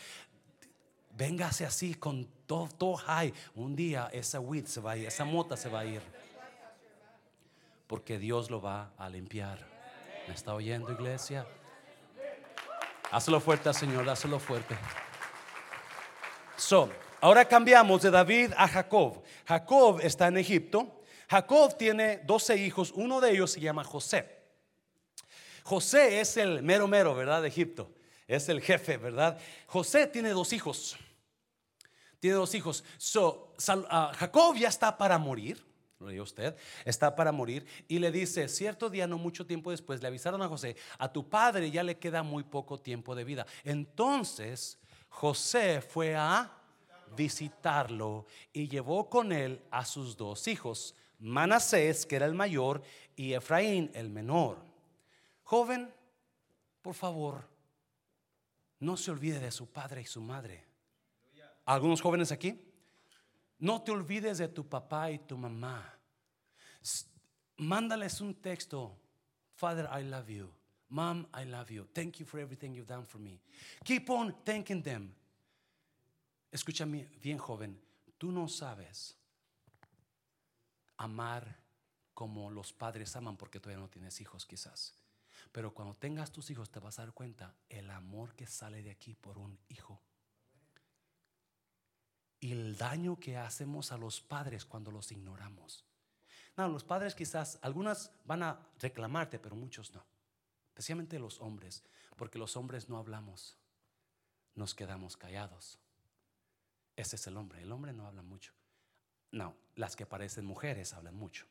Véngase 1.17 1.65
así 1.65 1.95
con 1.95 2.27
todo, 2.47 2.69
todo 2.69 2.97
high. 2.97 3.33
Un 3.55 3.75
día 3.75 4.11
esa 4.13 4.41
weed 4.41 4.67
se 4.67 4.81
va 4.81 4.93
a 4.93 4.97
ir, 4.97 5.07
esa 5.07 5.25
mota 5.25 5.57
se 5.57 5.69
va 5.69 5.81
a 5.81 5.85
ir. 5.87 6.03
Porque 7.87 8.19
Dios 8.19 8.51
lo 8.51 8.61
va 8.61 8.91
a 8.99 9.09
limpiar. 9.09 9.67
¿Me 10.27 10.35
está 10.35 10.53
oyendo, 10.53 10.93
iglesia? 10.93 11.47
Hazlo 13.11 13.41
fuerte, 13.41 13.73
Señor, 13.73 14.07
hazlo 14.07 14.39
fuerte. 14.39 14.77
So, 16.57 16.91
ahora 17.23 17.47
cambiamos 17.47 18.03
de 18.03 18.11
David 18.11 18.53
a 18.55 18.69
Jacob. 18.69 19.23
Jacob 19.47 20.01
está 20.03 20.29
en 20.29 20.37
Egipto. 20.37 20.98
Jacob 21.29 21.77
tiene 21.77 22.19
12 22.19 22.57
hijos, 22.57 22.93
uno 22.95 23.21
de 23.21 23.33
ellos 23.33 23.53
se 23.53 23.61
llama 23.61 23.85
José. 23.85 24.39
José 25.63 26.21
es 26.21 26.37
el 26.39 26.63
mero 26.63 26.89
mero, 26.89 27.15
¿verdad? 27.15 27.43
De 27.43 27.49
Egipto. 27.49 27.93
Es 28.27 28.49
el 28.49 28.61
jefe, 28.61 28.97
¿verdad? 28.97 29.39
José 29.67 30.07
tiene 30.07 30.31
dos 30.31 30.53
hijos. 30.53 30.97
Tiene 32.21 32.37
dos 32.37 32.55
hijos. 32.55 32.85
So, 32.97 33.55
ah, 33.91 34.13
Jacob 34.17 34.57
ya 34.57 34.69
está 34.69 34.97
para 34.97 35.19
morir. 35.19 35.63
Lo 35.99 36.09
dijo 36.09 36.23
usted. 36.23 36.57
Está 36.85 37.15
para 37.15 37.33
morir. 37.33 37.67
Y 37.89 37.99
le 37.99 38.11
dice: 38.11 38.49
Cierto 38.49 38.89
día, 38.89 39.07
no 39.07 39.19
mucho 39.19 39.47
tiempo 39.47 39.71
después, 39.71 40.01
le 40.01 40.09
avisaron 40.09 40.41
a 40.43 40.49
José: 40.49 40.77
A 40.99 41.13
tu 41.13 41.29
padre 41.29 41.71
ya 41.71 41.83
le 41.83 41.99
queda 41.99 42.23
muy 42.23 42.45
poco 42.45 42.79
tiempo 42.79 43.15
de 43.15 43.25
vida. 43.25 43.47
Entonces, 43.65 44.79
José 45.09 45.81
fue 45.81 46.15
a 46.15 46.51
visitarlo 47.17 48.27
y 48.53 48.69
llevó 48.69 49.09
con 49.09 49.33
él 49.33 49.63
a 49.71 49.85
sus 49.85 50.17
dos 50.17 50.47
hijos, 50.49 50.95
Manasés, 51.19 52.07
que 52.07 52.17
era 52.17 52.27
el 52.27 52.35
mayor, 52.35 52.83
y 53.17 53.33
Efraín, 53.33 53.91
el 53.95 54.11
menor. 54.11 54.59
Joven, 55.43 55.93
por 56.83 56.95
favor, 56.95 57.49
no 58.81 58.97
se 58.97 59.11
olvide 59.11 59.41
de 59.41 59.51
su 59.51 59.67
padre 59.67 60.03
y 60.03 60.07
su 60.07 60.21
madre. 60.21 60.65
¿Algunos 61.65 62.01
jóvenes 62.01 62.33
aquí? 62.33 62.59
No 63.59 63.83
te 63.83 63.91
olvides 63.91 64.39
de 64.39 64.49
tu 64.49 64.67
papá 64.69 65.11
y 65.11 65.19
tu 65.19 65.37
mamá. 65.37 65.99
Mándales 67.57 68.21
un 68.21 68.35
texto. 68.35 68.97
Father, 69.55 69.89
I 69.93 70.05
love 70.05 70.29
you. 70.29 70.49
Mom, 70.89 71.27
I 71.35 71.45
love 71.45 71.71
you. 71.71 71.87
Thank 71.93 72.21
you 72.21 72.27
for 72.27 72.41
everything 72.41 72.73
you've 72.73 72.87
done 72.87 73.05
for 73.05 73.21
me. 73.21 73.41
Keep 73.85 74.09
on 74.11 74.35
thanking 74.45 74.83
them. 74.83 75.13
Escúchame 76.51 77.09
bien, 77.21 77.37
joven. 77.37 77.79
Tú 78.17 78.33
no 78.33 78.49
sabes 78.49 79.18
amar 80.99 81.57
como 82.13 82.51
los 82.51 82.73
padres 82.73 83.15
aman 83.17 83.37
porque 83.37 83.61
todavía 83.61 83.81
no 83.83 83.89
tienes 83.89 84.21
hijos 84.21 84.45
quizás. 84.45 84.93
Pero 85.53 85.73
cuando 85.73 85.95
tengas 85.95 86.33
tus 86.33 86.51
hijos 86.51 86.71
te 86.71 86.81
vas 86.81 86.99
a 86.99 87.03
dar 87.03 87.15
cuenta 87.15 87.55
el 87.69 87.91
amor 87.91 88.35
que 88.35 88.47
sale 88.47 88.83
de 88.83 88.91
aquí 88.91 89.15
por 89.15 89.39
un 89.39 89.59
hijo. 89.69 90.03
Y 92.41 92.53
el 92.53 92.77
daño 92.77 93.19
que 93.19 93.37
hacemos 93.37 93.91
a 93.93 93.97
los 93.99 94.21
padres 94.21 94.65
cuando 94.65 94.91
los 94.91 95.11
ignoramos. 95.11 95.85
No, 96.57 96.69
los 96.69 96.85
padres 96.85 97.15
quizás, 97.15 97.59
algunas 97.63 98.13
van 98.25 98.43
a 98.43 98.61
reclamarte, 98.81 99.39
pero 99.39 99.57
muchos 99.57 99.95
no. 99.95 100.05
Especialmente 100.71 101.19
los 101.19 101.41
hombres, 101.41 101.85
porque 102.17 102.39
los 102.39 102.57
hombres 102.57 102.89
no 102.89 102.99
hablamos, 102.99 103.57
nos 104.55 104.75
quedamos 104.75 105.17
callados. 105.17 105.79
Ese 106.97 107.17
es 107.17 107.27
el 107.29 107.37
hombre, 107.37 107.63
el 107.63 107.71
hombre 107.71 107.93
no 107.93 108.07
habla 108.07 108.23
mucho. 108.23 108.53
No, 109.33 109.55
las 109.77 109.97
que 109.97 110.07
parecen 110.07 110.45
mujeres 110.45 110.93
hablan 110.95 111.15
mucho. 111.15 111.47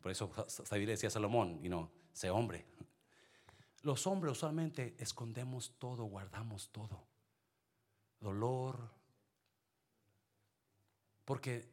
Por 0.00 0.12
eso 0.12 0.30
David 0.70 0.88
decía 0.88 1.08
a 1.08 1.12
Salomón, 1.12 1.58
y 1.62 1.68
no, 1.68 1.90
sé 2.12 2.30
hombre. 2.30 2.64
Los 3.82 4.06
hombres 4.06 4.32
usualmente 4.32 4.94
escondemos 4.98 5.74
todo, 5.78 6.04
guardamos 6.04 6.70
todo. 6.70 7.06
Dolor. 8.20 8.90
Porque 11.24 11.68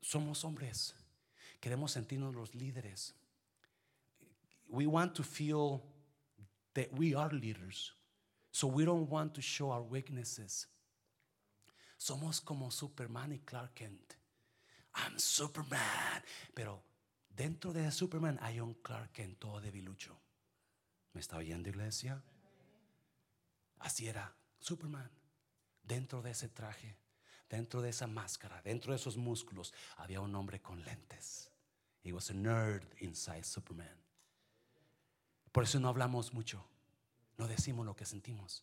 somos 0.00 0.44
hombres. 0.44 0.94
Queremos 1.60 1.92
sentirnos 1.92 2.34
los 2.34 2.54
líderes. 2.54 3.14
We 4.68 4.86
want 4.86 5.14
to 5.14 5.22
feel 5.22 5.82
that 6.74 6.88
we 6.92 7.14
are 7.14 7.34
leaders. 7.34 7.94
So 8.50 8.66
we 8.66 8.84
don't 8.84 9.10
want 9.10 9.34
to 9.34 9.40
show 9.42 9.70
our 9.70 9.82
weaknesses. 9.82 10.68
Somos 12.04 12.42
como 12.42 12.70
Superman 12.70 13.32
y 13.32 13.38
Clark 13.38 13.72
Kent. 13.72 14.12
I'm 14.96 15.18
Superman. 15.18 16.22
Pero 16.52 16.84
dentro 17.30 17.72
de 17.72 17.90
Superman 17.90 18.38
hay 18.42 18.60
un 18.60 18.74
Clark 18.74 19.10
Kent 19.12 19.38
todo 19.38 19.58
debilucho. 19.58 20.14
¿Me 21.14 21.22
está 21.22 21.38
oyendo, 21.38 21.70
iglesia? 21.70 22.22
Así 23.78 24.06
era 24.06 24.36
Superman. 24.58 25.10
Dentro 25.82 26.20
de 26.20 26.32
ese 26.32 26.50
traje, 26.50 26.98
dentro 27.48 27.80
de 27.80 27.88
esa 27.88 28.06
máscara, 28.06 28.60
dentro 28.60 28.92
de 28.92 28.96
esos 28.96 29.16
músculos, 29.16 29.72
había 29.96 30.20
un 30.20 30.34
hombre 30.34 30.60
con 30.60 30.84
lentes. 30.84 31.50
He 32.02 32.12
was 32.12 32.28
a 32.28 32.34
nerd 32.34 32.84
inside 33.00 33.44
Superman. 33.44 33.98
Por 35.52 35.64
eso 35.64 35.80
no 35.80 35.88
hablamos 35.88 36.34
mucho. 36.34 36.68
No 37.38 37.48
decimos 37.48 37.86
lo 37.86 37.96
que 37.96 38.04
sentimos. 38.04 38.62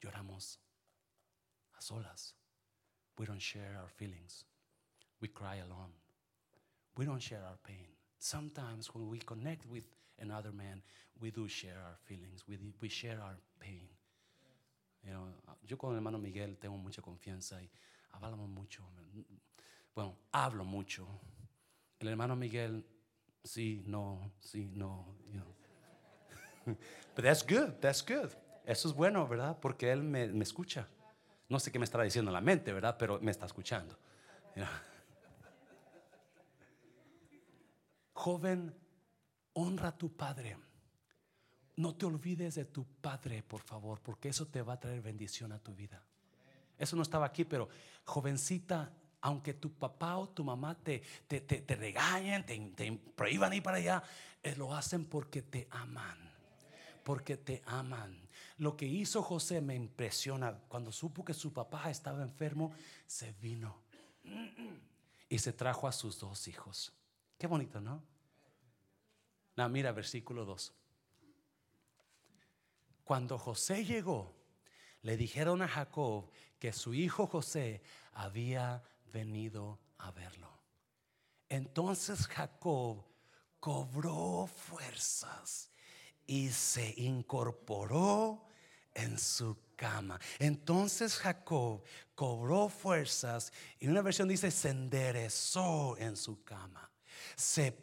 Lloramos 0.00 0.62
solas. 1.82 2.34
We 3.18 3.26
don't 3.26 3.40
share 3.40 3.76
our 3.80 3.88
feelings. 3.88 4.44
We 5.20 5.28
cry 5.28 5.56
alone. 5.56 5.92
We 6.96 7.04
don't 7.04 7.20
share 7.22 7.42
our 7.48 7.58
pain. 7.62 7.86
Sometimes 8.18 8.94
when 8.94 9.08
we 9.08 9.18
connect 9.18 9.66
with 9.66 9.86
another 10.20 10.52
man, 10.52 10.82
we 11.20 11.30
do 11.30 11.48
share 11.48 11.78
our 11.86 11.96
feelings. 12.04 12.44
We, 12.48 12.58
we 12.80 12.88
share 12.88 13.18
our 13.20 13.36
pain. 13.60 13.88
You 15.04 15.12
know, 15.12 15.26
yo 15.66 15.76
con 15.76 15.90
el 15.90 15.96
hermano 15.96 16.18
Miguel 16.18 16.56
tengo 16.60 16.76
mucha 16.76 17.02
confianza 17.02 17.60
y 17.60 17.68
hablamos 18.12 18.48
mucho. 18.48 18.82
Bueno, 19.94 20.16
hablo 20.32 20.64
mucho. 20.64 21.06
El 21.98 22.08
hermano 22.08 22.36
Miguel, 22.36 22.84
sí, 23.44 23.82
no, 23.86 24.32
sí, 24.40 24.70
no. 24.74 25.06
You 25.26 25.40
know. 25.40 26.76
But 27.14 27.24
that's 27.24 27.42
good, 27.42 27.80
that's 27.80 28.02
good. 28.02 28.30
Eso 28.64 28.88
es 28.88 28.94
bueno, 28.94 29.26
¿verdad? 29.26 29.58
Porque 29.60 29.90
él 29.90 30.02
me, 30.02 30.28
me 30.28 30.44
escucha. 30.44 30.86
No 31.52 31.60
sé 31.60 31.70
qué 31.70 31.78
me 31.78 31.84
estará 31.84 32.02
diciendo 32.02 32.30
en 32.30 32.32
la 32.32 32.40
mente, 32.40 32.72
¿verdad? 32.72 32.96
Pero 32.98 33.20
me 33.20 33.30
está 33.30 33.44
escuchando. 33.44 33.94
Joven, 38.14 38.74
honra 39.52 39.88
a 39.88 39.98
tu 39.98 40.16
padre. 40.16 40.56
No 41.76 41.94
te 41.94 42.06
olvides 42.06 42.54
de 42.54 42.64
tu 42.64 42.86
padre, 42.86 43.42
por 43.42 43.60
favor, 43.60 44.00
porque 44.00 44.30
eso 44.30 44.46
te 44.46 44.62
va 44.62 44.72
a 44.72 44.80
traer 44.80 45.02
bendición 45.02 45.52
a 45.52 45.58
tu 45.58 45.74
vida. 45.74 46.02
Eso 46.78 46.96
no 46.96 47.02
estaba 47.02 47.26
aquí, 47.26 47.44
pero 47.44 47.68
jovencita, 48.06 48.90
aunque 49.20 49.52
tu 49.52 49.74
papá 49.74 50.16
o 50.16 50.30
tu 50.30 50.44
mamá 50.44 50.74
te, 50.74 51.02
te, 51.28 51.42
te, 51.42 51.76
regañen, 51.76 52.46
te, 52.46 52.58
te 52.74 52.92
prohíban 53.14 53.52
ir 53.52 53.62
para 53.62 53.76
allá, 53.76 54.02
eh, 54.42 54.56
lo 54.56 54.74
hacen 54.74 55.04
porque 55.04 55.42
te 55.42 55.68
aman 55.70 56.31
porque 57.04 57.36
te 57.36 57.62
aman. 57.66 58.28
Lo 58.58 58.76
que 58.76 58.86
hizo 58.86 59.22
José 59.22 59.60
me 59.60 59.74
impresiona. 59.74 60.58
Cuando 60.68 60.92
supo 60.92 61.24
que 61.24 61.34
su 61.34 61.52
papá 61.52 61.90
estaba 61.90 62.22
enfermo, 62.22 62.72
se 63.06 63.32
vino 63.32 63.82
y 65.28 65.38
se 65.38 65.52
trajo 65.52 65.88
a 65.88 65.92
sus 65.92 66.18
dos 66.20 66.46
hijos. 66.48 66.92
Qué 67.38 67.46
bonito, 67.46 67.80
¿no? 67.80 68.02
Mira, 69.68 69.92
versículo 69.92 70.44
2. 70.44 70.72
Cuando 73.04 73.38
José 73.38 73.84
llegó, 73.84 74.34
le 75.02 75.16
dijeron 75.16 75.62
a 75.62 75.68
Jacob 75.68 76.30
que 76.58 76.72
su 76.72 76.94
hijo 76.94 77.26
José 77.26 77.82
había 78.12 78.82
venido 79.12 79.78
a 79.98 80.10
verlo. 80.12 80.48
Entonces 81.48 82.26
Jacob 82.28 83.04
cobró 83.60 84.46
fuerzas 84.46 85.71
y 86.26 86.50
se 86.50 86.94
incorporó 86.96 88.46
en 88.94 89.18
su 89.18 89.56
cama. 89.76 90.20
Entonces 90.38 91.16
Jacob 91.16 91.82
cobró 92.14 92.68
fuerzas 92.68 93.52
y 93.80 93.88
una 93.88 94.02
versión 94.02 94.28
dice 94.28 94.50
se 94.50 94.70
enderezó 94.70 95.96
en 95.98 96.16
su 96.16 96.42
cama. 96.44 96.90
Se 97.36 97.76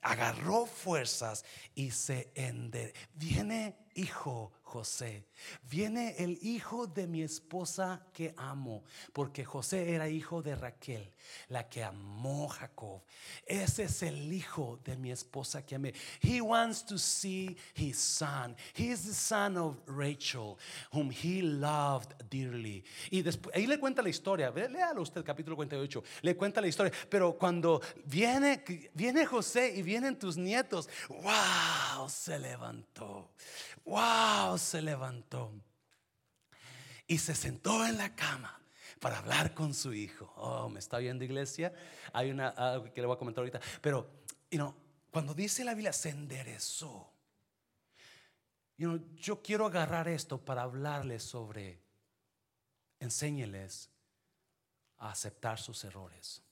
agarró 0.00 0.66
fuerzas 0.66 1.44
y 1.74 1.90
se 1.90 2.32
enderezó. 2.34 2.98
Viene 3.14 3.81
hijo 3.94 4.52
José. 4.72 5.26
Viene 5.68 6.14
el 6.18 6.38
hijo 6.40 6.86
de 6.86 7.06
mi 7.06 7.22
esposa 7.22 8.06
que 8.12 8.32
amo, 8.38 8.84
porque 9.12 9.44
José 9.44 9.92
era 9.94 10.08
hijo 10.08 10.40
de 10.40 10.54
Raquel, 10.54 11.12
la 11.48 11.68
que 11.68 11.84
amó 11.84 12.48
Jacob. 12.48 13.02
Ese 13.44 13.84
es 13.84 14.02
el 14.02 14.32
hijo 14.32 14.80
de 14.82 14.96
mi 14.96 15.10
esposa 15.10 15.66
que 15.66 15.74
amé. 15.74 15.92
He 16.22 16.40
wants 16.40 16.86
to 16.86 16.96
see 16.96 17.54
his 17.74 17.98
son. 17.98 18.56
He 18.74 18.90
is 18.90 19.04
the 19.04 19.12
son 19.12 19.58
of 19.58 19.76
Rachel, 19.86 20.56
whom 20.90 21.10
he 21.10 21.42
loved 21.42 22.14
dearly. 22.30 22.82
Y 23.10 23.20
después, 23.20 23.54
ahí 23.54 23.66
le 23.66 23.78
cuenta 23.78 24.00
la 24.00 24.08
historia. 24.08 24.50
Léalo 24.50 25.02
usted, 25.02 25.22
capítulo 25.22 25.54
48. 25.54 26.02
Le 26.22 26.34
cuenta 26.34 26.62
la 26.62 26.68
historia. 26.68 26.92
Pero 27.10 27.36
cuando 27.36 27.82
viene, 28.06 28.64
viene 28.94 29.26
José 29.26 29.74
y 29.76 29.82
vienen 29.82 30.18
tus 30.18 30.38
nietos, 30.38 30.88
wow, 31.10 32.08
se 32.08 32.38
levantó. 32.38 33.32
Wow, 33.84 34.58
se 34.58 34.80
levantó 34.80 35.52
y 37.06 37.18
se 37.18 37.34
sentó 37.34 37.84
en 37.86 37.98
la 37.98 38.14
cama 38.14 38.60
para 39.00 39.18
hablar 39.18 39.54
con 39.54 39.74
su 39.74 39.92
hijo. 39.92 40.32
Oh, 40.36 40.68
me 40.68 40.78
está 40.78 40.98
viendo 40.98 41.24
iglesia. 41.24 41.74
Hay 42.12 42.30
una 42.30 42.48
algo 42.48 42.92
que 42.92 43.00
le 43.00 43.06
voy 43.06 43.16
a 43.16 43.18
comentar 43.18 43.42
ahorita, 43.42 43.60
pero 43.80 44.08
you 44.50 44.74
cuando 45.10 45.34
dice 45.34 45.64
la 45.64 45.74
Biblia 45.74 45.92
se 45.92 46.10
enderezó. 46.10 47.12
yo 48.78 49.42
quiero 49.42 49.66
agarrar 49.66 50.08
esto 50.08 50.42
para 50.42 50.62
hablarles 50.62 51.22
sobre 51.22 51.82
enséñeles 52.98 53.90
a 54.96 55.10
aceptar 55.10 55.58
sus 55.58 55.84
errores. 55.84 56.42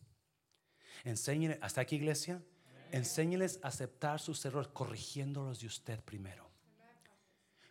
Enséñeles, 1.04 1.58
hasta 1.62 1.80
aquí 1.80 1.96
iglesia, 1.96 2.42
enséñeles 2.90 3.60
a 3.62 3.68
aceptar 3.68 4.20
sus 4.20 4.44
errores 4.44 4.68
corrigiéndolos 4.68 5.60
de 5.60 5.66
usted 5.68 6.00
primero 6.04 6.49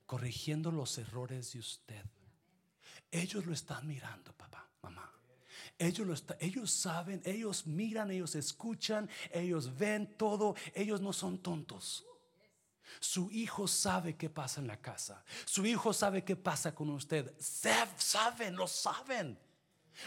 corrigiendo 0.10 0.72
los 0.72 0.97
errores 0.97 1.53
de 1.53 1.60
usted. 1.60 2.03
Ellos 3.12 3.45
lo 3.45 3.53
están 3.53 3.88
mirando, 3.88 4.34
papá, 4.34 4.68
mamá. 4.82 5.07
Ellos, 5.78 6.07
lo 6.07 6.36
ellos 6.39 6.72
saben, 6.72 7.22
ellos 7.24 7.68
miran, 7.68 8.10
ellos 8.10 8.34
escuchan, 8.34 9.07
ellos 9.32 9.78
ven 9.78 10.18
todo. 10.18 10.55
Ellos 10.74 10.99
no 10.99 11.14
son 11.14 11.38
tontos. 11.38 12.03
Su 12.99 13.30
hijo 13.30 13.68
sabe 13.68 14.18
qué 14.18 14.32
pasa 14.32 14.62
en 14.62 14.66
la 14.66 14.78
casa. 14.78 15.24
Su 15.45 15.64
hijo 15.68 15.93
sabe 15.93 16.24
qué 16.24 16.36
pasa 16.36 16.74
con 16.74 16.89
usted. 16.89 17.32
Saben, 17.39 18.55
lo 18.55 18.68
saben. 18.68 19.38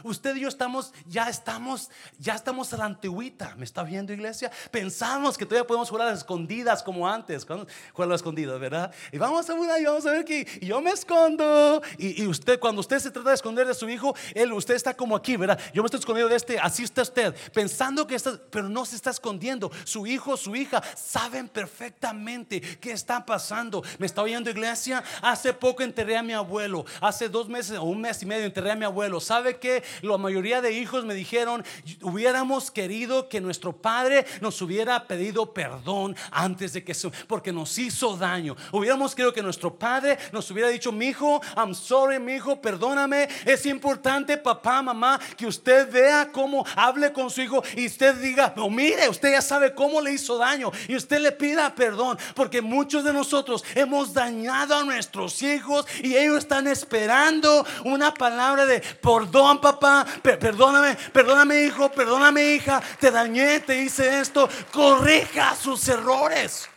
Usted 0.03 0.37
y 0.37 0.41
yo 0.41 0.49
estamos, 0.49 0.93
ya 1.07 1.29
estamos, 1.29 1.91
ya 2.19 2.35
estamos 2.35 2.73
a 2.73 2.77
la 2.77 2.85
antigüita. 2.87 3.55
¿Me 3.57 3.65
está 3.65 3.83
viendo, 3.83 4.13
iglesia? 4.13 4.51
Pensamos 4.71 5.39
que 5.39 5.45
todavía 5.45 5.67
podemos 5.67 5.91
jugar 5.91 6.09
a 6.09 6.13
escondidas 6.13 6.83
como 6.83 7.09
antes. 7.09 7.47
Jugar 7.93 8.11
a 8.11 8.15
escondidas, 8.15 8.59
¿verdad? 8.59 8.93
Y 9.13 9.19
vamos 9.19 9.49
a 9.49 9.57
jugar 9.57 9.81
y 9.81 9.85
vamos 9.85 10.07
a 10.07 10.13
ver 10.13 10.25
que 10.25 10.45
yo 10.61 10.81
me 10.81 10.91
escondo. 10.91 11.83
Y, 11.99 12.27
usted, 12.27 12.59
cuando 12.59 12.81
usted 12.81 12.99
se 12.99 13.11
trata 13.11 13.31
de 13.31 13.35
esconder 13.35 13.67
de 13.67 13.75
su 13.75 13.89
hijo, 13.89 14.15
él, 14.35 14.53
usted 14.53 14.75
está 14.75 14.95
como 14.95 15.17
aquí, 15.17 15.37
¿verdad? 15.37 15.59
Yo 15.73 15.83
me 15.83 15.87
estoy 15.87 16.01
escondiendo 16.01 16.31
de 16.31 16.37
este, 16.37 16.59
así 16.59 16.83
está 16.83 17.03
usted, 17.03 17.35
pensando 17.53 18.07
que 18.07 18.15
está, 18.15 18.39
pero 18.51 18.69
no 18.69 18.85
se 18.85 18.97
está 18.97 19.11
escondiendo. 19.11 19.71
Su 19.85 20.07
hijo, 20.07 20.37
su 20.37 20.57
hija, 20.57 20.83
saben 20.97 21.49
perfectamente 21.49 22.61
qué 22.61 22.93
está 22.93 23.25
pasando. 23.25 23.83
¿Me 23.99 24.07
está 24.07 24.23
oyendo, 24.23 24.51
iglesia? 24.51 25.03
Hace 25.21 25.53
poco 25.53 25.83
enterré 25.83 26.17
a 26.17 26.23
mi 26.23 26.33
abuelo. 26.33 26.85
Hace 27.01 27.29
dos 27.29 27.49
meses 27.49 27.79
o 27.79 27.85
un 27.85 28.01
mes 28.01 28.23
y 28.23 28.27
medio 28.27 28.45
enterré 28.45 28.71
a 28.71 28.77
mi 28.77 28.85
abuelo. 28.85 29.21
¿Sabe 29.21 29.59
qué? 29.59 29.82
La 30.03 30.19
mayoría 30.19 30.61
de 30.61 30.73
hijos 30.73 31.05
me 31.05 31.15
dijeron, 31.15 31.65
hubiéramos 32.03 32.71
querido 32.71 33.29
que 33.29 33.41
nuestro 33.41 33.73
padre 33.73 34.25
nos 34.41 34.61
hubiera 34.63 35.07
pedido 35.07 35.53
perdón 35.53 36.17
antes 36.31 36.73
de 36.73 36.85
que, 36.85 36.95
porque 37.27 37.53
nos 37.53 37.77
hizo 37.79 38.17
daño. 38.17 38.57
Hubiéramos 38.71 39.15
querido 39.15 39.33
que 39.33 39.43
nuestro 39.43 39.75
padre 39.75 40.19
nos 40.33 40.51
hubiera 40.51 40.69
dicho, 40.69 40.93
mi 40.93 41.07
hijo, 41.07 41.41
I'm 41.57 41.75
sorry, 41.75 42.19
mi 42.19 42.35
hijo, 42.35 42.61
perdóname. 42.61 43.29
Es 43.45 43.67
importante, 43.67 44.37
papá, 44.37 44.83
mamá, 44.83 45.21
que 45.37 45.47
usted 45.47 45.91
vea 45.91 46.31
cómo 46.31 46.65
hable 46.77 47.13
con 47.13 47.31
su 47.31 47.43
hijo 47.43 47.63
y 47.77 47.87
usted 47.87 48.15
diga, 48.17 48.53
no, 48.57 48.71
mire, 48.71 49.09
usted 49.09 49.33
ya 49.33 49.43
sabe 49.43 49.75
cómo 49.75 50.01
le 50.01 50.13
hizo 50.13 50.39
daño 50.39 50.71
y 50.89 50.97
usted 50.97 51.21
le 51.21 51.33
pida 51.33 51.75
perdón, 51.75 52.19
porque 52.35 52.61
muchos 52.61 53.05
de 53.05 53.13
nosotros 53.13 53.65
hemos 53.75 54.13
dañado 54.13 54.77
a 54.77 54.85
nuestros 54.85 55.43
hijos 55.43 55.87
y 56.03 56.17
ellos 56.17 56.39
están 56.39 56.67
esperando 56.67 57.65
una 57.85 58.13
palabra 58.15 58.67
de 58.67 58.81
perdón, 58.81 59.61
papá 59.61 59.72
papá, 59.73 60.07
perdóname, 60.23 60.97
perdóname 61.13 61.65
hijo, 61.65 61.91
perdóname 61.91 62.55
hija, 62.55 62.83
te 63.01 63.11
dañé, 63.11 63.61
te 63.61 63.83
hice 63.83 64.21
esto, 64.21 64.49
corrija 64.73 65.55
sus 65.55 65.89
errores. 65.89 66.69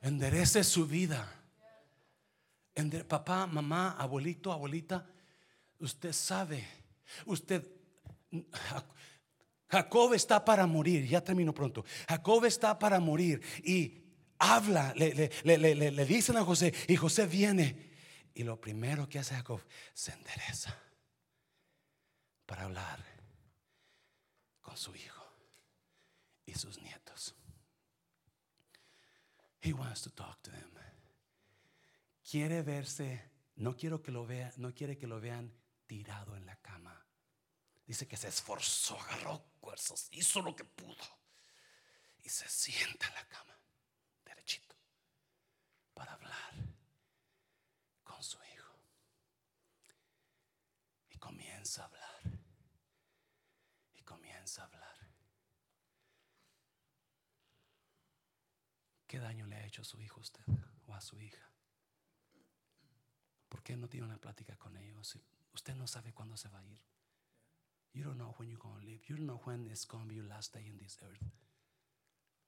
Enderece 0.00 0.62
su 0.64 0.86
vida. 0.86 1.28
papá, 3.08 3.46
mamá, 3.46 3.96
abuelito, 3.98 4.52
abuelita, 4.52 5.06
usted 5.78 6.12
sabe, 6.12 6.66
usted, 7.26 7.66
Jacob 9.68 10.14
está 10.14 10.44
para 10.44 10.66
morir, 10.66 11.06
ya 11.06 11.22
termino 11.22 11.52
pronto. 11.52 11.84
Jacob 12.08 12.44
está 12.44 12.78
para 12.78 13.00
morir 13.00 13.42
y 13.64 14.04
habla, 14.38 14.92
le, 14.96 15.30
le, 15.42 15.58
le, 15.58 15.90
le 15.90 16.04
dicen 16.04 16.36
a 16.36 16.44
José 16.44 16.72
y 16.86 16.96
José 16.96 17.26
viene 17.26 17.87
y 18.38 18.44
lo 18.44 18.60
primero 18.60 19.08
que 19.08 19.18
hace 19.18 19.34
Jacob, 19.34 19.60
se 19.92 20.12
endereza 20.12 20.80
para 22.46 22.62
hablar 22.62 23.04
con 24.60 24.76
su 24.76 24.94
hijo 24.94 25.24
y 26.46 26.54
sus 26.54 26.80
nietos. 26.80 27.34
He 29.60 29.72
wants 29.72 30.02
to 30.02 30.10
talk 30.10 30.40
to 30.42 30.52
them. 30.52 30.70
Quiere 32.22 32.62
verse, 32.62 33.28
no 33.56 33.76
quiero 33.76 34.00
que 34.00 34.12
lo 34.12 34.24
vea, 34.24 34.52
no 34.56 34.72
quiere 34.72 34.96
que 34.96 35.08
lo 35.08 35.20
vean 35.20 35.52
tirado 35.88 36.36
en 36.36 36.46
la 36.46 36.54
cama. 36.60 37.04
Dice 37.84 38.06
que 38.06 38.16
se 38.16 38.28
esforzó, 38.28 39.00
agarró 39.00 39.42
fuerzas, 39.60 40.06
hizo 40.12 40.42
lo 40.42 40.54
que 40.54 40.62
pudo 40.62 41.04
y 42.22 42.28
se 42.28 42.48
sienta 42.48 43.08
en 43.08 43.14
la 43.14 43.26
cama, 43.26 43.58
derechito, 44.24 44.76
para 45.92 46.12
hablar 46.12 46.67
su 48.22 48.38
hijo. 48.54 48.74
Y 51.10 51.18
comienza 51.18 51.82
a 51.82 51.86
hablar. 51.86 52.40
Y 53.94 54.02
comienza 54.02 54.62
a 54.62 54.64
hablar. 54.66 54.98
¿Qué 59.06 59.18
daño 59.18 59.46
le 59.46 59.56
ha 59.56 59.66
hecho 59.66 59.82
a 59.82 59.84
su 59.84 60.00
hijo 60.00 60.20
usted 60.20 60.44
o 60.86 60.94
a 60.94 61.00
su 61.00 61.18
hija? 61.18 61.50
¿Por 63.48 63.62
qué 63.62 63.76
no 63.76 63.88
tiene 63.88 64.06
una 64.06 64.18
plática 64.18 64.56
con 64.56 64.76
ellos? 64.76 65.18
Usted 65.54 65.74
no 65.74 65.86
sabe 65.86 66.12
cuándo 66.12 66.36
se 66.36 66.48
va 66.48 66.58
a 66.58 66.66
ir. 66.66 66.78
You 67.94 68.04
don't 68.04 68.18
know 68.18 68.34
when 68.38 68.50
you're 68.50 68.60
going 68.60 68.80
to 68.80 68.84
leave. 68.84 69.02
You 69.08 69.16
don't 69.16 69.26
know 69.26 69.40
when 69.44 69.66
it's 69.66 69.86
going 69.86 70.04
to 70.04 70.08
be 70.08 70.16
your 70.16 70.26
last 70.26 70.52
day 70.54 70.66
in 70.66 70.78
this 70.78 70.98
earth. 71.02 71.24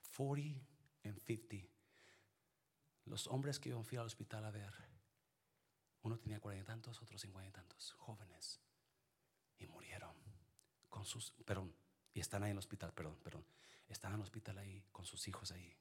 40 0.03 0.63
and 1.05 1.19
50. 1.19 1.71
Los 3.07 3.27
hombres 3.27 3.59
que 3.59 3.71
iban 3.71 3.85
al 3.93 4.07
hospital 4.07 4.45
a 4.45 4.51
ver 4.51 4.71
uno 6.03 6.19
tenía 6.19 6.41
cuarenta 6.41 6.65
y 6.65 6.67
tantos, 6.75 7.03
otro 7.03 7.19
cincuenta 7.19 7.49
y 7.49 7.53
tantos, 7.53 7.93
jóvenes. 7.93 8.61
Y 9.59 9.67
murieron 9.67 10.15
con 10.89 11.05
sus, 11.05 11.33
perdón, 11.45 11.75
y 12.15 12.21
están 12.21 12.43
ahí 12.43 12.51
en 12.51 12.57
el 12.57 12.59
hospital, 12.59 12.93
perdón, 12.93 13.19
perdón. 13.23 13.47
Están 13.89 14.13
en 14.13 14.17
el 14.17 14.23
hospital 14.23 14.59
ahí 14.59 14.85
con 14.93 15.05
sus 15.05 15.27
hijos 15.29 15.53
ahí, 15.53 15.77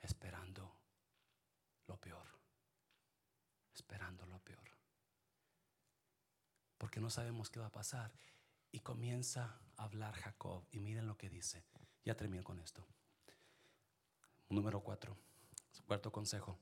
esperando 0.00 0.76
lo 1.86 1.98
peor. 2.00 2.26
Esperando 3.74 4.26
lo 4.26 4.38
peor. 4.40 4.70
Porque 6.78 7.00
no 7.00 7.10
sabemos 7.10 7.50
qué 7.50 7.60
va 7.60 7.66
a 7.66 7.72
pasar. 7.72 8.12
Y 8.72 8.80
comienza 8.80 9.60
a 9.76 9.84
hablar 9.84 10.14
Jacob. 10.14 10.66
Y 10.70 10.80
miren 10.80 11.06
lo 11.06 11.16
que 11.16 11.28
dice. 11.28 11.64
Ya 12.04 12.16
termino 12.16 12.42
con 12.42 12.58
esto. 12.58 12.86
Número 14.48 14.82
cuatro. 14.82 15.16
Cuarto 15.86 16.10
consejo. 16.10 16.58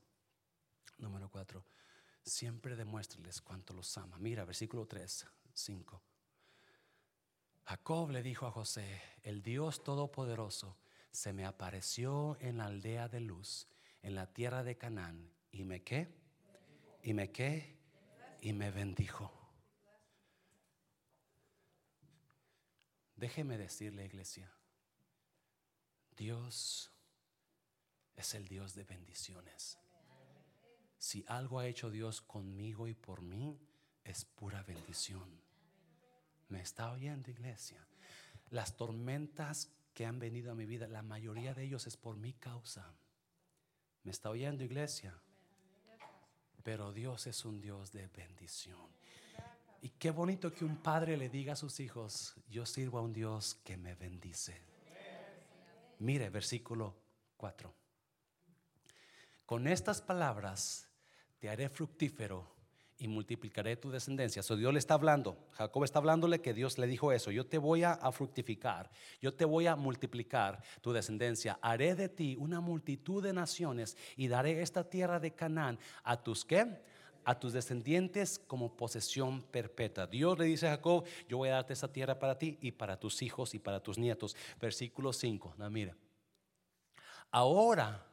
Número 0.97 1.29
cuatro. 1.29 1.65
Siempre 2.25 2.75
demuéstreles 2.75 3.41
cuánto 3.41 3.73
los 3.73 3.97
ama. 3.97 4.17
Mira, 4.17 4.45
versículo 4.45 4.87
3, 4.87 5.27
5. 5.53 6.01
Jacob 7.65 8.09
le 8.09 8.23
dijo 8.23 8.47
a 8.47 8.51
José, 8.51 9.01
el 9.23 9.41
Dios 9.41 9.83
Todopoderoso 9.83 10.77
se 11.11 11.33
me 11.33 11.45
apareció 11.45 12.37
en 12.41 12.57
la 12.57 12.65
aldea 12.65 13.07
de 13.07 13.21
luz, 13.21 13.67
en 14.01 14.15
la 14.15 14.33
tierra 14.33 14.63
de 14.63 14.77
Canaán, 14.77 15.31
y 15.51 15.63
me 15.63 15.83
qué, 15.83 16.13
y 17.01 17.13
me 17.13 17.31
qué, 17.31 17.77
y 18.41 18.53
me 18.53 18.69
bendijo. 18.69 19.31
Déjeme 23.15 23.57
decirle, 23.57 24.05
iglesia, 24.05 24.51
Dios 26.17 26.91
es 28.15 28.33
el 28.35 28.47
Dios 28.47 28.75
de 28.75 28.83
bendiciones. 28.83 29.77
Si 31.05 31.23
algo 31.27 31.59
ha 31.59 31.67
hecho 31.67 31.91
Dios 31.91 32.19
conmigo 32.19 32.87
y 32.87 32.95
por 32.95 33.21
mí, 33.21 33.59
es 34.03 34.25
pura 34.25 34.63
bendición. 34.63 35.39
¿Me 36.49 36.61
está 36.61 36.91
oyendo, 36.91 37.29
iglesia? 37.29 37.85
Las 38.49 38.75
tormentas 38.75 39.71
que 39.93 40.07
han 40.07 40.17
venido 40.17 40.51
a 40.51 40.55
mi 40.55 40.65
vida, 40.65 40.87
la 40.87 41.03
mayoría 41.03 41.53
de 41.53 41.65
ellos 41.65 41.85
es 41.85 41.95
por 41.95 42.17
mi 42.17 42.33
causa. 42.33 42.91
¿Me 44.01 44.09
está 44.09 44.31
oyendo, 44.31 44.63
iglesia? 44.63 45.13
Pero 46.63 46.91
Dios 46.91 47.27
es 47.27 47.45
un 47.45 47.61
Dios 47.61 47.91
de 47.91 48.07
bendición. 48.07 48.89
Y 49.83 49.89
qué 49.89 50.09
bonito 50.09 50.51
que 50.51 50.65
un 50.65 50.77
padre 50.77 51.17
le 51.17 51.29
diga 51.29 51.53
a 51.53 51.55
sus 51.55 51.79
hijos, 51.81 52.33
yo 52.49 52.65
sirvo 52.65 52.97
a 52.97 53.03
un 53.03 53.13
Dios 53.13 53.53
que 53.63 53.77
me 53.77 53.93
bendice. 53.93 54.59
Mire, 55.99 56.31
versículo 56.31 56.95
4. 57.37 57.71
Con 59.45 59.67
estas 59.67 60.01
palabras 60.01 60.84
haré 61.47 61.69
fructífero 61.69 62.55
y 62.97 63.07
multiplicaré 63.07 63.75
tu 63.75 63.91
descendencia. 63.91 64.41
So 64.41 64.55
Dios 64.55 64.71
le 64.71 64.79
está 64.79 64.93
hablando, 64.93 65.37
Jacob 65.51 65.83
está 65.83 65.99
hablándole 65.99 66.41
que 66.41 66.53
Dios 66.53 66.77
le 66.77 66.87
dijo 66.87 67.11
eso, 67.11 67.31
yo 67.31 67.45
te 67.45 67.57
voy 67.57 67.83
a, 67.83 67.97
fructificar, 68.11 68.89
yo 69.21 69.33
te 69.33 69.45
voy 69.45 69.67
a 69.67 69.75
multiplicar 69.75 70.61
tu 70.81 70.93
descendencia, 70.93 71.59
haré 71.61 71.95
de 71.95 72.09
ti 72.09 72.35
una 72.39 72.61
multitud 72.61 73.21
de 73.23 73.33
naciones 73.33 73.97
y 74.15 74.27
daré 74.27 74.61
esta 74.61 74.89
tierra 74.89 75.19
de 75.19 75.31
Canaán 75.31 75.77
a 76.03 76.21
tus 76.21 76.45
qué? 76.45 76.81
A 77.25 77.37
tus 77.37 77.53
descendientes 77.53 78.39
como 78.39 78.77
posesión 78.77 79.41
perpetua. 79.41 80.07
Dios 80.07 80.37
le 80.37 80.45
dice 80.45 80.67
a 80.67 80.71
Jacob, 80.71 81.03
yo 81.27 81.37
voy 81.37 81.49
a 81.49 81.53
darte 81.53 81.73
esa 81.73 81.91
tierra 81.91 82.17
para 82.17 82.37
ti 82.37 82.57
y 82.61 82.71
para 82.71 82.99
tus 82.99 83.21
hijos 83.23 83.55
y 83.55 83.59
para 83.59 83.81
tus 83.81 83.97
nietos. 83.97 84.35
Versículo 84.61 85.11
5, 85.11 85.55
no. 85.57 85.69
Ahora 87.31 88.05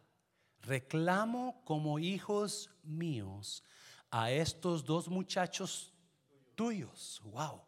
reclamo 0.63 1.61
como 1.65 1.99
hijos 1.99 2.71
míos 2.83 3.63
a 4.11 4.31
estos 4.31 4.85
dos 4.85 5.09
muchachos 5.09 5.93
tuyos. 6.55 7.21
Wow. 7.25 7.63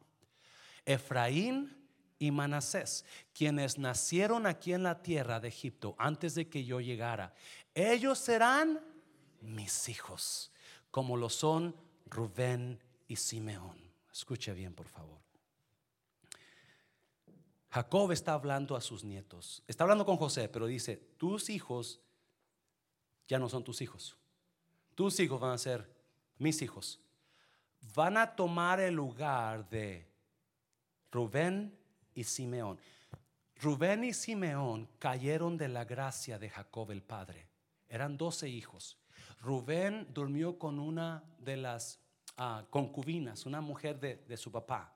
Efraín 0.84 1.76
y 2.18 2.30
Manasés, 2.30 3.04
quienes 3.32 3.78
nacieron 3.78 4.46
aquí 4.46 4.72
en 4.72 4.82
la 4.82 5.02
tierra 5.02 5.40
de 5.40 5.48
Egipto 5.48 5.94
antes 5.98 6.34
de 6.34 6.48
que 6.48 6.64
yo 6.64 6.80
llegara. 6.80 7.34
Ellos 7.74 8.18
serán 8.18 8.80
mis 9.40 9.88
hijos, 9.88 10.52
como 10.90 11.16
lo 11.16 11.28
son 11.28 11.74
Rubén 12.06 12.82
y 13.08 13.16
Simeón. 13.16 13.76
Escuche 14.12 14.52
bien, 14.52 14.74
por 14.74 14.86
favor. 14.86 15.20
Jacob 17.70 18.12
está 18.12 18.34
hablando 18.34 18.76
a 18.76 18.80
sus 18.80 19.02
nietos. 19.02 19.64
Está 19.66 19.82
hablando 19.82 20.06
con 20.06 20.16
José, 20.16 20.48
pero 20.48 20.66
dice, 20.66 20.96
tus 21.18 21.50
hijos 21.50 22.00
ya 23.28 23.38
no 23.38 23.48
son 23.48 23.64
tus 23.64 23.80
hijos. 23.82 24.16
Tus 24.94 25.18
hijos 25.20 25.40
van 25.40 25.52
a 25.52 25.58
ser 25.58 25.90
mis 26.38 26.62
hijos, 26.62 27.00
van 27.94 28.16
a 28.16 28.34
tomar 28.34 28.80
el 28.80 28.94
lugar 28.94 29.68
de 29.68 30.06
Rubén 31.10 31.76
y 32.14 32.24
Simeón. 32.24 32.78
Rubén 33.60 34.04
y 34.04 34.12
Simeón 34.12 34.88
cayeron 34.98 35.56
de 35.56 35.68
la 35.68 35.84
gracia 35.84 36.38
de 36.38 36.50
Jacob 36.50 36.90
el 36.90 37.02
padre. 37.02 37.48
Eran 37.88 38.16
doce 38.16 38.48
hijos. 38.48 38.98
Rubén 39.40 40.06
durmió 40.12 40.58
con 40.58 40.78
una 40.78 41.22
de 41.38 41.56
las 41.56 42.00
ah, 42.36 42.64
concubinas, 42.70 43.46
una 43.46 43.60
mujer 43.60 44.00
de, 44.00 44.36
su 44.36 44.50
papá. 44.50 44.93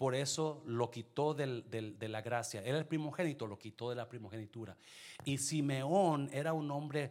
Por 0.00 0.14
eso 0.14 0.62
lo 0.64 0.90
quitó 0.90 1.34
de 1.34 2.08
la 2.08 2.22
gracia. 2.22 2.62
Era 2.62 2.78
el 2.78 2.86
primogénito, 2.86 3.46
lo 3.46 3.58
quitó 3.58 3.90
de 3.90 3.96
la 3.96 4.08
primogenitura. 4.08 4.74
Y 5.26 5.36
Simeón 5.36 6.30
era 6.32 6.54
un 6.54 6.70
hombre, 6.70 7.10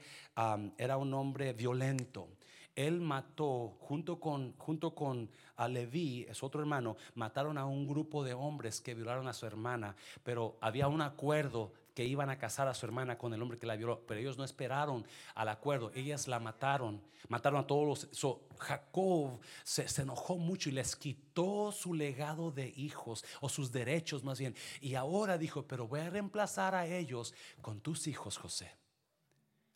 era 0.76 0.98
un 0.98 1.14
hombre 1.14 1.54
violento 1.54 2.30
él 2.76 3.02
mató, 3.02 3.76
junto 3.82 4.20
con, 4.20 4.54
junto 4.58 4.96
con 4.96 5.30
a 5.58 5.68
Leví, 5.68 6.26
es 6.30 6.42
otro 6.42 6.62
hermano, 6.62 6.96
mataron 7.14 7.58
a 7.58 7.66
un 7.66 7.86
grupo 7.86 8.24
de 8.24 8.34
hombres 8.34 8.80
que 8.80 8.96
violaron 8.96 9.28
a 9.28 9.34
su 9.34 9.46
hermana, 9.46 9.98
pero 10.24 10.58
había 10.62 10.88
un 10.88 11.02
acuerdo 11.02 11.74
que 12.00 12.06
iban 12.06 12.30
a 12.30 12.38
casar 12.38 12.70
a 12.70 12.74
su 12.74 12.86
hermana 12.86 13.18
con 13.18 13.34
el 13.34 13.41
hombre 13.41 13.60
que 13.60 13.68
la 13.68 13.76
violó, 13.76 14.06
pero 14.08 14.22
ellos 14.22 14.38
no 14.38 14.45
esperaron 14.45 15.06
al 15.36 15.50
acuerdo, 15.50 15.91
ellas 15.93 16.30
la 16.30 16.39
mataron, 16.39 17.04
mataron 17.28 17.60
a 17.60 17.68
todos 17.68 18.10
los... 18.14 18.39
Jacob 18.58 19.41
se, 19.64 19.88
se, 19.89 20.04
enojó 20.04 20.38
mucho 20.38 20.70
y 20.70 20.72
les 20.72 20.95
quitó 20.95 21.72
su 21.72 21.93
legado 21.93 22.52
de 22.52 22.70
hijos, 22.70 23.26
o 23.41 23.50
sus 23.50 23.72
derechos 23.72 24.24
más 24.24 24.39
bien, 24.39 24.56
y 24.80 24.95
ahora 24.95 25.38
dijo, 25.38 25.68
pero 25.68 25.88
voy 25.88 26.00
a 26.00 26.10
reemplazar 26.10 26.74
a 26.74 26.86
ellos 26.88 27.34
con 27.62 27.82
tus 27.82 28.08
hijos, 28.08 28.38
José. 28.38 28.72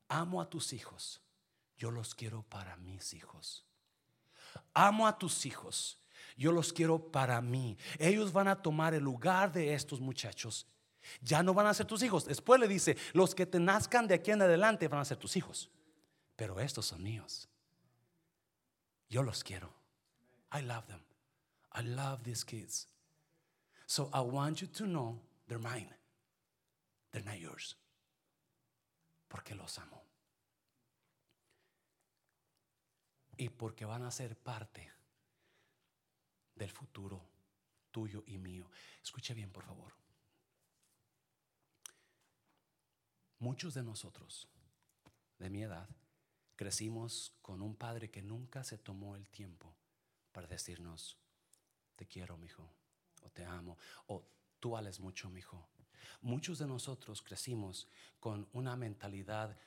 Amo 0.07 0.41
a 0.41 0.49
tus 0.49 0.71
hijos 0.71 1.24
yo 1.84 1.91
los 1.91 2.15
quiero 2.15 2.43
para 2.43 2.78
mis 2.78 3.13
hijos. 3.13 3.65
Amo 4.74 5.05
a 5.05 5.17
tus 5.17 5.45
hijos. 5.45 5.99
Yo 6.38 6.53
los 6.53 6.71
quiero 6.71 7.11
para 7.11 7.41
mí. 7.41 7.78
Ellos 7.99 8.32
van 8.32 8.47
a 8.47 8.61
tomar 8.61 8.93
el 8.93 9.03
lugar 9.03 9.51
de 9.51 9.74
estos 9.74 9.99
muchachos. 9.99 10.65
Ya 11.22 11.43
no 11.43 11.54
van 11.54 11.68
a 11.68 11.74
ser 11.74 11.86
tus 11.86 12.01
hijos. 12.04 12.26
Después 12.26 12.60
le 12.60 12.68
dice, 12.68 12.97
los 13.14 13.36
que 13.36 13.45
te 13.45 13.60
nazcan 13.60 14.08
de 14.08 14.16
aquí 14.16 14.32
en 14.32 14.41
adelante 14.41 14.88
van 14.88 15.01
a 15.01 15.06
ser 15.06 15.18
tus 15.18 15.36
hijos. 15.36 15.70
Pero 16.36 16.60
estos 16.60 16.86
son 16.86 17.04
míos. 17.04 17.47
Yo 19.10 19.24
los 19.24 19.43
quiero. 19.43 19.74
I 20.54 20.62
love 20.62 20.86
them. 20.88 21.01
I 21.76 21.84
love 21.84 22.24
these 22.24 22.43
kids. 22.45 22.88
So 23.86 24.10
I 24.14 24.22
want 24.22 24.62
you 24.62 24.68
to 24.68 24.86
know 24.86 25.20
they're 25.47 25.60
mine. 25.62 25.89
They're 27.12 27.26
not 27.26 27.39
yours. 27.39 27.76
Porque 29.28 29.56
los 29.56 29.78
amo. 29.78 30.04
y 33.38 33.49
porque 33.49 33.86
van 33.86 34.04
a 34.04 34.12
ser 34.12 34.38
parte 34.38 34.91
del 36.56 36.72
futuro 36.72 37.22
tuyo 37.91 38.24
y 38.28 38.38
mío. 38.38 38.70
Escuche 39.01 39.34
bien, 39.34 39.51
por 39.51 39.64
favor. 39.64 39.93
Muchos 43.44 43.74
de 43.74 43.84
nosotros, 43.84 44.48
de 45.38 45.50
mi 45.50 45.64
edad, 45.64 45.89
crecimos 46.56 47.34
con 47.41 47.62
un 47.62 47.76
padre 47.76 48.10
que 48.10 48.22
nunca 48.22 48.64
se 48.64 48.78
tomó 48.78 49.18
el 49.18 49.28
tiempo 49.28 49.76
para 50.32 50.48
decirnos, 50.48 51.18
te 51.98 52.08
quiero, 52.08 52.38
mi 52.38 52.48
hijo, 52.48 52.72
o 53.22 53.30
te 53.32 53.44
amo, 53.44 53.78
o 54.08 54.24
tú 54.62 54.70
vales 54.70 55.02
mucho, 55.02 55.30
mi 55.30 55.41
hijo. 55.41 55.68
Muchos 56.22 56.58
de 56.58 56.68
nosotros 56.68 57.22
crecimos 57.22 57.89
con 58.22 58.48
una 58.54 58.78
mentalidad 58.78 59.58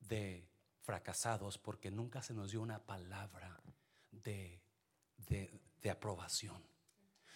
de 0.00 0.48
fracasados 0.80 1.58
porque 1.58 1.92
nunca 1.92 2.22
se 2.22 2.34
nos 2.34 2.50
dio 2.50 2.60
una 2.60 2.84
palabra 2.84 3.62
de, 4.10 4.60
de, 5.28 5.90
aprobación. 5.92 6.60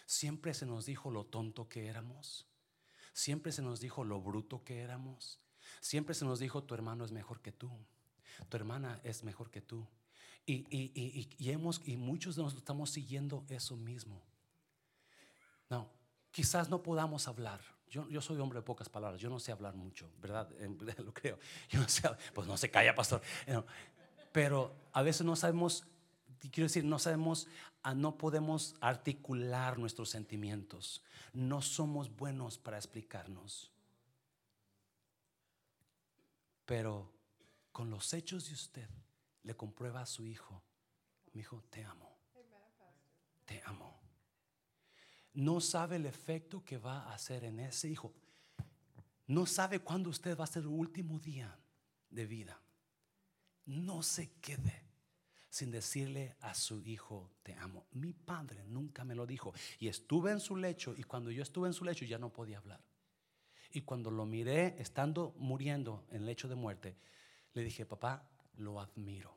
Siempre 0.04 0.52
se 0.52 0.66
nos 0.66 0.84
dijo 0.84 1.12
lo 1.12 1.26
tonto 1.26 1.68
que 1.68 1.86
éramos. 1.86 2.44
Siempre 3.12 3.52
se 3.52 3.62
nos 3.62 3.78
dijo 3.78 4.02
lo 4.02 4.20
bruto 4.20 4.64
que 4.64 4.80
éramos. 4.80 5.45
Siempre 5.80 6.14
se 6.14 6.24
nos 6.24 6.38
dijo 6.38 6.62
tu 6.62 6.74
hermano 6.74 7.04
es 7.04 7.12
mejor 7.12 7.40
que 7.40 7.52
tú. 7.52 7.70
Tu 8.48 8.56
hermana 8.56 9.00
es 9.04 9.24
mejor 9.24 9.50
que 9.50 9.60
tú. 9.60 9.86
Y, 10.44 10.66
y, 10.70 11.28
y, 11.38 11.50
hemos, 11.50 11.80
y 11.84 11.96
muchos 11.96 12.36
de 12.36 12.42
nosotros 12.42 12.62
estamos 12.62 12.90
siguiendo 12.90 13.44
eso 13.48 13.76
mismo. 13.76 14.22
No, 15.68 15.90
quizás 16.30 16.68
no 16.68 16.82
podamos 16.82 17.26
hablar 17.26 17.60
yo, 17.88 18.08
yo, 18.08 18.20
soy 18.20 18.38
hombre 18.38 18.58
de 18.58 18.62
pocas 18.62 18.88
palabras, 18.88 19.20
yo 19.20 19.30
no 19.30 19.38
sé 19.38 19.52
hablar 19.52 19.74
mucho, 19.74 20.10
¿verdad? 20.20 20.48
Lo 21.04 21.14
creo. 21.14 21.38
Yo 21.70 21.80
no 21.80 21.88
sé, 21.88 22.08
pues 22.34 22.46
no 22.46 22.56
se 22.56 22.70
calla, 22.70 22.94
pastor. 22.94 23.22
Pero 24.32 24.74
a 24.92 25.02
veces 25.02 25.24
no 25.24 25.36
sabemos, 25.36 25.84
quiero 26.40 26.66
decir, 26.66 26.84
no 26.84 26.98
sabemos, 26.98 27.46
ah, 27.82 27.94
no 27.94 28.18
podemos 28.18 28.74
articular 28.80 29.78
nuestros 29.78 30.10
sentimientos. 30.10 31.02
No 31.32 31.62
somos 31.62 32.14
buenos 32.14 32.58
para 32.58 32.76
explicarnos. 32.76 33.70
Pero 36.66 37.12
con 37.72 37.88
los 37.88 38.12
hechos 38.12 38.48
de 38.48 38.54
usted 38.54 38.88
le 39.42 39.56
comprueba 39.56 40.02
a 40.02 40.06
su 40.06 40.26
hijo, 40.26 40.62
mi 41.32 41.40
hijo, 41.40 41.64
te 41.70 41.82
amo. 41.84 42.18
Te 43.46 43.62
amo 43.64 44.06
no 45.36 45.60
sabe 45.60 45.96
el 45.96 46.06
efecto 46.06 46.64
que 46.64 46.78
va 46.78 47.00
a 47.00 47.14
hacer 47.14 47.44
en 47.44 47.60
ese 47.60 47.88
hijo. 47.88 48.12
No 49.26 49.44
sabe 49.44 49.80
cuándo 49.80 50.08
usted 50.08 50.36
va 50.36 50.44
a 50.44 50.48
ser 50.48 50.62
el 50.62 50.68
último 50.68 51.18
día 51.18 51.58
de 52.10 52.26
vida. 52.26 52.60
no 53.66 54.02
se 54.02 54.30
quede 54.40 54.84
sin 55.50 55.72
decirle 55.72 56.36
a 56.40 56.54
su 56.54 56.80
hijo, 56.82 57.32
te 57.42 57.54
amo. 57.54 57.86
Mi 57.92 58.12
padre 58.12 58.64
nunca 58.64 59.04
me 59.04 59.14
lo 59.14 59.26
dijo. 59.26 59.52
Y 59.80 59.88
estuve 59.88 60.30
en 60.30 60.38
su 60.40 60.56
lecho 60.56 60.94
y 60.96 61.02
cuando 61.02 61.30
yo 61.30 61.42
estuve 61.42 61.66
en 61.66 61.74
su 61.74 61.84
lecho 61.84 62.04
ya 62.04 62.18
no 62.18 62.32
podía 62.32 62.58
hablar. 62.58 62.80
Y 63.76 63.82
cuando 63.82 64.10
lo 64.10 64.24
miré 64.24 64.74
estando 64.78 65.34
muriendo 65.36 66.06
en 66.08 66.22
el 66.22 66.24
lecho 66.24 66.48
de 66.48 66.54
muerte, 66.54 66.96
le 67.52 67.62
dije, 67.62 67.84
papá, 67.84 68.26
lo 68.56 68.80
admiro. 68.80 69.36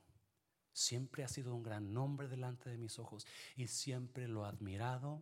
Siempre 0.72 1.26
ha 1.26 1.28
sido 1.28 1.54
un 1.54 1.62
gran 1.62 1.94
nombre 1.94 2.30
delante 2.30 2.70
de 2.70 2.78
mis 2.78 3.00
ojos 3.00 3.28
y 3.58 3.68
siempre 3.68 4.30
lo 4.30 4.46
he 4.46 4.48
admirado. 4.48 5.22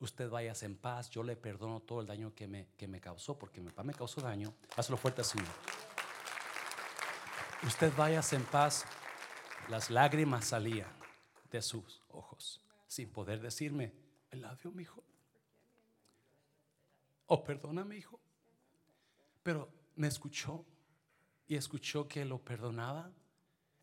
Usted 0.00 0.30
vaya 0.30 0.54
en 0.62 0.78
paz, 0.78 1.10
yo 1.10 1.22
le 1.22 1.36
perdono 1.36 1.80
todo 1.80 2.00
el 2.00 2.06
daño 2.06 2.34
que 2.34 2.48
me, 2.48 2.68
que 2.78 2.88
me 2.88 3.02
causó, 3.02 3.38
porque 3.38 3.60
mi 3.60 3.68
papá 3.68 3.82
me 3.82 3.92
causó 3.92 4.22
daño. 4.22 4.54
Hazlo 4.76 4.96
fuerte, 4.96 5.22
Señor. 5.22 5.46
Usted 7.64 7.92
vaya 7.98 8.22
en 8.32 8.44
paz. 8.44 8.86
Las 9.68 9.90
lágrimas 9.90 10.46
salían 10.46 10.88
de 11.50 11.60
sus 11.60 12.00
ojos 12.08 12.62
sin 12.86 13.10
poder 13.10 13.42
decirme, 13.42 13.92
el 14.30 14.40
labio, 14.40 14.70
mi 14.70 14.84
hijo. 14.84 15.04
Oh, 17.26 17.44
perdona, 17.44 17.84
mi 17.84 17.96
hijo. 17.96 18.23
Pero 19.44 19.70
me 19.94 20.08
escuchó 20.08 20.64
y 21.46 21.54
escuchó 21.54 22.08
que 22.08 22.24
lo 22.24 22.42
perdonaba 22.42 23.12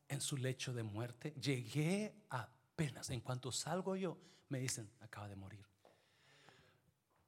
en 0.10 0.20
su 0.20 0.36
lecho 0.36 0.74
de 0.74 0.84
muerte. 0.84 1.34
Llegué 1.40 2.14
apenas, 2.30 3.10
en 3.12 3.22
cuanto 3.22 3.52
salgo 3.54 3.96
yo, 3.96 4.18
me 4.50 4.60
dicen, 4.60 4.92
acaba 5.00 5.30
de 5.30 5.38
morir. 5.38 5.66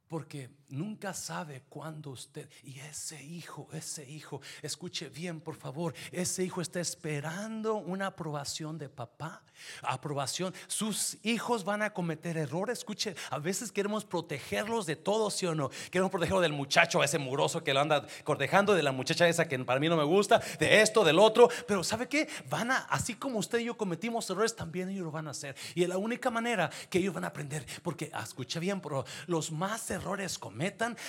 Porque 0.08 0.50
nunca 0.74 1.12
sabe 1.12 1.62
cuándo 1.68 2.10
usted, 2.10 2.48
y 2.62 2.78
ese 2.80 3.22
hijo, 3.22 3.68
ese 3.72 4.08
hijo, 4.08 4.40
escuche 4.62 5.08
bien 5.08 5.40
por 5.40 5.56
favor, 5.56 5.94
ese 6.12 6.44
hijo 6.44 6.60
está 6.60 6.80
esperando 6.80 7.74
una 7.74 8.06
aprobación 8.06 8.78
de 8.78 8.88
papá, 8.88 9.42
aprobación. 9.82 10.54
Sus 10.66 11.18
hijos 11.24 11.64
van 11.64 11.82
a 11.82 11.90
cometer 11.90 12.36
errores, 12.36 12.78
escuche, 12.78 13.14
a 13.30 13.38
veces 13.38 13.72
queremos 13.72 14.04
protegerlos 14.04 14.86
de 14.86 14.96
todo, 14.96 15.30
sí 15.30 15.46
o 15.46 15.54
no. 15.54 15.70
Queremos 15.90 16.10
protegerlos 16.10 16.42
del 16.42 16.52
muchacho, 16.52 17.02
ese 17.02 17.18
muroso 17.18 17.64
que 17.64 17.74
lo 17.74 17.80
anda 17.80 18.06
cortejando, 18.22 18.74
de 18.74 18.82
la 18.82 18.92
muchacha 18.92 19.28
esa 19.28 19.48
que 19.48 19.58
para 19.60 19.80
mí 19.80 19.88
no 19.88 19.96
me 19.96 20.04
gusta, 20.04 20.40
de 20.58 20.80
esto, 20.80 21.04
del 21.04 21.18
otro. 21.18 21.48
Pero 21.66 21.82
¿sabe 21.82 22.08
qué? 22.08 22.28
Van 22.48 22.70
a, 22.70 22.78
así 22.78 23.14
como 23.14 23.38
usted 23.38 23.58
y 23.58 23.64
yo 23.64 23.76
cometimos 23.76 24.28
errores, 24.30 24.54
también 24.54 24.88
ellos 24.90 25.04
lo 25.04 25.10
van 25.10 25.28
a 25.28 25.30
hacer. 25.30 25.56
Y 25.74 25.82
es 25.82 25.88
la 25.88 25.98
única 25.98 26.30
manera 26.30 26.70
que 26.88 26.98
ellos 26.98 27.14
van 27.14 27.24
a 27.24 27.28
aprender, 27.28 27.66
porque, 27.82 28.10
ah, 28.12 28.22
escuche 28.22 28.60
bien, 28.60 28.80
pero 28.80 29.04
los 29.26 29.50
más 29.50 29.90
errores 29.90 30.04
errores 30.04 30.38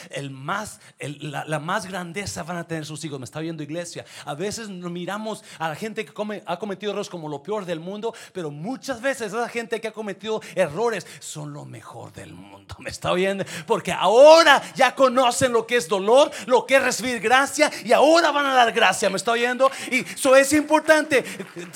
el 0.10 0.32
más, 0.32 0.80
la, 1.00 1.60
más 1.60 1.86
grandeza 1.86 2.44
van 2.44 2.58
a 2.58 2.68
tener 2.68 2.86
sus 2.86 3.04
hijos. 3.06 3.20
Me 3.20 3.26
está 3.26 3.40
viendo 3.40 3.64
iglesia. 3.64 4.06
A 4.26 4.34
veces 4.34 4.70
miramos 4.70 5.44
a 5.60 5.70
la 5.70 5.76
gente 5.76 6.06
que 6.06 6.14
come, 6.14 6.44
ha 6.46 6.58
cometido 6.58 6.92
errores 6.92 7.10
como 7.10 7.30
lo 7.30 7.42
peor 7.42 7.66
del 7.66 7.80
mundo, 7.80 8.14
pero 8.34 8.52
muchas 8.52 9.02
veces 9.02 9.28
esa 9.34 9.48
gente 9.50 9.80
que 9.80 9.88
ha 9.88 9.92
cometido 9.92 10.42
errores 10.56 11.06
son 11.20 11.54
lo 11.54 11.66
mejor 11.66 12.12
del 12.14 12.34
mundo. 12.34 12.76
Me 12.80 12.90
está 12.90 13.14
viendo 13.14 13.46
porque 13.66 13.92
ahora 13.92 14.62
ya 14.76 14.94
conocen 14.96 15.54
lo 15.54 15.66
que 15.66 15.78
es 15.78 15.88
dolor, 15.88 16.32
lo 16.46 16.66
que 16.66 16.76
es 16.76 16.84
recibir 16.84 17.20
gracia 17.20 17.72
y 17.84 17.92
ahora 17.94 18.32
van 18.32 18.46
a 18.46 18.54
dar 18.54 18.72
gracia. 18.72 19.10
Me 19.10 19.18
está 19.18 19.32
oyendo 19.32 19.72
y 19.92 20.00
eso 20.00 20.36
es 20.36 20.52
importante. 20.54 21.24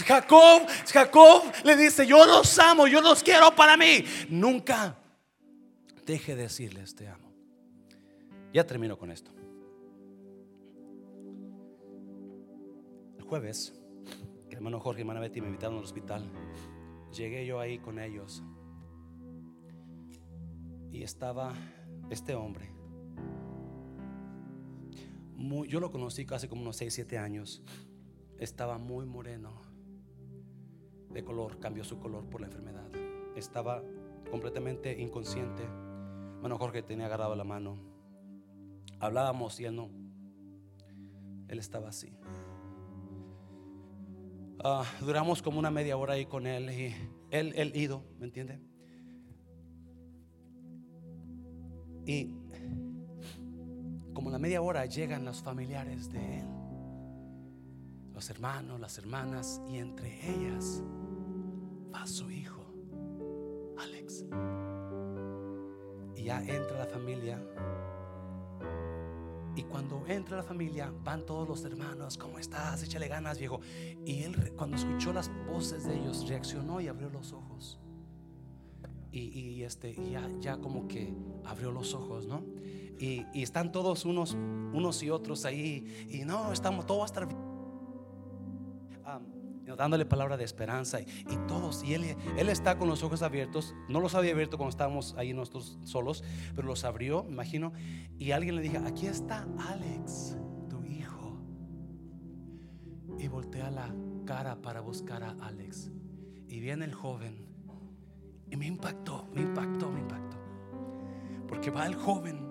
Jacob, 0.05 0.67
Jacob 0.91 1.43
le 1.63 1.75
dice: 1.75 2.05
Yo 2.05 2.25
los 2.25 2.57
amo, 2.59 2.87
yo 2.87 3.01
los 3.01 3.23
quiero 3.23 3.55
para 3.55 3.77
mí. 3.77 4.05
Nunca 4.29 4.95
deje 6.09 6.35
de 6.35 6.43
decirles 6.43 6.95
te 6.95 7.07
amo. 7.07 7.28
Ya 8.53 8.65
termino 8.65 8.97
con 8.97 9.11
esto. 9.11 9.31
El 13.17 13.23
jueves, 13.23 13.79
el 14.49 14.55
hermano 14.55 14.79
Jorge 14.79 14.99
y 14.99 15.03
hermana 15.03 15.19
Betty 15.19 15.41
me 15.41 15.47
invitaron 15.47 15.77
al 15.77 15.83
hospital. 15.83 16.29
Llegué 17.15 17.45
yo 17.45 17.59
ahí 17.59 17.79
con 17.79 17.99
ellos. 17.99 18.43
Y 20.91 21.03
estaba 21.03 21.53
este 22.09 22.35
hombre. 22.35 22.73
yo 25.67 25.79
lo 25.79 25.91
conocí 25.91 26.25
casi 26.25 26.47
como 26.47 26.63
unos 26.63 26.77
6, 26.77 26.93
7 26.93 27.17
años. 27.17 27.63
Estaba 28.37 28.77
muy 28.77 29.05
moreno. 29.05 29.61
De 31.09 31.23
color, 31.23 31.59
cambió 31.59 31.83
su 31.83 31.99
color 31.99 32.29
por 32.29 32.41
la 32.41 32.47
enfermedad. 32.47 32.89
Estaba 33.35 33.83
completamente 34.29 34.99
inconsciente 34.99 35.63
Hermano 36.39 36.57
Jorge 36.57 36.81
tenía 36.83 37.07
agarrado 37.07 37.35
la 37.35 37.43
mano. 37.43 37.88
Hablábamos 38.99 39.59
y 39.59 39.65
él 39.65 39.75
no. 39.75 39.89
Él 41.47 41.59
estaba 41.59 41.89
así. 41.89 42.13
Ah, 44.63 44.83
duramos 45.01 45.41
como 45.41 45.57
una 45.57 45.71
media 45.71 45.95
hora 45.97 46.13
ahí 46.13 46.25
con 46.25 46.45
él 46.45 46.69
y 46.69 46.93
él, 47.31 47.53
él 47.55 47.71
ido, 47.75 48.03
¿me 48.19 48.25
entiende? 48.25 48.59
Y 52.05 52.35
como 54.13 54.31
la 54.31 54.39
media 54.39 54.61
hora 54.61 54.85
llegan 54.85 55.23
los 55.23 55.41
familiares 55.41 56.11
de 56.11 56.39
él, 56.39 56.45
los 58.13 58.29
hermanos, 58.29 58.79
las 58.79 58.97
hermanas, 58.97 59.61
y 59.69 59.77
entre 59.77 60.09
ellas 60.29 60.83
va 61.93 62.05
su 62.05 62.29
hijo, 62.29 62.65
Alex 63.77 64.25
ya 66.29 66.41
entra 66.41 66.77
la 66.77 66.85
familia. 66.85 67.41
Y 69.59 69.63
cuando 69.63 70.05
entra 70.07 70.37
la 70.37 70.43
familia, 70.43 70.89
van 71.03 71.25
todos 71.25 71.45
los 71.45 71.65
hermanos, 71.65 72.17
¿cómo 72.17 72.39
estás? 72.39 72.81
Échale 72.81 73.09
ganas, 73.09 73.37
viejo. 73.37 73.59
Y 74.05 74.23
él, 74.23 74.53
cuando 74.55 74.77
escuchó 74.77 75.11
las 75.11 75.29
voces 75.47 75.83
de 75.83 75.97
ellos, 75.99 76.25
reaccionó 76.29 76.79
y 76.79 76.87
abrió 76.87 77.09
los 77.09 77.33
ojos. 77.33 77.77
Y, 79.11 79.61
este, 79.63 79.93
ya, 80.09 80.29
ya 80.39 80.55
como 80.59 80.87
que 80.87 81.13
abrió 81.43 81.71
los 81.71 81.93
ojos, 81.93 82.25
¿no? 82.25 82.41
Y, 82.99 83.25
están 83.33 83.73
todos 83.73 84.05
unos, 84.05 84.31
unos 84.31 85.03
y 85.03 85.09
otros 85.09 85.43
ahí. 85.43 86.07
Y 86.09 86.19
no, 86.19 86.53
estamos, 86.53 86.85
todo 86.85 86.99
va 86.99 87.03
a 87.03 87.07
estar 87.07 87.27
bien 87.27 87.48
dándole 89.75 90.05
palabra 90.05 90.37
de 90.37 90.43
esperanza 90.43 90.99
y, 91.01 91.37
todos, 91.47 91.83
y 91.83 91.93
él, 91.93 92.15
él 92.37 92.49
está 92.49 92.77
con 92.77 92.87
los 92.87 93.03
ojos 93.03 93.21
abiertos, 93.21 93.75
no 93.87 93.99
los 93.99 94.15
había 94.15 94.31
abierto 94.31 94.57
cuando 94.57 94.71
estábamos 94.71 95.15
ahí 95.17 95.33
nosotros 95.33 95.77
solos, 95.83 96.23
pero 96.55 96.67
los 96.67 96.83
abrió, 96.83 97.25
imagino, 97.27 97.73
y 98.17 98.31
alguien 98.31 98.55
le 98.55 98.61
dijo, 98.61 98.77
aquí 98.85 99.07
está 99.07 99.47
Alex, 99.69 100.37
tu 100.69 100.83
hijo, 100.83 101.39
y 103.17 103.27
voltea 103.27 103.69
la 103.71 103.93
cara 104.25 104.61
para 104.61 104.81
buscar 104.81 105.23
a 105.23 105.31
Alex, 105.41 105.91
y 106.47 106.59
viene 106.59 106.85
el 106.85 106.93
joven, 106.93 107.45
y 108.49 108.55
me 108.55 108.65
impactó, 108.65 109.27
me 109.33 109.41
impactó, 109.41 109.91
me 109.91 109.99
impactó, 109.99 110.37
porque 111.47 111.69
va 111.69 111.85
el 111.85 111.95
joven 111.95 112.47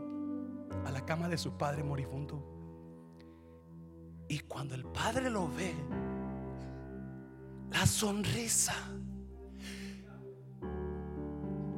a 0.84 0.90
la 0.90 1.04
cama 1.04 1.28
de 1.28 1.38
su 1.38 1.52
padre 1.56 1.82
moribundo, 1.82 2.54
y 4.28 4.40
cuando 4.40 4.74
el 4.74 4.84
padre 4.84 5.30
lo 5.30 5.48
ve, 5.48 5.74
la 7.70 7.86
sonrisa. 7.86 8.74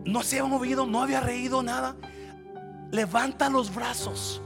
No 0.04 0.22
se 0.22 0.38
había 0.40 0.50
movido, 0.50 0.86
no 0.86 1.02
había 1.02 1.20
reído 1.20 1.62
nada. 1.62 1.96
Levanta 2.90 3.48
los 3.48 3.74
brazos. 3.74 4.42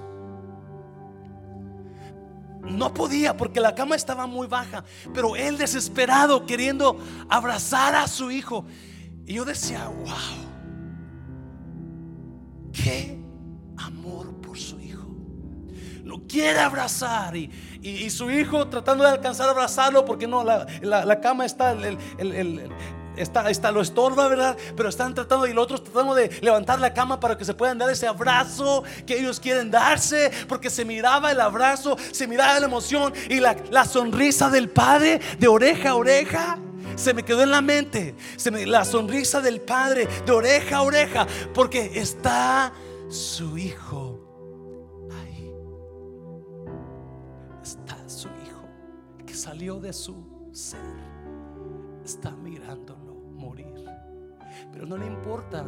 No 2.62 2.94
podía 2.94 3.36
porque 3.36 3.60
la 3.60 3.74
cama 3.74 3.94
estaba 3.94 4.26
muy 4.26 4.46
baja, 4.46 4.84
pero 5.12 5.36
él 5.36 5.58
desesperado 5.58 6.46
queriendo 6.46 6.98
abrazar 7.28 7.94
a 7.94 8.08
su 8.08 8.30
hijo. 8.30 8.64
Y 9.26 9.34
yo 9.34 9.44
decía, 9.44 9.88
wow, 9.88 10.44
qué 12.72 13.23
Quiere 16.28 16.60
abrazar 16.60 17.36
y, 17.36 17.50
y, 17.82 18.10
su 18.10 18.30
hijo 18.30 18.68
tratando 18.68 19.04
de 19.04 19.10
alcanzar 19.10 19.48
a 19.48 19.50
abrazarlo 19.50 20.04
porque 20.04 20.26
no, 20.26 20.44
la, 20.44 20.66
la, 20.82 21.20
cama 21.20 21.44
está, 21.44 21.72
el, 21.72 21.98
el, 22.18 22.70
está, 23.16 23.50
está, 23.50 23.70
lo 23.70 23.80
estorba, 23.80 24.28
¿verdad? 24.28 24.56
Pero 24.76 24.88
están 24.88 25.14
tratando 25.14 25.46
y 25.46 25.52
los 25.52 25.64
otros 25.64 25.84
tratando 25.84 26.14
de 26.14 26.30
levantar 26.40 26.80
la 26.80 26.92
cama 26.94 27.20
para 27.20 27.36
que 27.36 27.44
se 27.44 27.54
puedan 27.54 27.78
dar 27.78 27.90
ese 27.90 28.06
abrazo 28.06 28.84
que 29.06 29.18
ellos 29.18 29.40
quieren 29.40 29.70
darse, 29.70 30.30
porque 30.48 30.70
se 30.70 30.84
miraba 30.84 31.30
el 31.30 31.40
abrazo, 31.40 31.96
se 32.12 32.26
miraba 32.26 32.58
la 32.60 32.66
emoción 32.66 33.12
y 33.28 33.40
la, 33.40 33.56
la 33.70 33.84
sonrisa 33.84 34.50
del 34.50 34.68
padre 34.68 35.20
de 35.38 35.48
oreja 35.48 35.90
a 35.90 35.94
oreja. 35.96 36.58
Se 36.96 37.12
me 37.12 37.24
quedó 37.24 37.42
en 37.42 37.50
la 37.50 37.60
mente 37.60 38.14
se 38.36 38.52
me, 38.52 38.66
la 38.66 38.84
sonrisa 38.84 39.40
del 39.40 39.60
padre 39.60 40.06
de 40.24 40.32
oreja 40.32 40.76
a 40.76 40.82
oreja, 40.82 41.26
porque 41.52 41.90
está 41.94 42.72
su 43.08 43.58
hijo 43.58 44.23
salió 49.34 49.80
de 49.80 49.92
su 49.92 50.48
ser 50.52 51.14
está 52.04 52.30
mirándolo 52.32 53.14
morir. 53.14 53.84
Pero 54.72 54.86
no 54.86 54.96
le 54.96 55.06
importa, 55.06 55.62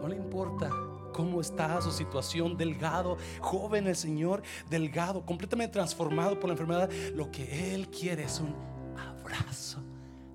no 0.00 0.08
le 0.08 0.16
importa 0.16 0.70
cómo 1.12 1.40
está 1.40 1.80
su 1.80 1.90
situación, 1.90 2.56
delgado, 2.56 3.18
joven 3.40 3.86
el 3.86 3.96
Señor, 3.96 4.42
delgado, 4.68 5.24
completamente 5.24 5.74
transformado 5.74 6.38
por 6.38 6.48
la 6.48 6.52
enfermedad. 6.52 6.90
Lo 7.14 7.30
que 7.30 7.74
Él 7.74 7.88
quiere 7.88 8.24
es 8.24 8.40
un 8.40 8.54
abrazo 8.96 9.78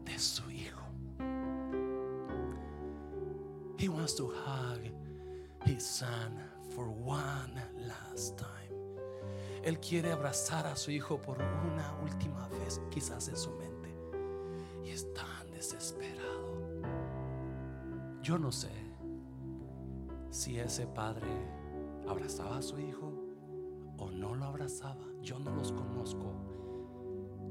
de 0.03 0.17
su 0.19 0.49
hijo. 0.51 0.81
He 3.77 3.89
wants 3.89 4.15
to 4.15 4.27
hug 4.27 4.79
his 5.65 5.83
son 5.83 6.39
for 6.73 6.87
one 6.87 7.61
last 7.87 8.37
time. 8.37 8.64
Él 9.65 9.79
quiere 9.79 10.11
abrazar 10.11 10.67
a 10.67 10.75
su 10.75 10.91
hijo 10.91 11.19
por 11.19 11.39
una 11.39 11.97
última 12.03 12.47
vez, 12.49 12.79
quizás 12.91 13.27
en 13.29 13.35
su 13.35 13.49
mente. 13.53 13.95
Y 14.83 14.91
es 14.91 15.11
tan 15.15 15.49
desesperado. 15.49 16.53
Yo 18.21 18.37
no 18.37 18.51
sé 18.51 18.69
si 20.29 20.59
ese 20.59 20.85
padre 20.85 21.27
abrazaba 22.07 22.57
a 22.57 22.61
su 22.61 22.79
hijo 22.79 23.11
o 23.97 24.11
no 24.11 24.35
lo 24.35 24.45
abrazaba. 24.45 25.03
Yo 25.23 25.39
no 25.39 25.49
los 25.55 25.71
conozco 25.71 26.31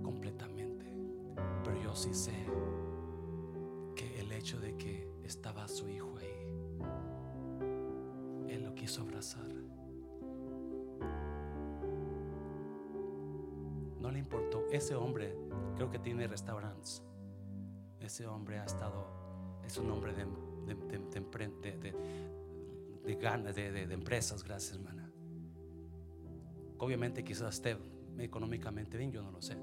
completamente. 0.04 0.86
Pero 1.64 1.82
yo 1.82 1.96
sí 1.96 2.14
sé 2.14 2.46
que 3.96 4.20
el 4.20 4.30
hecho 4.30 4.60
de 4.60 4.76
que 4.76 5.08
estaba 5.24 5.66
su 5.66 5.88
hijo 5.88 6.16
ahí, 6.18 6.46
él 8.50 8.62
lo 8.62 8.72
quiso 8.76 9.02
abrazar. 9.02 9.63
No 14.04 14.10
le 14.10 14.18
importó. 14.18 14.66
Ese 14.70 14.94
hombre 14.94 15.34
creo 15.76 15.90
que 15.90 15.98
tiene 15.98 16.26
restaurantes. 16.26 17.02
Ese 17.98 18.26
hombre 18.26 18.58
ha 18.58 18.64
estado, 18.66 19.06
es 19.64 19.78
un 19.78 19.90
hombre 19.90 20.12
de, 20.12 20.26
de, 20.66 20.74
de, 23.54 23.86
de 23.86 23.94
empresas, 23.94 24.44
gracias 24.44 24.76
hermana. 24.76 25.10
Obviamente 26.76 27.24
quizás 27.24 27.54
esté 27.54 27.78
económicamente 28.18 28.98
bien, 28.98 29.10
yo 29.10 29.22
no 29.22 29.30
lo 29.30 29.40
sé. 29.40 29.56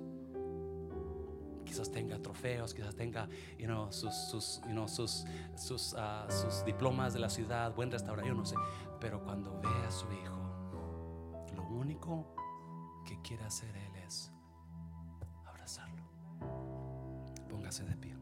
Quizás 1.63 1.91
tenga 1.91 2.19
trofeos, 2.19 2.73
quizás 2.73 2.95
tenga 2.95 3.29
you 3.59 3.67
know, 3.67 3.91
sus, 3.91 4.15
sus, 4.15 4.59
sus, 4.87 5.23
sus, 5.55 5.93
uh, 5.93 6.31
sus 6.31 6.65
diplomas 6.65 7.13
de 7.13 7.19
la 7.19 7.29
ciudad, 7.29 7.75
buen 7.75 7.91
restaurante, 7.91 8.27
yo 8.27 8.33
no 8.35 8.43
sé. 8.43 8.55
Pero 8.99 9.23
cuando 9.23 9.61
ve 9.61 9.69
a 9.69 9.91
su 9.91 10.11
hijo, 10.11 11.45
lo 11.55 11.63
único 11.67 12.33
que 13.05 13.21
quiere 13.21 13.43
hacer 13.43 13.75
él 13.75 13.90
Póngase 17.71 17.85
de 17.85 17.95
pie. 17.95 18.13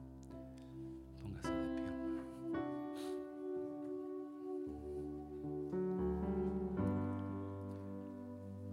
Póngase 1.23 1.51
de 1.51 1.67
pie. 1.73 1.78